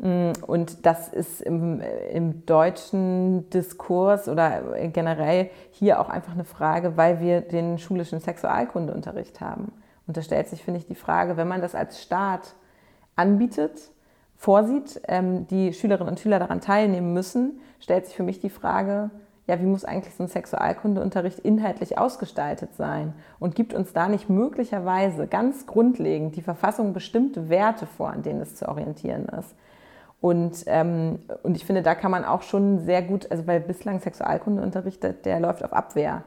Mm, 0.00 0.32
und 0.46 0.86
das 0.86 1.08
ist 1.08 1.42
im, 1.42 1.82
im, 2.10 2.46
deutschen 2.46 3.50
Diskurs 3.50 4.28
oder 4.28 4.62
generell 4.88 5.50
hier 5.72 6.00
auch 6.00 6.08
einfach 6.08 6.32
eine 6.32 6.44
Frage, 6.44 6.96
weil 6.96 7.20
wir 7.20 7.42
den 7.42 7.78
schulischen 7.78 8.18
Sexualkundeunterricht 8.18 9.42
haben. 9.42 9.72
Und 10.06 10.16
da 10.16 10.22
stellt 10.22 10.48
sich, 10.48 10.64
finde 10.64 10.80
ich, 10.80 10.86
die 10.86 10.94
Frage, 10.94 11.36
wenn 11.36 11.48
man 11.48 11.60
das 11.60 11.74
als 11.74 12.02
Staat 12.02 12.54
anbietet, 13.14 13.90
vorsieht, 14.36 15.02
ähm, 15.06 15.46
die 15.48 15.74
Schülerinnen 15.74 16.08
und 16.08 16.18
Schüler 16.18 16.38
daran 16.38 16.62
teilnehmen 16.62 17.12
müssen, 17.12 17.60
stellt 17.78 18.06
sich 18.06 18.16
für 18.16 18.22
mich 18.22 18.40
die 18.40 18.48
Frage, 18.48 19.10
ja, 19.46 19.60
wie 19.60 19.66
muss 19.66 19.84
eigentlich 19.84 20.14
so 20.14 20.22
ein 20.22 20.28
Sexualkundeunterricht 20.28 21.40
inhaltlich 21.40 21.98
ausgestaltet 21.98 22.74
sein? 22.74 23.12
Und 23.38 23.54
gibt 23.54 23.74
uns 23.74 23.92
da 23.92 24.08
nicht 24.08 24.30
möglicherweise 24.30 25.26
ganz 25.26 25.66
grundlegend 25.66 26.36
die 26.36 26.42
Verfassung 26.42 26.94
bestimmte 26.94 27.50
Werte 27.50 27.84
vor, 27.84 28.10
an 28.10 28.22
denen 28.22 28.40
es 28.40 28.54
zu 28.54 28.66
orientieren 28.66 29.26
ist? 29.38 29.54
Und, 30.20 30.64
ähm, 30.66 31.20
und 31.42 31.56
ich 31.56 31.64
finde, 31.64 31.82
da 31.82 31.94
kann 31.94 32.10
man 32.10 32.24
auch 32.24 32.42
schon 32.42 32.80
sehr 32.80 33.02
gut, 33.02 33.30
also 33.30 33.46
weil 33.46 33.60
bislang 33.60 34.00
Sexualkundeunterricht, 34.00 35.24
der 35.24 35.40
läuft 35.40 35.64
auf 35.64 35.72
Abwehr, 35.72 36.24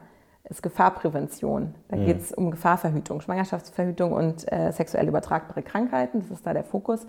ist 0.48 0.62
Gefahrprävention. 0.62 1.74
Da 1.88 1.96
mhm. 1.96 2.06
geht 2.06 2.20
es 2.20 2.32
um 2.32 2.50
Gefahrverhütung, 2.50 3.20
Schwangerschaftsverhütung 3.20 4.12
und 4.12 4.50
äh, 4.52 4.72
sexuell 4.72 5.08
übertragbare 5.08 5.62
Krankheiten, 5.62 6.20
das 6.20 6.30
ist 6.30 6.46
da 6.46 6.52
der 6.52 6.64
Fokus. 6.64 7.06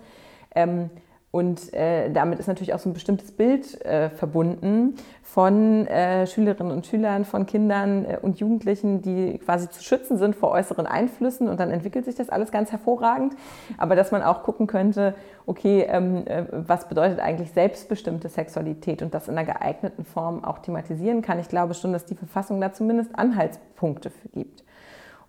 Ähm, 0.54 0.90
und 1.36 1.74
äh, 1.74 2.10
damit 2.10 2.38
ist 2.38 2.46
natürlich 2.46 2.72
auch 2.72 2.78
so 2.78 2.88
ein 2.88 2.94
bestimmtes 2.94 3.30
Bild 3.30 3.84
äh, 3.84 4.08
verbunden 4.08 4.94
von 5.22 5.86
äh, 5.86 6.26
Schülerinnen 6.26 6.72
und 6.72 6.86
Schülern, 6.86 7.26
von 7.26 7.44
Kindern 7.44 8.06
äh, 8.06 8.18
und 8.22 8.40
Jugendlichen, 8.40 9.02
die 9.02 9.36
quasi 9.44 9.68
zu 9.68 9.82
schützen 9.82 10.16
sind 10.16 10.34
vor 10.34 10.50
äußeren 10.50 10.86
Einflüssen. 10.86 11.50
Und 11.50 11.60
dann 11.60 11.70
entwickelt 11.70 12.06
sich 12.06 12.14
das 12.14 12.30
alles 12.30 12.50
ganz 12.52 12.72
hervorragend. 12.72 13.34
Aber 13.76 13.96
dass 13.96 14.12
man 14.12 14.22
auch 14.22 14.44
gucken 14.44 14.66
könnte, 14.66 15.14
okay, 15.44 15.82
ähm, 15.86 16.26
äh, 16.26 16.44
was 16.50 16.88
bedeutet 16.88 17.20
eigentlich 17.20 17.52
selbstbestimmte 17.52 18.30
Sexualität 18.30 19.02
und 19.02 19.12
das 19.12 19.28
in 19.28 19.36
einer 19.36 19.44
geeigneten 19.44 20.06
Form 20.06 20.42
auch 20.42 20.60
thematisieren 20.60 21.20
kann. 21.20 21.38
Ich 21.38 21.50
glaube 21.50 21.74
schon, 21.74 21.92
dass 21.92 22.06
die 22.06 22.14
Verfassung 22.14 22.62
da 22.62 22.72
zumindest 22.72 23.10
Anhaltspunkte 23.14 24.10
gibt. 24.32 24.64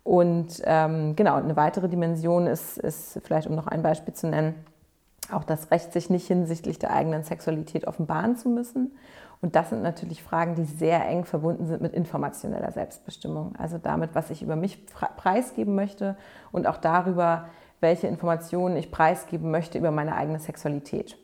Und 0.04 0.62
ähm, 0.64 1.16
genau, 1.16 1.34
eine 1.34 1.56
weitere 1.56 1.86
Dimension 1.86 2.46
ist, 2.46 2.78
ist, 2.78 3.20
vielleicht, 3.24 3.46
um 3.46 3.54
noch 3.54 3.66
ein 3.66 3.82
Beispiel 3.82 4.14
zu 4.14 4.26
nennen, 4.26 4.54
auch 5.32 5.44
das 5.44 5.70
Recht, 5.70 5.92
sich 5.92 6.10
nicht 6.10 6.26
hinsichtlich 6.26 6.78
der 6.78 6.92
eigenen 6.92 7.22
Sexualität 7.22 7.86
offenbaren 7.86 8.36
zu 8.36 8.48
müssen. 8.48 8.92
Und 9.40 9.54
das 9.54 9.70
sind 9.70 9.82
natürlich 9.82 10.22
Fragen, 10.22 10.54
die 10.56 10.64
sehr 10.64 11.06
eng 11.06 11.24
verbunden 11.24 11.66
sind 11.66 11.80
mit 11.80 11.92
informationeller 11.92 12.72
Selbstbestimmung. 12.72 13.54
Also 13.56 13.78
damit, 13.78 14.14
was 14.14 14.30
ich 14.30 14.42
über 14.42 14.56
mich 14.56 14.84
preisgeben 15.16 15.74
möchte 15.74 16.16
und 16.50 16.66
auch 16.66 16.78
darüber, 16.78 17.46
welche 17.80 18.08
Informationen 18.08 18.76
ich 18.76 18.90
preisgeben 18.90 19.50
möchte 19.50 19.78
über 19.78 19.92
meine 19.92 20.16
eigene 20.16 20.40
Sexualität. 20.40 21.16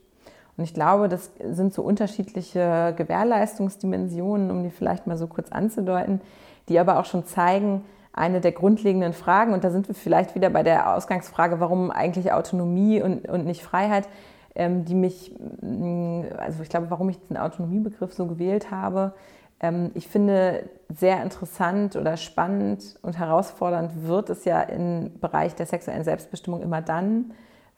Und 0.57 0.63
ich 0.63 0.75
glaube, 0.75 1.09
das 1.09 1.33
sind 1.43 1.75
so 1.75 1.83
unterschiedliche 1.83 2.95
Gewährleistungsdimensionen, 2.97 4.53
um 4.53 4.63
die 4.63 4.71
vielleicht 4.71 5.09
mal 5.09 5.17
so 5.17 5.27
kurz 5.27 5.51
anzudeuten, 5.51 6.21
die 6.69 6.79
aber 6.79 7.01
auch 7.01 7.05
schon 7.07 7.27
zeigen, 7.27 7.85
eine 8.15 8.41
der 8.41 8.53
grundlegenden 8.53 9.13
Fragen, 9.13 9.53
und 9.53 9.65
da 9.65 9.71
sind 9.71 9.89
wir 9.89 9.95
vielleicht 9.95 10.35
wieder 10.35 10.49
bei 10.49 10.63
der 10.63 10.95
Ausgangsfrage, 10.95 11.59
warum 11.59 11.91
eigentlich 11.91 12.33
Autonomie 12.33 13.03
und, 13.03 13.29
und 13.29 13.45
nicht 13.45 13.63
Freiheit, 13.63 14.09
ähm, 14.55 14.85
die 14.85 14.95
mich, 14.95 15.35
mm, 15.61 16.23
also 16.39 16.63
ich 16.63 16.69
glaube, 16.69 16.91
warum 16.91 17.09
ich 17.09 17.19
den 17.29 17.37
Autonomiebegriff 17.37 18.15
so 18.15 18.27
gewählt 18.27 18.71
habe. 18.71 19.15
Ähm, 19.59 19.91
ich 19.95 20.07
finde 20.07 20.69
sehr 20.89 21.23
interessant 21.25 21.97
oder 21.97 22.17
spannend 22.17 22.97
und 23.03 23.19
herausfordernd 23.19 24.07
wird 24.07 24.31
es 24.31 24.45
ja 24.45 24.63
im 24.63 25.19
Bereich 25.21 25.57
der 25.57 25.67
sexuellen 25.67 26.05
Selbstbestimmung 26.05 26.63
immer 26.63 26.83
dann, 26.83 27.33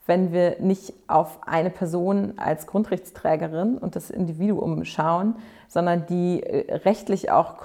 wenn 0.05 0.31
wir 0.31 0.57
nicht 0.59 0.93
auf 1.07 1.39
eine 1.47 1.71
Person 1.71 2.33
als 2.37 2.67
Grundrechtsträgerin 2.67 3.79
und 3.79 3.95
das 3.95 4.11
Individuum 4.11 4.85
schauen, 4.85 5.35
sondern 5.67 6.05
die 6.05 6.43
äh, 6.43 6.75
rechtlich 6.75 7.31
auch 7.31 7.57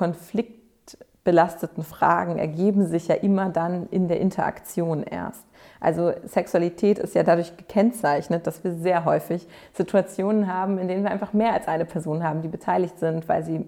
konfliktbelasteten 1.23 1.85
Fragen 1.85 2.39
ergeben 2.39 2.87
sich 2.87 3.09
ja 3.09 3.15
immer 3.15 3.49
dann 3.49 3.87
in 3.91 4.09
der 4.09 4.21
Interaktion 4.21 5.05
erst. 5.05 5.45
Also 5.81 6.13
Sexualität 6.25 6.99
ist 6.99 7.15
ja 7.15 7.23
dadurch 7.23 7.57
gekennzeichnet, 7.57 8.47
dass 8.47 8.65
wir 8.65 8.73
sehr 8.75 9.05
häufig 9.05 9.47
Situationen 9.73 10.53
haben, 10.53 10.79
in 10.79 10.89
denen 10.89 11.05
wir 11.05 11.11
einfach 11.11 11.33
mehr 11.33 11.53
als 11.53 11.69
eine 11.69 11.85
Person 11.85 12.25
haben, 12.25 12.43
die 12.43 12.49
beteiligt 12.49 12.99
sind, 12.99 13.29
weil 13.29 13.45
sie 13.45 13.65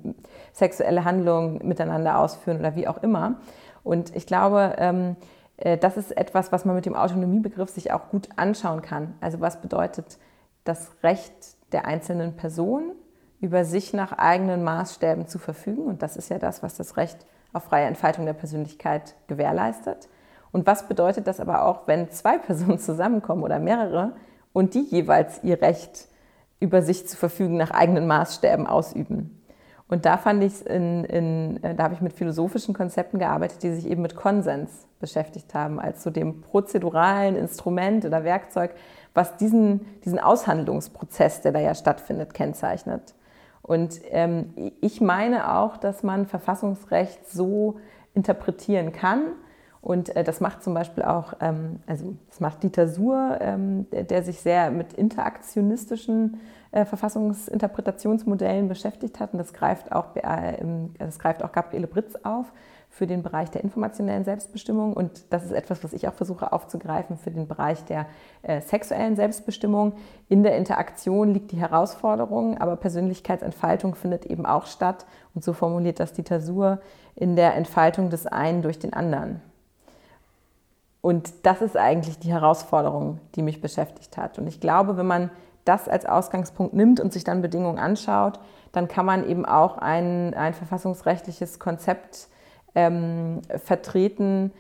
sexuelle 0.53 1.05
Handlungen 1.05 1.61
miteinander 1.67 2.19
ausführen 2.19 2.59
oder 2.59 2.75
wie 2.75 2.89
auch 2.89 3.03
immer. 3.03 3.37
Und 3.85 4.15
ich 4.17 4.27
glaube, 4.27 4.75
ähm, 4.79 5.17
äh, 5.57 5.77
das 5.79 5.97
ist 5.97 6.17
etwas, 6.17 6.51
was 6.51 6.65
man 6.65 6.75
mit 6.75 6.87
dem 6.87 6.97
Autonomiebegriff 6.97 7.71
sich 7.71 7.93
auch 7.93 8.09
gut 8.11 8.29
anschauen 8.37 8.83
kann. 8.83 9.15
Also 9.21 9.41
was 9.41 9.61
bedeutet 9.61 10.19
das 10.65 10.91
Recht 11.03 11.33
der 11.73 11.87
einzelnen 11.87 12.35
Person, 12.37 12.93
über 13.41 13.65
sich 13.65 13.93
nach 13.93 14.13
eigenen 14.13 14.65
Maßstäben 14.65 15.29
zu 15.29 15.39
verfügen? 15.39 15.85
Und 15.85 16.03
das 16.03 16.17
ist 16.17 16.31
ja 16.31 16.39
das, 16.39 16.63
was 16.63 16.77
das 16.77 16.97
Recht 16.97 17.27
auf 17.55 17.65
freie 17.65 17.87
Entfaltung 17.87 18.27
der 18.27 18.35
Persönlichkeit 18.35 19.15
gewährleistet. 19.27 20.09
Und 20.53 20.67
was 20.67 20.87
bedeutet 20.87 21.27
das 21.27 21.41
aber 21.41 21.65
auch, 21.65 21.87
wenn 21.87 22.11
zwei 22.11 22.37
Personen 22.47 22.79
zusammenkommen 22.79 23.43
oder 23.43 23.59
mehrere 23.59 24.13
und 24.53 24.75
die 24.75 24.83
jeweils 24.83 25.43
ihr 25.43 25.63
Recht 25.63 26.09
über 26.61 26.83
sich 26.83 27.09
zu 27.09 27.17
verfügen 27.17 27.57
nach 27.57 27.71
eigenen 27.71 28.07
Maßstäben 28.07 28.67
ausüben? 28.67 29.41
Und 29.87 30.07
da 30.07 30.17
fand 30.17 30.43
ich 30.43 30.67
in, 30.67 31.05
in, 31.05 31.63
äh, 31.63 31.75
da 31.75 31.85
habe 31.85 31.95
ich 31.95 32.01
mit 32.01 32.13
philosophischen 32.13 32.75
Konzepten 32.75 33.19
gearbeitet, 33.19 33.63
die 33.63 33.75
sich 33.75 33.89
eben 33.89 34.03
mit 34.03 34.17
Konsens 34.17 34.87
beschäftigt 34.99 35.55
haben, 35.55 35.79
als 35.79 36.03
so 36.03 36.11
dem 36.11 36.41
prozeduralen 36.41 37.37
Instrument 37.37 38.05
oder 38.05 38.25
Werkzeug, 38.25 38.75
was 39.13 39.37
diesen, 39.37 40.01
diesen 40.05 40.19
Aushandlungsprozess, 40.19 41.43
der 41.43 41.53
da 41.53 41.61
ja 41.61 41.75
stattfindet, 41.75 42.35
kennzeichnet. 42.35 43.15
Und 43.65 44.01
ähm, 44.11 44.73
ich 44.81 45.01
meine 45.01 45.57
auch, 45.57 45.79
dass 45.79 46.03
man 46.03 46.27
Verfassungsrecht 46.27 47.29
so 47.29 47.81
interpretieren 48.15 48.93
kann, 48.93 49.23
und 49.85 50.17
äh, 50.17 50.25
das 50.25 50.41
macht 50.41 50.63
zum 50.63 50.73
Beispiel 50.73 51.03
auch, 51.05 51.35
ähm, 51.41 51.81
also 51.87 52.15
das 52.31 52.41
macht 52.41 52.63
Dieter 52.63 52.89
Suhr, 52.89 53.37
ähm, 53.43 53.87
der, 53.91 54.05
der, 54.05 54.23
sich 54.23 54.41
sehr 54.41 54.71
mit 54.71 54.95
interaktionistischen 54.95 56.41
äh, 56.73 56.87
Verfassungsinterpretationsmodellen 56.87 58.67
beschäftigt 58.67 59.21
hat. 59.21 59.35
Und 59.35 59.41
das 59.41 59.53
greift 59.53 59.93
auch, 59.93 60.17
äh, 60.17 60.57
das 60.99 61.19
greift 61.19 61.45
auch 61.45 61.53
Gabriele 61.53 61.87
Britz 61.87 62.17
auf 62.23 62.51
für 62.95 63.09
den 63.09 63.25
Bereich 63.25 63.51
der 63.51 63.65
informationellen 63.65 64.25
Selbstbestimmung. 64.25 64.93
Und 64.93 65.25
das 65.31 65.45
ist 65.45 65.51
etwas, 65.51 65.83
was 65.83 65.93
ich 65.93 66.07
auch 66.07 66.15
versuche 66.15 66.53
aufzugreifen 66.53 67.19
für 67.19 67.33
den 67.33 67.49
Bereich 67.49 67.85
der 67.87 68.07
äh, 68.43 68.61
sexuellen 68.61 69.17
Selbstbestimmung. 69.17 69.95
In 70.29 70.45
der 70.45 70.57
Interaktion 70.57 71.35
liegt 71.35 71.51
die 71.51 71.57
Herausforderung, 71.57 72.57
aber 72.59 72.77
Persönlichkeitsentfaltung 72.77 73.97
findet 73.97 74.27
eben 74.27 74.47
auch 74.47 74.67
statt. 74.67 75.07
Und 75.35 75.43
so 75.43 75.55
formuliert 75.55 75.99
das 75.99 76.13
Dieter 76.13 76.41
Suhr 76.41 76.79
in 77.17 77.35
der 77.35 77.57
Entfaltung 77.57 78.11
des 78.11 78.29
einen 78.29 78.63
durch 78.63 78.79
den 78.79 78.93
anderen. 78.93 79.41
Und 81.01 81.33
das 81.43 81.63
ist 81.63 81.77
eigentlich 81.77 82.21
die 82.21 82.33
Herausforderung, 82.33 83.19
die 83.35 83.43
mich 83.43 83.61
beschäftigt 83.61 84.17
hat. 84.17 84.39
Und 84.39 84.47
ich 84.47 84.61
glaube, 84.61 84.97
wenn 84.97 85.07
man 85.07 85.31
das 85.65 85.89
als 85.89 86.07
Ausgangspunkt 86.07 86.75
nimmt 86.75 87.01
und 87.01 87.13
sich 87.13 87.25
dann 87.25 87.43
Bedingungen 87.43 87.81
anschaut, 87.81 88.39
dann 88.71 88.87
kann 88.87 89.05
man 89.05 89.29
eben 89.29 89.45
auch 89.45 89.79
ein, 89.79 90.33
ein 90.35 90.55
verfassungsrechtliches 90.55 91.59
Konzept 91.59 92.29
ähm, 92.75 93.43
vertreten, 93.65 94.53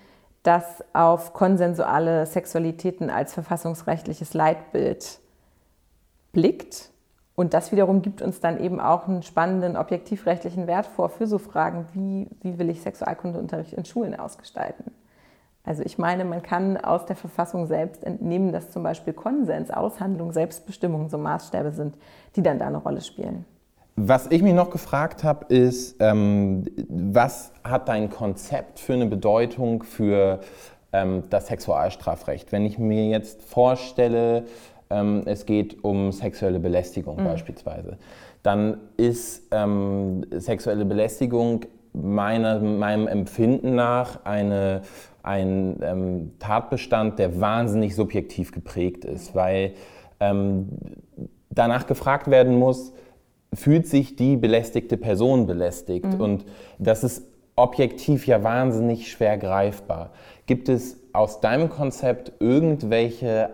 das 0.43 0.85
auf 0.93 1.33
konsensuale 1.33 2.27
Sexualitäten 2.27 3.11
als 3.11 3.33
verfassungsrechtliches 3.33 4.35
Leitbild 4.35 5.19
blickt. 6.33 6.91
Und 7.35 7.55
das 7.55 7.73
wiederum 7.73 8.03
gibt 8.03 8.23
uns 8.23 8.41
dann 8.41 8.61
eben 8.61 8.79
auch 8.79 9.09
einen 9.09 9.23
spannenden 9.23 9.77
objektivrechtlichen 9.77 10.67
Wert 10.67 10.87
vor 10.87 11.09
für 11.09 11.27
so 11.27 11.39
Fragen, 11.39 11.87
wie, 11.93 12.29
wie 12.43 12.59
will 12.59 12.71
ich 12.71 12.83
Sexualkundeunterricht 12.83 13.73
in 13.73 13.85
Schulen 13.85 14.15
ausgestalten. 14.15 14.93
Also 15.65 15.83
ich 15.83 15.97
meine, 15.97 16.27
man 16.27 16.43
kann 16.43 16.77
aus 16.77 17.07
der 17.07 17.17
Verfassung 17.17 17.67
selbst 17.67 18.05
entnehmen, 18.05 18.53
dass 18.53 18.71
zum 18.71 18.83
Beispiel 18.83 19.15
Konsens, 19.15 19.71
Aushandlung, 19.71 20.31
Selbstbestimmung 20.33 21.09
so 21.09 21.17
Maßstäbe 21.17 21.73
sind, 21.73 21.97
die 22.37 22.43
dann 22.43 22.59
da 22.59 22.67
eine 22.67 22.77
Rolle 22.77 23.01
spielen. 23.01 23.47
Was 23.97 24.27
ich 24.31 24.43
mich 24.43 24.55
noch 24.55 24.71
gefragt 24.71 25.23
habe, 25.23 25.47
ist, 25.55 25.97
ähm, 26.01 26.65
was 26.89 27.53
hat 27.63 27.89
dein 27.89 28.11
Konzept 28.11 28.81
für 28.81 28.95
eine 28.95 29.07
Bedeutung 29.07 29.85
für 29.85 30.41
ähm, 30.93 31.23
das 31.31 31.47
Sexualstrafrecht? 31.47 32.51
Wenn 32.51 32.67
ich 32.67 32.79
mir 32.79 33.09
jetzt 33.09 33.43
vorstelle, 33.43 34.47
ähm, 34.91 35.23
es 35.27 35.47
geht 35.47 35.85
um 35.85 36.11
sexuelle 36.11 36.59
Belästigung 36.59 37.21
mhm. 37.21 37.25
beispielsweise, 37.25 37.99
dann 38.43 38.79
ist 38.97 39.45
ähm, 39.53 40.27
sexuelle 40.33 40.85
Belästigung 40.85 41.61
meiner, 41.93 42.59
meinem 42.59 43.07
Empfinden 43.07 43.77
nach 43.77 44.25
eine 44.25 44.83
ein 45.23 45.79
ähm, 45.83 46.33
Tatbestand, 46.39 47.19
der 47.19 47.41
wahnsinnig 47.41 47.97
subjektiv 47.97 48.53
geprägt 48.53 49.07
ist, 49.07 49.35
weil 49.35 49.73
ähm, 50.21 50.69
danach 51.49 51.87
gefragt 51.87 52.31
werden 52.31 52.59
muss, 52.59 52.93
fühlt 53.57 53.87
sich 53.87 54.17
die 54.17 54.37
belästigte 54.37 54.97
Person 54.97 55.47
belästigt? 55.47 56.07
Mhm. 56.07 56.21
Und 56.21 56.45
das 56.79 57.05
ist 57.05 57.23
objektiv 57.57 58.27
ja 58.27 58.43
wahnsinnig 58.43 59.11
schwer 59.11 59.39
greifbar. 59.39 60.11
Gibt 60.47 60.69
es 60.69 60.97
aus 61.13 61.41
deinem 61.41 61.69
Konzept 61.69 62.33
irgendwelche 62.41 63.51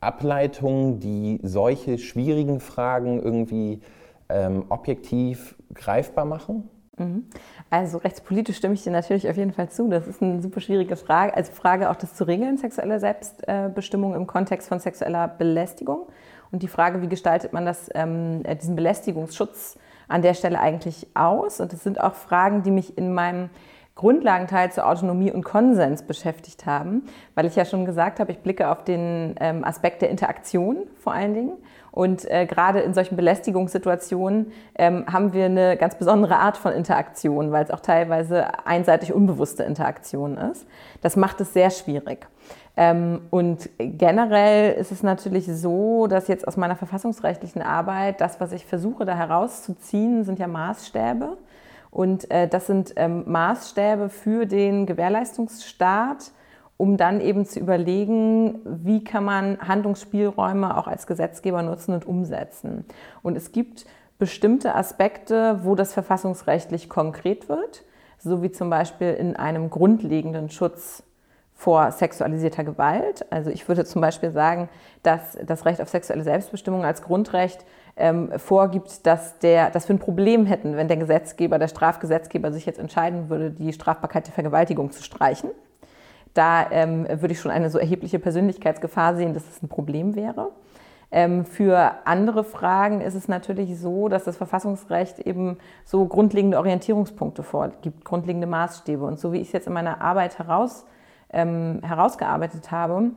Ableitungen, 0.00 1.00
die 1.00 1.40
solche 1.42 1.98
schwierigen 1.98 2.60
Fragen 2.60 3.20
irgendwie 3.22 3.80
ähm, 4.28 4.66
objektiv 4.68 5.56
greifbar 5.74 6.24
machen? 6.24 6.68
Mhm. 6.98 7.24
Also 7.70 7.98
rechtspolitisch 7.98 8.56
stimme 8.56 8.74
ich 8.74 8.82
dir 8.82 8.92
natürlich 8.92 9.28
auf 9.28 9.36
jeden 9.36 9.52
Fall 9.52 9.68
zu. 9.70 9.88
Das 9.88 10.06
ist 10.06 10.22
eine 10.22 10.40
super 10.40 10.60
schwierige 10.60 10.96
Frage. 10.96 11.34
Also 11.34 11.52
Frage 11.52 11.90
auch 11.90 11.96
das 11.96 12.14
zu 12.14 12.24
regeln, 12.24 12.56
sexuelle 12.58 13.00
Selbstbestimmung 13.00 14.14
im 14.14 14.26
Kontext 14.26 14.68
von 14.68 14.78
sexueller 14.78 15.28
Belästigung. 15.28 16.06
Und 16.52 16.62
die 16.62 16.68
Frage, 16.68 17.02
wie 17.02 17.08
gestaltet 17.08 17.52
man 17.52 17.66
das, 17.66 17.90
ähm, 17.94 18.42
äh, 18.44 18.56
diesen 18.56 18.76
Belästigungsschutz 18.76 19.78
an 20.08 20.22
der 20.22 20.34
Stelle 20.34 20.60
eigentlich 20.60 21.06
aus? 21.14 21.60
Und 21.60 21.72
das 21.72 21.82
sind 21.82 22.00
auch 22.00 22.14
Fragen, 22.14 22.62
die 22.62 22.70
mich 22.70 22.96
in 22.96 23.12
meinem 23.12 23.50
Grundlagenteil 23.98 24.70
zur 24.70 24.86
Autonomie 24.86 25.32
und 25.32 25.42
Konsens 25.42 26.04
beschäftigt 26.04 26.66
haben, 26.66 27.02
weil 27.34 27.46
ich 27.46 27.56
ja 27.56 27.64
schon 27.64 27.84
gesagt 27.84 28.20
habe, 28.20 28.30
ich 28.30 28.38
blicke 28.38 28.70
auf 28.70 28.84
den 28.84 29.34
ähm, 29.40 29.64
Aspekt 29.64 30.02
der 30.02 30.08
Interaktion 30.08 30.86
vor 31.00 31.12
allen 31.12 31.34
Dingen. 31.34 31.52
Und 31.90 32.30
äh, 32.30 32.46
gerade 32.46 32.78
in 32.78 32.94
solchen 32.94 33.16
Belästigungssituationen 33.16 34.52
ähm, 34.76 35.04
haben 35.12 35.32
wir 35.32 35.46
eine 35.46 35.76
ganz 35.76 35.96
besondere 35.96 36.36
Art 36.36 36.56
von 36.56 36.72
Interaktion, 36.72 37.50
weil 37.50 37.64
es 37.64 37.72
auch 37.72 37.80
teilweise 37.80 38.64
einseitig 38.64 39.12
unbewusste 39.12 39.64
Interaktion 39.64 40.38
ist. 40.38 40.64
Das 41.00 41.16
macht 41.16 41.40
es 41.40 41.52
sehr 41.52 41.70
schwierig. 41.70 42.28
Ähm, 42.80 43.22
und 43.30 43.70
generell 43.76 44.72
ist 44.74 44.92
es 44.92 45.02
natürlich 45.02 45.46
so, 45.46 46.06
dass 46.06 46.28
jetzt 46.28 46.46
aus 46.46 46.56
meiner 46.56 46.76
verfassungsrechtlichen 46.76 47.60
Arbeit 47.60 48.20
das, 48.20 48.40
was 48.40 48.52
ich 48.52 48.64
versuche 48.64 49.04
da 49.04 49.16
herauszuziehen, 49.16 50.22
sind 50.22 50.38
ja 50.38 50.46
Maßstäbe. 50.46 51.38
Und 51.90 52.30
äh, 52.30 52.46
das 52.46 52.68
sind 52.68 52.92
ähm, 52.94 53.24
Maßstäbe 53.26 54.08
für 54.10 54.46
den 54.46 54.86
Gewährleistungsstaat, 54.86 56.30
um 56.76 56.96
dann 56.96 57.20
eben 57.20 57.46
zu 57.46 57.58
überlegen, 57.58 58.60
wie 58.64 59.02
kann 59.02 59.24
man 59.24 59.58
Handlungsspielräume 59.58 60.76
auch 60.76 60.86
als 60.86 61.08
Gesetzgeber 61.08 61.64
nutzen 61.64 61.94
und 61.94 62.06
umsetzen. 62.06 62.84
Und 63.24 63.36
es 63.36 63.50
gibt 63.50 63.86
bestimmte 64.20 64.76
Aspekte, 64.76 65.64
wo 65.64 65.74
das 65.74 65.92
verfassungsrechtlich 65.92 66.88
konkret 66.88 67.48
wird. 67.48 67.84
sowie 68.20 68.52
zum 68.52 68.70
Beispiel 68.70 69.14
in 69.14 69.34
einem 69.34 69.68
grundlegenden 69.68 70.50
Schutz 70.50 71.02
vor 71.58 71.90
sexualisierter 71.90 72.62
Gewalt. 72.62 73.26
Also 73.30 73.50
ich 73.50 73.66
würde 73.66 73.84
zum 73.84 74.00
Beispiel 74.00 74.30
sagen, 74.30 74.68
dass 75.02 75.36
das 75.44 75.66
Recht 75.66 75.82
auf 75.82 75.88
sexuelle 75.88 76.22
Selbstbestimmung 76.22 76.84
als 76.84 77.02
Grundrecht 77.02 77.64
ähm, 77.96 78.30
vorgibt, 78.38 79.04
dass, 79.06 79.40
der, 79.40 79.70
dass 79.70 79.88
wir 79.88 79.96
ein 79.96 79.98
Problem 79.98 80.46
hätten, 80.46 80.76
wenn 80.76 80.86
der 80.86 80.98
Gesetzgeber, 80.98 81.58
der 81.58 81.66
Strafgesetzgeber 81.66 82.52
sich 82.52 82.64
jetzt 82.64 82.78
entscheiden 82.78 83.28
würde, 83.28 83.50
die 83.50 83.72
Strafbarkeit 83.72 84.28
der 84.28 84.34
Vergewaltigung 84.34 84.92
zu 84.92 85.02
streichen. 85.02 85.50
Da 86.32 86.70
ähm, 86.70 87.08
würde 87.08 87.32
ich 87.32 87.40
schon 87.40 87.50
eine 87.50 87.70
so 87.70 87.80
erhebliche 87.80 88.20
Persönlichkeitsgefahr 88.20 89.16
sehen, 89.16 89.34
dass 89.34 89.48
es 89.48 89.60
ein 89.60 89.68
Problem 89.68 90.14
wäre. 90.14 90.52
Ähm, 91.10 91.44
für 91.44 91.90
andere 92.04 92.44
Fragen 92.44 93.00
ist 93.00 93.16
es 93.16 93.26
natürlich 93.26 93.80
so, 93.80 94.08
dass 94.08 94.22
das 94.22 94.36
Verfassungsrecht 94.36 95.18
eben 95.18 95.58
so 95.84 96.06
grundlegende 96.06 96.58
Orientierungspunkte 96.58 97.42
vorgibt, 97.42 98.04
grundlegende 98.04 98.46
Maßstäbe. 98.46 99.04
Und 99.04 99.18
so 99.18 99.32
wie 99.32 99.38
ich 99.38 99.48
es 99.48 99.52
jetzt 99.52 99.66
in 99.66 99.72
meiner 99.72 100.00
Arbeit 100.00 100.38
heraus 100.38 100.84
ähm, 101.32 101.80
herausgearbeitet 101.82 102.70
habe, 102.70 103.10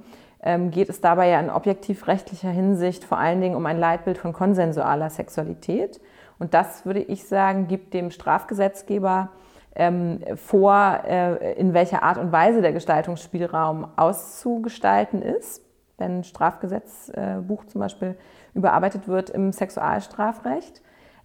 ähm, 0.43 0.71
geht 0.71 0.89
es 0.89 1.01
dabei 1.01 1.29
ja 1.29 1.39
in 1.39 1.49
objektiv 1.49 2.07
rechtlicher 2.07 2.49
Hinsicht 2.49 3.03
vor 3.03 3.17
allen 3.17 3.41
Dingen 3.41 3.55
um 3.55 3.65
ein 3.65 3.79
Leitbild 3.79 4.17
von 4.17 4.33
konsensualer 4.33 5.09
Sexualität. 5.09 6.01
Und 6.39 6.53
das, 6.53 6.85
würde 6.85 7.01
ich 7.01 7.27
sagen, 7.27 7.67
gibt 7.67 7.93
dem 7.93 8.09
Strafgesetzgeber 8.09 9.29
ähm, 9.75 10.19
vor, 10.35 11.01
äh, 11.07 11.53
in 11.53 11.73
welcher 11.73 12.03
Art 12.03 12.17
und 12.17 12.31
Weise 12.31 12.61
der 12.61 12.73
Gestaltungsspielraum 12.73 13.87
auszugestalten 13.95 15.21
ist, 15.21 15.63
wenn 15.97 16.19
ein 16.19 16.23
Strafgesetzbuch 16.23 17.65
zum 17.65 17.79
Beispiel 17.79 18.17
überarbeitet 18.53 19.07
wird 19.07 19.29
im 19.29 19.51
Sexualstrafrecht. 19.51 20.81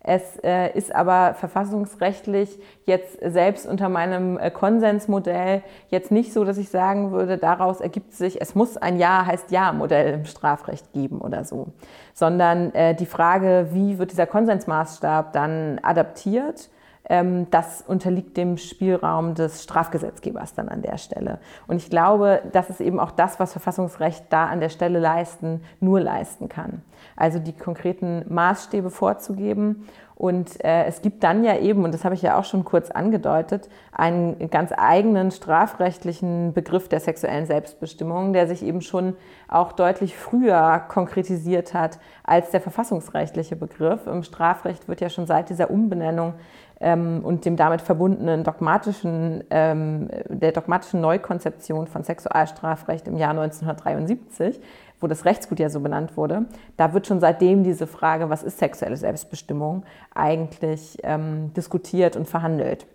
Es 0.09 0.39
äh, 0.45 0.71
ist 0.79 0.95
aber 0.95 1.35
verfassungsrechtlich 1.35 2.61
jetzt 2.85 3.19
selbst 3.21 3.67
unter 3.67 3.89
meinem 3.89 4.39
äh, 4.39 4.53
Konsensmodell 4.53 5.65
jetzt 5.89 6.13
nicht 6.13 6.33
so, 6.33 6.45
dass 6.45 6.59
ich 6.59 6.69
sagen 6.69 7.11
würde, 7.11 7.39
daraus 7.39 7.81
ergibt 7.81 8.13
sich, 8.13 8.41
es 8.41 8.55
muss 8.55 8.77
ein 8.77 8.99
Ja 8.99 9.27
heißt 9.27 9.51
Ja-Modell 9.51 10.15
im 10.15 10.25
Strafrecht 10.25 10.93
geben 10.93 11.21
oder 11.21 11.43
so, 11.43 11.73
sondern 12.15 12.73
äh, 12.73 12.95
die 12.95 13.05
Frage, 13.05 13.71
wie 13.73 13.99
wird 13.99 14.13
dieser 14.13 14.29
Konsensmaßstab 14.29 15.33
dann 15.33 15.81
adaptiert 15.83 16.71
das 17.09 17.85
unterliegt 17.87 18.37
dem 18.37 18.57
Spielraum 18.57 19.35
des 19.35 19.63
Strafgesetzgebers 19.63 20.55
dann 20.55 20.69
an 20.69 20.83
der 20.83 20.99
Stelle. 20.99 21.39
Und 21.69 21.77
ich 21.77 21.89
glaube, 21.89 22.43
das 22.53 22.69
ist 22.69 22.81
eben 22.81 22.99
auch 22.99 23.13
das, 23.13 23.39
was 23.39 23.53
Verfassungsrecht 23.53 24.25
da 24.31 24.47
an 24.47 24.59
der 24.59 24.71
Stelle 24.71 24.99
leisten, 24.99 25.63
nur 25.79 26.01
leisten 26.01 26.49
kann. 26.49 26.83
Also 27.15 27.39
die 27.39 27.53
konkreten 27.53 28.25
Maßstäbe 28.29 28.91
vorzugeben. 28.91 29.87
Und 30.17 30.65
äh, 30.65 30.85
es 30.87 31.03
gibt 31.03 31.23
dann 31.23 31.45
ja 31.45 31.59
eben, 31.59 31.85
und 31.85 31.93
das 31.93 32.03
habe 32.05 32.15
ich 32.15 32.23
ja 32.23 32.39
auch 32.39 32.45
schon 32.45 32.65
kurz 32.65 32.91
angedeutet, 32.91 33.69
einen 33.93 34.49
ganz 34.49 34.73
eigenen 34.75 35.31
strafrechtlichen 35.31 36.55
Begriff 36.55 36.89
der 36.89 37.01
sexuellen 37.01 37.45
Selbstbestimmung, 37.45 38.33
der 38.33 38.49
sich 38.49 38.65
eben 38.65 38.81
schon 38.81 39.15
auch 39.47 39.73
deutlich 39.73 40.17
früher 40.17 40.83
konkretisiert 40.89 41.75
hat 41.75 41.99
als 42.25 42.51
der 42.51 42.63
verfassungsrechtliche 42.63 43.57
Begriff. 43.57 44.07
Im 44.07 44.23
Strafrecht 44.23 44.89
wird 44.89 45.03
ja 45.03 45.11
schon 45.11 45.27
seit 45.27 45.51
dieser 45.51 45.71
Umbenennung 45.71 46.33
ähm, 46.81 47.21
und 47.25 47.45
dem 47.45 47.57
damit 47.57 47.81
verbundenen 47.81 48.45
dogmatischen, 48.45 49.45
ähm, 49.51 50.09
der 50.29 50.53
dogmatischen 50.53 51.01
Neukonzeption 51.01 51.87
von 51.87 52.05
Sexualstrafrecht 52.05 53.09
im 53.09 53.17
Jahr 53.17 53.31
1973, 53.31 54.61
wo 55.01 55.07
das 55.07 55.25
Rechtsgut 55.25 55.59
ja 55.59 55.69
so 55.69 55.81
benannt 55.81 56.17
wurde, 56.17 56.47
da 56.77 56.93
wird 56.93 57.07
schon 57.07 57.21
seitdem 57.21 57.65
diese 57.65 57.87
Frage, 57.87 58.31
was 58.31 58.43
ist 58.43 58.59
sexuelle 58.59 58.97
Selbstbestimmung, 58.97 59.85
eigentlich 60.15 60.99
ähm, 61.03 61.53
diskutiert 61.55 62.17
und 62.17 62.27
verhandelt. 62.27 62.87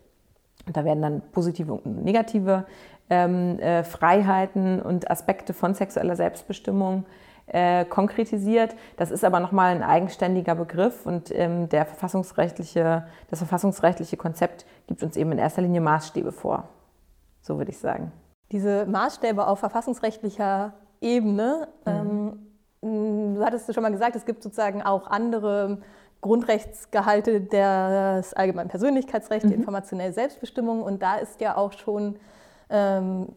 Und 0.68 0.78
da 0.78 0.86
werden 0.86 1.02
dann 1.02 1.22
positive 1.32 1.74
und 1.74 2.04
negative 2.04 2.66
ähm, 3.10 3.60
äh, 3.60 3.84
Freiheiten 3.84 4.82
und 4.82 5.10
Aspekte 5.10 5.54
von 5.54 5.74
sexueller 5.74 6.16
Selbstbestimmung 6.16 7.04
äh, 7.04 7.21
konkretisiert. 7.90 8.76
Das 8.98 9.12
ist 9.12 9.24
aber 9.26 9.40
nochmal 9.40 9.76
ein 9.76 9.84
eigenständiger 9.84 10.56
Begriff 10.56 11.06
und 11.06 11.32
ähm, 11.36 11.68
der 11.70 11.86
verfassungsrechtliche, 11.86 13.06
das 13.30 13.40
verfassungsrechtliche 13.40 14.18
Konzept 14.18 14.66
gibt 14.88 15.04
uns 15.04 15.18
eben 15.18 15.32
in 15.32 15.38
erster 15.38 15.62
Linie 15.62 15.82
Maßstäbe 15.82 16.32
vor. 16.32 16.70
So 17.42 17.58
würde 17.58 17.72
ich 17.72 17.78
sagen. 17.78 18.12
Diese 18.52 18.86
Maßstäbe 18.86 19.48
auf 19.48 19.60
verfassungsrechtlicher 19.60 20.74
Ebene, 21.02 21.68
mhm. 21.86 22.40
ähm, 22.82 23.36
du 23.36 23.44
hattest 23.44 23.74
schon 23.74 23.84
mal 23.84 23.92
gesagt, 23.92 24.16
es 24.16 24.26
gibt 24.26 24.44
sozusagen 24.44 24.82
auch 24.82 25.08
andere 25.08 25.80
Grundrechtsgehalte 26.22 27.42
des 27.42 28.34
allgemeinen 28.34 28.70
Persönlichkeitsrechts, 28.70 29.46
mhm. 29.46 29.50
die 29.50 29.56
informationelle 29.56 30.14
Selbstbestimmung 30.14 30.84
und 30.84 31.02
da 31.02 31.16
ist 31.16 31.42
ja 31.42 31.58
auch 31.58 31.74
schon 31.74 32.18
ähm, 32.70 33.28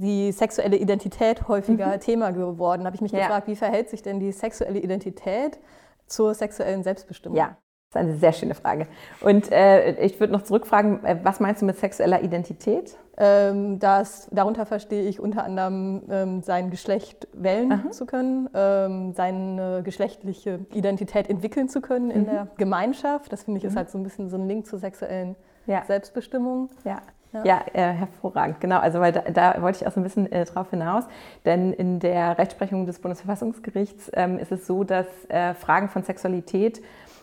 die 0.00 0.32
sexuelle 0.32 0.76
Identität 0.76 1.48
häufiger 1.48 1.94
mhm. 1.94 2.00
Thema 2.00 2.30
geworden. 2.30 2.82
Da 2.82 2.86
habe 2.86 2.96
ich 2.96 3.02
mich 3.02 3.12
ja. 3.12 3.20
gefragt, 3.20 3.46
wie 3.46 3.56
verhält 3.56 3.90
sich 3.90 4.02
denn 4.02 4.20
die 4.20 4.32
sexuelle 4.32 4.78
Identität 4.78 5.58
zur 6.06 6.34
sexuellen 6.34 6.82
Selbstbestimmung? 6.82 7.36
Ja, 7.36 7.56
das 7.90 8.02
ist 8.02 8.08
eine 8.08 8.18
sehr 8.18 8.32
schöne 8.32 8.54
Frage. 8.54 8.86
Und 9.20 9.52
äh, 9.52 10.02
ich 10.04 10.18
würde 10.18 10.32
noch 10.32 10.42
zurückfragen, 10.42 11.04
äh, 11.04 11.18
was 11.22 11.40
meinst 11.40 11.60
du 11.60 11.66
mit 11.66 11.78
sexueller 11.78 12.22
Identität? 12.22 12.96
Ähm, 13.18 13.78
das, 13.78 14.28
darunter 14.32 14.64
verstehe 14.64 15.06
ich 15.06 15.20
unter 15.20 15.44
anderem, 15.44 16.02
ähm, 16.10 16.42
sein 16.42 16.70
Geschlecht 16.70 17.28
wählen 17.34 17.70
Aha. 17.70 17.90
zu 17.90 18.06
können, 18.06 18.48
ähm, 18.54 19.12
seine 19.12 19.82
geschlechtliche 19.84 20.60
Identität 20.72 21.28
entwickeln 21.28 21.68
zu 21.68 21.82
können 21.82 22.10
in 22.10 22.22
mhm. 22.22 22.26
der 22.26 22.48
Gemeinschaft. 22.56 23.30
Das 23.30 23.42
finde 23.42 23.58
ich 23.58 23.64
mhm. 23.64 23.70
ist 23.70 23.76
halt 23.76 23.90
so 23.90 23.98
ein 23.98 24.04
bisschen 24.04 24.30
so 24.30 24.38
ein 24.38 24.48
Link 24.48 24.66
zur 24.66 24.78
sexuellen 24.78 25.36
ja. 25.66 25.84
Selbstbestimmung. 25.84 26.70
Ja. 26.84 27.02
Ja, 27.44 27.62
äh, 27.72 27.92
hervorragend, 27.92 28.60
genau. 28.60 28.78
Also 28.78 29.00
weil 29.00 29.12
da, 29.12 29.22
da, 29.22 29.62
wollte 29.62 29.78
ich 29.80 29.86
auch 29.86 29.92
so 29.92 30.00
ein 30.00 30.02
bisschen 30.02 30.30
äh, 30.30 30.44
drauf 30.44 30.70
hinaus, 30.70 31.04
denn 31.44 31.72
in 31.72 31.98
der 31.98 32.36
Rechtsprechung 32.38 32.86
des 32.86 32.98
Bundesverfassungsgerichts 32.98 34.10
ähm, 34.14 34.38
ist 34.38 34.52
es 34.52 34.66
so, 34.66 34.84
dass 34.84 35.06
äh, 35.28 35.54
Fragen 35.54 35.88
von 35.88 36.02
Sexualität 36.02 36.82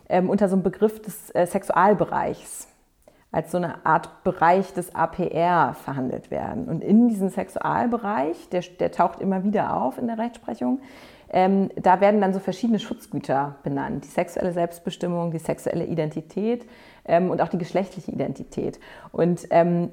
ähm, 0.09 0.29
unter 0.29 0.49
so 0.49 0.55
einem 0.55 0.63
Begriff 0.63 1.01
des 1.01 1.33
äh, 1.35 1.45
Sexualbereichs 1.45 2.67
als 3.31 3.51
so 3.51 3.57
eine 3.57 3.85
Art 3.85 4.23
Bereich 4.23 4.73
des 4.73 4.95
APR 4.95 5.75
verhandelt 5.75 6.31
werden. 6.31 6.67
Und 6.67 6.83
in 6.83 7.09
diesem 7.09 7.29
Sexualbereich, 7.29 8.49
der, 8.49 8.61
der 8.79 8.91
taucht 8.91 9.19
immer 9.19 9.43
wieder 9.43 9.75
auf 9.75 9.99
in 9.99 10.07
der 10.07 10.17
Rechtsprechung, 10.17 10.79
ähm, 11.31 11.69
da 11.75 12.01
werden 12.01 12.21
dann 12.21 12.33
so 12.33 12.39
verschiedene 12.39 12.79
Schutzgüter 12.79 13.55
benannt. 13.61 14.03
Die 14.03 14.09
sexuelle 14.09 14.51
Selbstbestimmung, 14.51 15.29
die 15.31 15.37
sexuelle 15.37 15.85
Identität 15.85 16.65
ähm, 17.09 17.29
und 17.29 17.41
auch 17.41 17.49
die 17.49 17.57
geschlechtliche 17.57 18.11
Identität. 18.11 18.79
Und 19.11 19.47
ähm, 19.49 19.89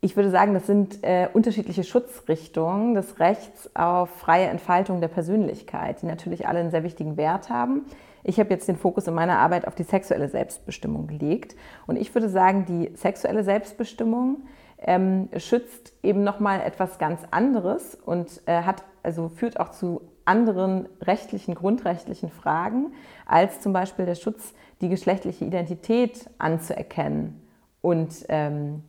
ich 0.00 0.16
würde 0.16 0.30
sagen, 0.30 0.54
das 0.54 0.66
sind 0.66 1.02
äh, 1.02 1.28
unterschiedliche 1.32 1.84
Schutzrichtungen 1.84 2.94
des 2.94 3.18
Rechts 3.20 3.70
auf 3.74 4.10
freie 4.10 4.46
Entfaltung 4.46 5.00
der 5.00 5.08
Persönlichkeit, 5.08 6.02
die 6.02 6.06
natürlich 6.06 6.48
alle 6.48 6.60
einen 6.60 6.70
sehr 6.70 6.82
wichtigen 6.82 7.16
Wert 7.16 7.50
haben. 7.50 7.86
Ich 8.22 8.40
habe 8.40 8.50
jetzt 8.50 8.68
den 8.68 8.76
Fokus 8.76 9.06
in 9.06 9.14
meiner 9.14 9.38
Arbeit 9.38 9.66
auf 9.66 9.74
die 9.74 9.84
sexuelle 9.84 10.28
Selbstbestimmung 10.28 11.06
gelegt. 11.06 11.54
Und 11.86 11.96
ich 11.96 12.14
würde 12.14 12.28
sagen, 12.28 12.64
die 12.66 12.90
sexuelle 12.96 13.44
Selbstbestimmung 13.44 14.38
ähm, 14.78 15.28
schützt 15.36 15.94
eben 16.02 16.22
nochmal 16.24 16.60
etwas 16.60 16.98
ganz 16.98 17.20
anderes 17.30 17.94
und 17.94 18.42
äh, 18.46 18.62
hat, 18.62 18.84
also 19.02 19.28
führt 19.28 19.58
auch 19.58 19.70
zu 19.70 20.02
anderen 20.24 20.88
rechtlichen, 21.00 21.54
grundrechtlichen 21.54 22.30
Fragen, 22.30 22.92
als 23.24 23.60
zum 23.60 23.72
Beispiel 23.72 24.06
der 24.06 24.16
Schutz, 24.16 24.54
die 24.80 24.88
geschlechtliche 24.88 25.44
Identität 25.44 26.28
anzuerkennen 26.38 27.42
und 27.80 28.26
ähm, 28.28 28.82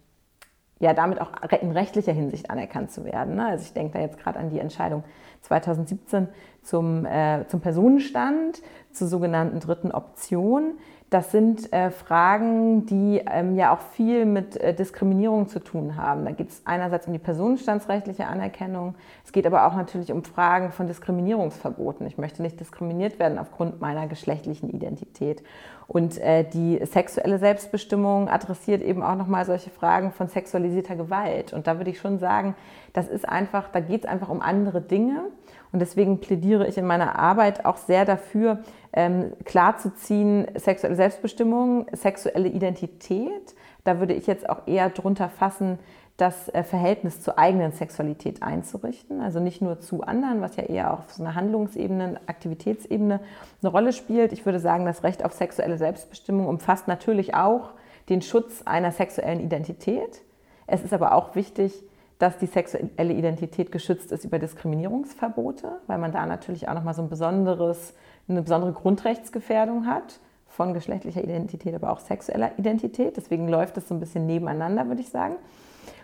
ja, 0.79 0.93
damit 0.93 1.21
auch 1.21 1.31
in 1.61 1.71
rechtlicher 1.71 2.11
Hinsicht 2.11 2.49
anerkannt 2.49 2.91
zu 2.91 3.03
werden. 3.05 3.35
Ne? 3.35 3.47
Also 3.47 3.65
ich 3.65 3.73
denke 3.73 3.93
da 3.93 3.99
jetzt 3.99 4.19
gerade 4.19 4.39
an 4.39 4.49
die 4.49 4.59
Entscheidung 4.59 5.03
2017 5.41 6.27
zum, 6.67 7.05
äh, 7.05 7.47
zum 7.47 7.61
Personenstand, 7.61 8.61
zur 8.91 9.07
sogenannten 9.07 9.59
dritten 9.59 9.91
Option. 9.91 10.73
Das 11.09 11.31
sind 11.31 11.71
äh, 11.71 11.89
Fragen, 11.89 12.85
die 12.85 13.21
ähm, 13.31 13.55
ja 13.55 13.73
auch 13.73 13.79
viel 13.79 14.25
mit 14.25 14.57
äh, 14.57 14.73
Diskriminierung 14.73 15.47
zu 15.47 15.59
tun 15.59 15.95
haben. 15.95 16.25
Da 16.25 16.31
geht 16.31 16.49
es 16.49 16.61
einerseits 16.65 17.07
um 17.07 17.13
die 17.13 17.19
personenstandsrechtliche 17.19 18.27
Anerkennung, 18.27 18.95
es 19.23 19.31
geht 19.31 19.45
aber 19.45 19.67
auch 19.67 19.75
natürlich 19.75 20.11
um 20.11 20.25
Fragen 20.25 20.73
von 20.73 20.87
Diskriminierungsverboten. 20.87 22.05
Ich 22.07 22.17
möchte 22.17 22.41
nicht 22.41 22.59
diskriminiert 22.59 23.19
werden 23.19 23.39
aufgrund 23.39 23.79
meiner 23.79 24.07
geschlechtlichen 24.07 24.69
Identität. 24.69 25.43
Und 25.87 26.17
äh, 26.17 26.43
die 26.43 26.85
sexuelle 26.85 27.39
Selbstbestimmung 27.39 28.27
adressiert 28.27 28.81
eben 28.81 29.01
auch 29.01 29.15
nochmal 29.15 29.45
solche 29.45 29.69
Fragen 29.69 30.11
von 30.11 30.27
sexualisierter 30.27 30.97
Gewalt. 30.97 31.53
Und 31.53 31.67
da 31.67 31.77
würde 31.77 31.89
ich 31.89 31.99
schon 31.99 32.19
sagen, 32.19 32.55
das 32.93 33.07
ist 33.07 33.27
einfach, 33.27 33.69
da 33.69 33.79
geht 33.79 34.05
es 34.05 34.09
einfach 34.09 34.29
um 34.29 34.41
andere 34.41 34.81
Dinge. 34.81 35.23
Und 35.71 35.79
deswegen 35.79 36.19
plädiere 36.19 36.67
ich 36.67 36.77
in 36.77 36.85
meiner 36.85 37.19
Arbeit 37.19 37.65
auch 37.65 37.77
sehr 37.77 38.05
dafür, 38.05 38.59
ähm, 38.93 39.33
klarzuziehen, 39.45 40.47
sexuelle 40.55 40.95
Selbstbestimmung, 40.95 41.87
sexuelle 41.91 42.47
Identität. 42.47 43.55
Da 43.83 43.99
würde 43.99 44.13
ich 44.13 44.27
jetzt 44.27 44.49
auch 44.49 44.65
eher 44.65 44.89
drunter 44.89 45.29
fassen, 45.29 45.79
das 46.17 46.49
äh, 46.49 46.63
Verhältnis 46.63 47.21
zur 47.21 47.37
eigenen 47.37 47.71
Sexualität 47.71 48.41
einzurichten. 48.41 49.21
Also 49.21 49.39
nicht 49.39 49.61
nur 49.61 49.79
zu 49.79 50.01
anderen, 50.01 50.41
was 50.41 50.55
ja 50.55 50.63
eher 50.63 50.93
auf 50.93 51.11
so 51.13 51.23
einer 51.23 51.35
Handlungsebene, 51.35 52.19
Aktivitätsebene 52.25 53.19
eine 53.61 53.71
Rolle 53.71 53.93
spielt. 53.93 54.33
Ich 54.33 54.45
würde 54.45 54.59
sagen, 54.59 54.85
das 54.85 55.03
Recht 55.03 55.23
auf 55.23 55.33
sexuelle 55.33 55.77
Selbstbestimmung 55.77 56.47
umfasst 56.47 56.87
natürlich 56.87 57.35
auch 57.35 57.71
den 58.09 58.21
Schutz 58.21 58.63
einer 58.65 58.91
sexuellen 58.91 59.39
Identität. 59.39 60.21
Es 60.65 60.83
ist 60.83 60.93
aber 60.93 61.13
auch 61.13 61.35
wichtig, 61.35 61.83
dass 62.19 62.37
die 62.37 62.47
sexuelle 62.47 63.13
Identität 63.13 63.71
geschützt 63.71 64.11
ist 64.11 64.25
über 64.25 64.39
Diskriminierungsverbote, 64.39 65.81
weil 65.87 65.97
man 65.99 66.11
da 66.11 66.25
natürlich 66.25 66.67
auch 66.67 66.73
nochmal 66.73 66.93
so 66.93 67.03
ein 67.03 67.09
besonderes, 67.09 67.93
eine 68.27 68.41
besondere 68.41 68.73
Grundrechtsgefährdung 68.73 69.85
hat 69.85 70.19
von 70.47 70.73
geschlechtlicher 70.73 71.23
Identität, 71.23 71.75
aber 71.75 71.91
auch 71.91 71.99
sexueller 71.99 72.51
Identität. 72.57 73.17
Deswegen 73.17 73.47
läuft 73.47 73.77
es 73.77 73.87
so 73.87 73.93
ein 73.93 73.99
bisschen 73.99 74.25
nebeneinander, 74.25 74.87
würde 74.87 75.01
ich 75.01 75.09
sagen. 75.09 75.35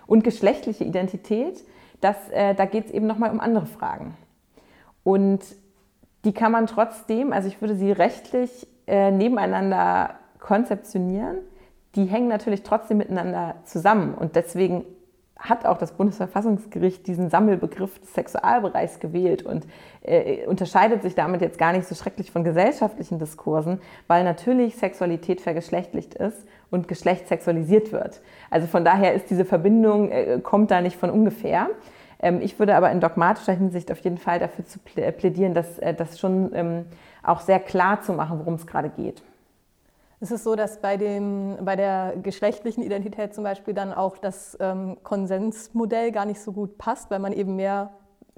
Und 0.05 0.23
geschlechtliche 0.23 0.83
Identität, 0.83 1.63
das, 2.01 2.15
äh, 2.29 2.53
da 2.53 2.65
geht 2.65 2.85
es 2.85 2.91
eben 2.91 3.07
nochmal 3.07 3.31
um 3.31 3.39
andere 3.39 3.65
Fragen. 3.65 4.15
Und 5.03 5.41
die 6.25 6.33
kann 6.33 6.51
man 6.51 6.67
trotzdem, 6.67 7.33
also 7.33 7.47
ich 7.47 7.59
würde 7.61 7.75
sie 7.75 7.91
rechtlich 7.91 8.67
äh, 8.85 9.11
nebeneinander 9.11 10.15
konzeptionieren. 10.39 11.37
Die 11.95 12.05
hängen 12.05 12.27
natürlich 12.27 12.63
trotzdem 12.63 12.97
miteinander 12.97 13.55
zusammen. 13.65 14.13
Und 14.13 14.35
deswegen 14.35 14.85
hat 15.37 15.65
auch 15.65 15.77
das 15.77 15.91
Bundesverfassungsgericht 15.93 17.05
diesen 17.05 17.29
Sammelbegriff 17.29 17.99
des 17.99 18.13
Sexualbereichs 18.13 18.99
gewählt 18.99 19.43
und 19.43 19.65
äh, 20.01 20.45
unterscheidet 20.45 21.01
sich 21.01 21.15
damit 21.15 21.41
jetzt 21.41 21.57
gar 21.57 21.73
nicht 21.73 21.87
so 21.87 21.95
schrecklich 21.95 22.31
von 22.31 22.43
gesellschaftlichen 22.43 23.19
Diskursen, 23.19 23.81
weil 24.07 24.23
natürlich 24.23 24.77
Sexualität 24.77 25.41
vergeschlechtlicht 25.41 26.13
ist 26.13 26.47
und 26.71 26.87
Geschlecht 26.87 27.27
sexualisiert 27.27 27.91
wird. 27.91 28.21
Also 28.49 28.67
von 28.67 28.85
daher 28.85 29.13
ist 29.13 29.29
diese 29.29 29.43
Verbindung, 29.43 30.11
äh, 30.11 30.39
kommt 30.41 30.71
da 30.71 30.81
nicht 30.81 30.95
von 30.95 31.09
ungefähr. 31.09 31.69
Ähm, 32.19 32.39
ich 32.41 32.57
würde 32.57 32.75
aber 32.75 32.91
in 32.91 33.01
dogmatischer 33.01 33.53
Hinsicht 33.53 33.91
auf 33.91 33.99
jeden 33.99 34.17
Fall 34.17 34.39
dafür 34.39 34.65
zu 34.65 34.79
plädieren, 34.79 35.53
dass 35.53 35.77
äh, 35.79 35.93
das 35.93 36.19
schon 36.19 36.51
ähm, 36.53 36.85
auch 37.21 37.41
sehr 37.41 37.59
klar 37.59 38.01
zu 38.01 38.13
machen, 38.13 38.39
worum 38.39 38.53
es 38.53 38.65
gerade 38.65 38.89
geht. 38.89 39.21
Ist 40.23 40.31
es 40.31 40.45
so, 40.45 40.55
dass 40.55 40.79
bei, 40.79 40.95
dem, 40.95 41.57
bei 41.63 41.75
der 41.75 42.13
geschlechtlichen 42.15 42.81
Identität 42.81 43.33
zum 43.33 43.43
Beispiel 43.43 43.73
dann 43.73 43.91
auch 43.91 44.17
das 44.17 44.57
ähm, 44.61 44.95
Konsensmodell 45.03 46.13
gar 46.13 46.23
nicht 46.23 46.39
so 46.39 46.53
gut 46.53 46.77
passt, 46.77 47.11
weil 47.11 47.19
man 47.19 47.33
eben 47.33 47.57
mehr, 47.57 47.91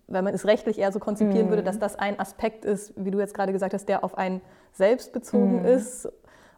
weil 0.08 0.24
man 0.24 0.34
es 0.34 0.48
rechtlich 0.48 0.80
eher 0.80 0.92
so 0.92 0.98
konzipieren 0.98 1.46
mm. 1.46 1.50
würde, 1.50 1.62
dass 1.62 1.78
das 1.78 1.96
ein 1.96 2.20
Aspekt 2.20 2.66
ist, 2.66 2.94
wie 2.96 3.12
du 3.12 3.20
jetzt 3.20 3.36
gerade 3.36 3.52
gesagt 3.52 3.76
hast, 3.76 3.88
der 3.88 4.04
auf 4.04 4.18
einen 4.18 4.42
selbst 4.74 5.14
bezogen 5.14 5.62
mm. 5.62 5.66
ist, 5.66 6.10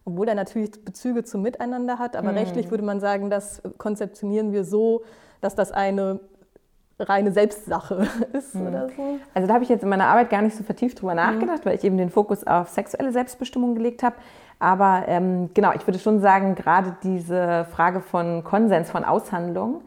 obwohl 0.06 0.28
er 0.28 0.34
natürlich 0.34 0.82
Bezüge 0.82 1.24
zum 1.24 1.42
Miteinander 1.42 1.98
hat. 1.98 2.16
Aber 2.16 2.32
mm. 2.32 2.36
rechtlich 2.38 2.70
würde 2.70 2.84
man 2.84 2.98
sagen, 2.98 3.28
das 3.28 3.60
konzeptionieren 3.76 4.52
wir 4.52 4.64
so, 4.64 5.02
dass 5.42 5.54
das 5.54 5.72
eine 5.72 6.20
reine 6.98 7.32
Selbstsache 7.32 8.08
ist 8.32 8.54
mhm. 8.54 8.66
oder 8.66 8.88
so. 8.88 9.18
Also 9.34 9.46
da 9.46 9.54
habe 9.54 9.64
ich 9.64 9.70
jetzt 9.70 9.82
in 9.82 9.88
meiner 9.88 10.06
Arbeit 10.06 10.30
gar 10.30 10.42
nicht 10.42 10.56
so 10.56 10.64
vertieft 10.64 11.00
drüber 11.00 11.14
nachgedacht, 11.14 11.64
mhm. 11.64 11.68
weil 11.68 11.76
ich 11.76 11.84
eben 11.84 11.96
den 11.96 12.10
Fokus 12.10 12.46
auf 12.46 12.68
sexuelle 12.70 13.12
Selbstbestimmung 13.12 13.74
gelegt 13.74 14.02
habe. 14.02 14.16
Aber 14.58 15.04
ähm, 15.06 15.50
genau, 15.54 15.72
ich 15.74 15.86
würde 15.86 15.98
schon 15.98 16.20
sagen, 16.20 16.54
gerade 16.54 16.96
diese 17.02 17.66
Frage 17.70 18.00
von 18.00 18.42
Konsens, 18.42 18.90
von 18.90 19.04
Aushandlung, 19.04 19.82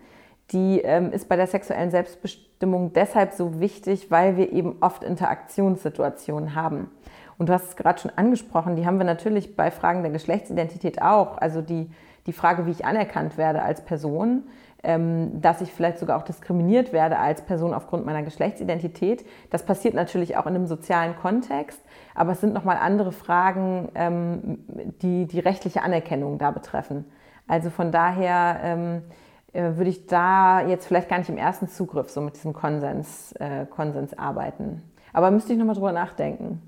die 0.51 0.79
ähm, 0.81 1.11
ist 1.11 1.27
bei 1.29 1.35
der 1.35 1.47
sexuellen 1.47 1.91
Selbstbestimmung 1.91 2.93
deshalb 2.93 3.33
so 3.33 3.59
wichtig, 3.59 4.11
weil 4.11 4.37
wir 4.37 4.51
eben 4.51 4.77
oft 4.81 5.03
Interaktionssituationen 5.03 6.55
haben. 6.55 6.89
Und 7.37 7.49
du 7.49 7.53
hast 7.53 7.69
es 7.69 7.75
gerade 7.75 7.99
schon 7.99 8.11
angesprochen, 8.15 8.75
die 8.75 8.85
haben 8.85 8.97
wir 8.97 9.05
natürlich 9.05 9.55
bei 9.55 9.71
Fragen 9.71 10.03
der 10.03 10.11
Geschlechtsidentität 10.11 11.01
auch. 11.01 11.37
Also 11.37 11.61
die, 11.61 11.89
die 12.25 12.33
Frage, 12.33 12.65
wie 12.65 12.71
ich 12.71 12.85
anerkannt 12.85 13.37
werde 13.37 13.61
als 13.61 13.83
Person, 13.83 14.43
ähm, 14.83 15.41
dass 15.41 15.61
ich 15.61 15.71
vielleicht 15.71 15.99
sogar 15.99 16.17
auch 16.17 16.23
diskriminiert 16.23 16.91
werde 16.93 17.17
als 17.19 17.43
Person 17.43 17.73
aufgrund 17.73 18.05
meiner 18.05 18.23
Geschlechtsidentität. 18.23 19.25
Das 19.49 19.63
passiert 19.63 19.93
natürlich 19.93 20.37
auch 20.37 20.47
in 20.47 20.55
einem 20.55 20.67
sozialen 20.67 21.15
Kontext, 21.15 21.79
aber 22.15 22.31
es 22.31 22.41
sind 22.41 22.53
nochmal 22.53 22.77
andere 22.77 23.11
Fragen, 23.11 23.89
ähm, 23.95 24.59
die 25.01 25.27
die 25.27 25.39
rechtliche 25.39 25.83
Anerkennung 25.83 26.37
da 26.37 26.51
betreffen. 26.51 27.05
Also 27.47 27.69
von 27.69 27.91
daher 27.91 28.59
ähm, 28.63 29.01
äh, 29.53 29.75
würde 29.75 29.89
ich 29.89 30.07
da 30.07 30.65
jetzt 30.65 30.87
vielleicht 30.87 31.09
gar 31.09 31.19
nicht 31.19 31.29
im 31.29 31.37
ersten 31.37 31.67
Zugriff 31.67 32.09
so 32.09 32.21
mit 32.21 32.35
diesem 32.35 32.53
Konsens, 32.53 33.33
äh, 33.33 33.65
Konsens 33.65 34.17
arbeiten. 34.17 34.81
Aber 35.13 35.29
müsste 35.31 35.53
ich 35.53 35.59
nochmal 35.59 35.75
drüber 35.75 35.91
nachdenken. 35.91 36.61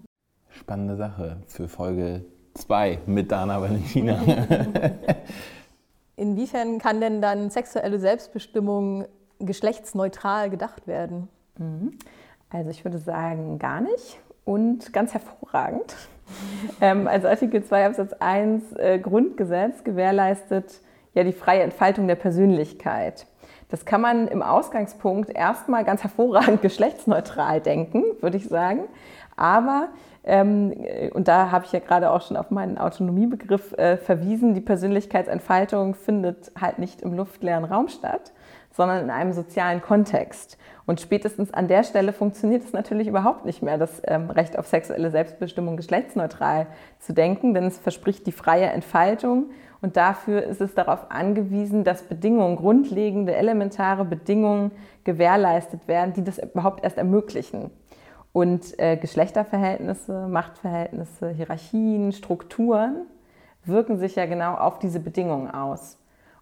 Spannende 0.49 0.95
Sache 0.95 1.37
für 1.47 1.67
Folge 1.67 2.25
2 2.53 2.99
mit 3.05 3.31
Dana 3.31 3.61
Valentina. 3.61 4.19
Inwiefern 6.15 6.79
kann 6.79 7.01
denn 7.01 7.21
dann 7.21 7.49
sexuelle 7.49 7.99
Selbstbestimmung 7.99 9.05
geschlechtsneutral 9.39 10.49
gedacht 10.49 10.87
werden? 10.87 11.27
Mhm. 11.57 11.97
Also 12.49 12.69
ich 12.69 12.85
würde 12.85 12.99
sagen, 12.99 13.57
gar 13.57 13.81
nicht 13.81 14.19
und 14.45 14.93
ganz 14.93 15.13
hervorragend. 15.13 15.95
ähm, 16.81 17.07
also 17.07 17.27
Artikel 17.27 17.63
2 17.63 17.87
Absatz 17.87 18.13
1 18.13 18.73
äh, 18.73 18.99
Grundgesetz 18.99 19.83
gewährleistet 19.83 20.81
ja 21.13 21.23
die 21.23 21.33
freie 21.33 21.61
Entfaltung 21.61 22.07
der 22.07 22.15
Persönlichkeit. 22.15 23.27
Das 23.69 23.85
kann 23.85 24.01
man 24.01 24.27
im 24.27 24.43
Ausgangspunkt 24.43 25.29
erstmal 25.29 25.83
ganz 25.83 26.03
hervorragend 26.03 26.61
geschlechtsneutral 26.61 27.61
denken, 27.61 28.03
würde 28.21 28.37
ich 28.37 28.47
sagen. 28.47 28.83
Aber 29.35 29.89
und 30.25 31.27
da 31.27 31.51
habe 31.51 31.65
ich 31.65 31.73
ja 31.73 31.79
gerade 31.79 32.09
auch 32.09 32.21
schon 32.21 32.37
auf 32.37 32.49
meinen 32.49 32.77
Autonomiebegriff 32.77 33.73
äh, 33.73 33.97
verwiesen. 33.97 34.53
Die 34.53 34.61
Persönlichkeitsentfaltung 34.61 35.95
findet 35.95 36.51
halt 36.59 36.79
nicht 36.79 37.01
im 37.01 37.13
luftleeren 37.13 37.65
Raum 37.65 37.89
statt, 37.89 38.31
sondern 38.71 39.03
in 39.03 39.09
einem 39.09 39.33
sozialen 39.33 39.81
Kontext. 39.81 40.57
Und 40.85 41.01
spätestens 41.01 41.53
an 41.53 41.67
der 41.67 41.83
Stelle 41.83 42.13
funktioniert 42.13 42.63
es 42.63 42.71
natürlich 42.71 43.07
überhaupt 43.07 43.43
nicht 43.43 43.61
mehr, 43.61 43.77
das 43.77 44.01
ähm, 44.05 44.29
Recht 44.29 44.57
auf 44.57 44.67
sexuelle 44.67 45.11
Selbstbestimmung 45.11 45.75
geschlechtsneutral 45.75 46.67
zu 46.99 47.13
denken, 47.13 47.53
denn 47.53 47.65
es 47.65 47.77
verspricht 47.77 48.25
die 48.25 48.31
freie 48.31 48.67
Entfaltung. 48.67 49.51
Und 49.81 49.97
dafür 49.97 50.43
ist 50.43 50.61
es 50.61 50.73
darauf 50.73 51.11
angewiesen, 51.11 51.83
dass 51.83 52.03
Bedingungen, 52.03 52.55
grundlegende, 52.55 53.35
elementare 53.35 54.05
Bedingungen 54.05 54.71
gewährleistet 55.03 55.89
werden, 55.89 56.13
die 56.13 56.23
das 56.23 56.39
überhaupt 56.39 56.81
erst 56.85 56.97
ermöglichen. 56.97 57.71
Und 58.33 58.77
äh, 58.79 58.97
Geschlechterverhältnisse, 58.97 60.27
Machtverhältnisse, 60.27 61.29
Hierarchien, 61.29 62.11
Strukturen 62.11 63.05
wirken 63.63 63.97
sich 63.97 64.15
ja 64.15 64.25
genau 64.25 64.55
auf 64.55 64.79
diese 64.79 64.99
Bedingungen 64.99 65.51
aus. 65.51 65.97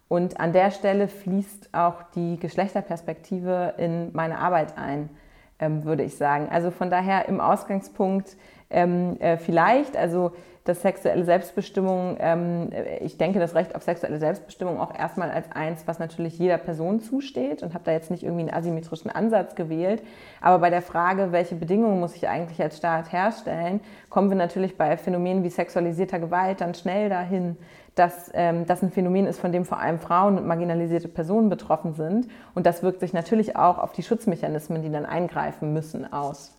Und 0.08 0.40
an 0.40 0.52
der 0.52 0.70
Stelle 0.70 1.06
fließt 1.08 1.70
auch 1.72 2.02
die 2.14 2.38
Geschlechterperspektive 2.38 3.74
in 3.76 4.10
meine 4.12 4.38
Arbeit 4.38 4.76
ein, 4.76 5.10
ähm, 5.58 5.84
würde 5.84 6.02
ich 6.02 6.16
sagen. 6.16 6.48
Also 6.50 6.70
von 6.70 6.90
daher 6.90 7.28
im 7.28 7.40
Ausgangspunkt 7.40 8.36
ähm, 8.70 9.18
äh, 9.20 9.36
vielleicht, 9.36 9.96
also 9.96 10.32
dass 10.64 10.82
sexuelle 10.82 11.24
Selbstbestimmung, 11.24 12.16
ähm, 12.20 12.70
ich 13.00 13.18
denke 13.18 13.40
das 13.40 13.54
Recht 13.54 13.74
auf 13.74 13.82
sexuelle 13.82 14.18
Selbstbestimmung 14.18 14.78
auch 14.78 14.96
erstmal 14.96 15.30
als 15.30 15.50
eins, 15.50 15.82
was 15.86 15.98
natürlich 15.98 16.38
jeder 16.38 16.58
Person 16.58 17.00
zusteht 17.00 17.62
und 17.62 17.74
habe 17.74 17.84
da 17.84 17.92
jetzt 17.92 18.12
nicht 18.12 18.22
irgendwie 18.22 18.42
einen 18.42 18.54
asymmetrischen 18.54 19.10
Ansatz 19.10 19.56
gewählt. 19.56 20.02
Aber 20.40 20.60
bei 20.60 20.70
der 20.70 20.82
Frage, 20.82 21.32
welche 21.32 21.56
Bedingungen 21.56 21.98
muss 21.98 22.14
ich 22.14 22.28
eigentlich 22.28 22.62
als 22.62 22.76
Staat 22.76 23.12
herstellen, 23.12 23.80
kommen 24.08 24.30
wir 24.30 24.36
natürlich 24.36 24.76
bei 24.76 24.96
Phänomenen 24.96 25.42
wie 25.42 25.50
sexualisierter 25.50 26.20
Gewalt 26.20 26.60
dann 26.60 26.74
schnell 26.74 27.08
dahin, 27.08 27.56
dass 27.96 28.30
ähm, 28.32 28.64
das 28.66 28.82
ein 28.82 28.90
Phänomen 28.92 29.26
ist, 29.26 29.40
von 29.40 29.52
dem 29.52 29.64
vor 29.64 29.78
allem 29.78 29.98
Frauen 29.98 30.38
und 30.38 30.46
marginalisierte 30.46 31.08
Personen 31.08 31.48
betroffen 31.48 31.94
sind. 31.94 32.28
Und 32.54 32.66
das 32.66 32.84
wirkt 32.84 33.00
sich 33.00 33.12
natürlich 33.12 33.56
auch 33.56 33.78
auf 33.78 33.92
die 33.92 34.02
Schutzmechanismen, 34.02 34.82
die 34.82 34.90
dann 34.90 35.06
eingreifen 35.06 35.72
müssen, 35.72 36.10
aus. 36.10 36.56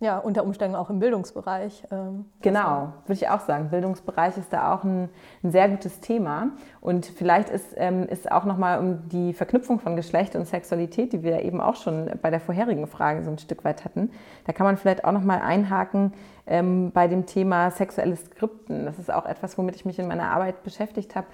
Ja, 0.00 0.18
unter 0.18 0.44
Umständen 0.44 0.76
auch 0.76 0.90
im 0.90 1.00
Bildungsbereich. 1.00 1.82
Ähm, 1.90 2.26
genau, 2.40 2.92
würde 3.06 3.14
ich 3.14 3.28
auch 3.28 3.40
sagen. 3.40 3.70
Bildungsbereich 3.70 4.36
ist 4.36 4.52
da 4.52 4.72
auch 4.72 4.84
ein, 4.84 5.08
ein 5.42 5.50
sehr 5.50 5.68
gutes 5.68 5.98
Thema. 5.98 6.50
Und 6.80 7.06
vielleicht 7.06 7.50
ist, 7.50 7.74
ähm, 7.76 8.04
ist 8.04 8.30
auch 8.30 8.44
nochmal 8.44 8.78
um 8.78 9.08
die 9.08 9.32
Verknüpfung 9.32 9.80
von 9.80 9.96
Geschlecht 9.96 10.36
und 10.36 10.46
Sexualität, 10.46 11.12
die 11.12 11.24
wir 11.24 11.42
eben 11.42 11.60
auch 11.60 11.74
schon 11.74 12.12
bei 12.22 12.30
der 12.30 12.38
vorherigen 12.38 12.86
Frage 12.86 13.24
so 13.24 13.30
ein 13.30 13.38
Stück 13.38 13.64
weit 13.64 13.84
hatten, 13.84 14.12
da 14.44 14.52
kann 14.52 14.64
man 14.64 14.76
vielleicht 14.76 15.04
auch 15.04 15.10
nochmal 15.10 15.40
einhaken 15.40 16.12
ähm, 16.46 16.92
bei 16.92 17.08
dem 17.08 17.26
Thema 17.26 17.72
sexuelle 17.72 18.14
Skripten. 18.14 18.86
Das 18.86 19.00
ist 19.00 19.12
auch 19.12 19.26
etwas, 19.26 19.58
womit 19.58 19.74
ich 19.74 19.84
mich 19.84 19.98
in 19.98 20.06
meiner 20.06 20.30
Arbeit 20.30 20.62
beschäftigt 20.62 21.16
habe. 21.16 21.26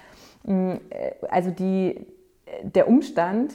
Mm, 0.44 0.76
äh, 0.88 1.12
also 1.28 1.50
die, 1.50 2.06
der 2.62 2.88
Umstand, 2.88 3.52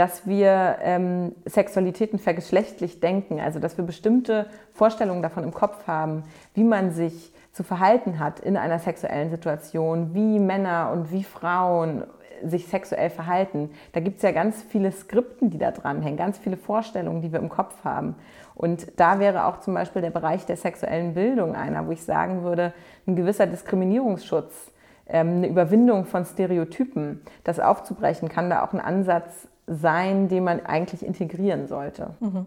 dass 0.00 0.26
wir 0.26 0.78
ähm, 0.80 1.34
Sexualitäten 1.44 2.18
vergeschlechtlich 2.18 3.00
denken, 3.00 3.38
also 3.38 3.60
dass 3.60 3.76
wir 3.76 3.84
bestimmte 3.84 4.46
Vorstellungen 4.72 5.20
davon 5.20 5.44
im 5.44 5.52
Kopf 5.52 5.86
haben, 5.86 6.24
wie 6.54 6.64
man 6.64 6.90
sich 6.90 7.34
zu 7.52 7.62
verhalten 7.64 8.18
hat 8.18 8.40
in 8.40 8.56
einer 8.56 8.78
sexuellen 8.78 9.28
Situation, 9.28 10.14
wie 10.14 10.38
Männer 10.38 10.90
und 10.90 11.12
wie 11.12 11.22
Frauen 11.22 12.04
sich 12.42 12.66
sexuell 12.66 13.10
verhalten. 13.10 13.68
Da 13.92 14.00
gibt 14.00 14.16
es 14.16 14.22
ja 14.22 14.32
ganz 14.32 14.62
viele 14.62 14.90
Skripten, 14.90 15.50
die 15.50 15.58
da 15.58 15.70
dranhängen, 15.70 16.16
ganz 16.16 16.38
viele 16.38 16.56
Vorstellungen, 16.56 17.20
die 17.20 17.30
wir 17.30 17.38
im 17.38 17.50
Kopf 17.50 17.84
haben. 17.84 18.14
Und 18.54 18.98
da 18.98 19.18
wäre 19.18 19.44
auch 19.44 19.60
zum 19.60 19.74
Beispiel 19.74 20.00
der 20.00 20.08
Bereich 20.08 20.46
der 20.46 20.56
sexuellen 20.56 21.12
Bildung 21.12 21.54
einer, 21.54 21.86
wo 21.86 21.90
ich 21.90 22.02
sagen 22.02 22.42
würde, 22.42 22.72
ein 23.06 23.16
gewisser 23.16 23.46
Diskriminierungsschutz, 23.46 24.72
ähm, 25.06 25.28
eine 25.28 25.48
Überwindung 25.48 26.06
von 26.06 26.24
Stereotypen, 26.24 27.20
das 27.44 27.60
aufzubrechen, 27.60 28.30
kann 28.30 28.48
da 28.48 28.64
auch 28.64 28.72
ein 28.72 28.80
Ansatz 28.80 29.46
sein, 29.70 30.28
den 30.28 30.44
man 30.44 30.60
eigentlich 30.66 31.06
integrieren 31.06 31.68
sollte. 31.68 32.14
Mhm. 32.20 32.46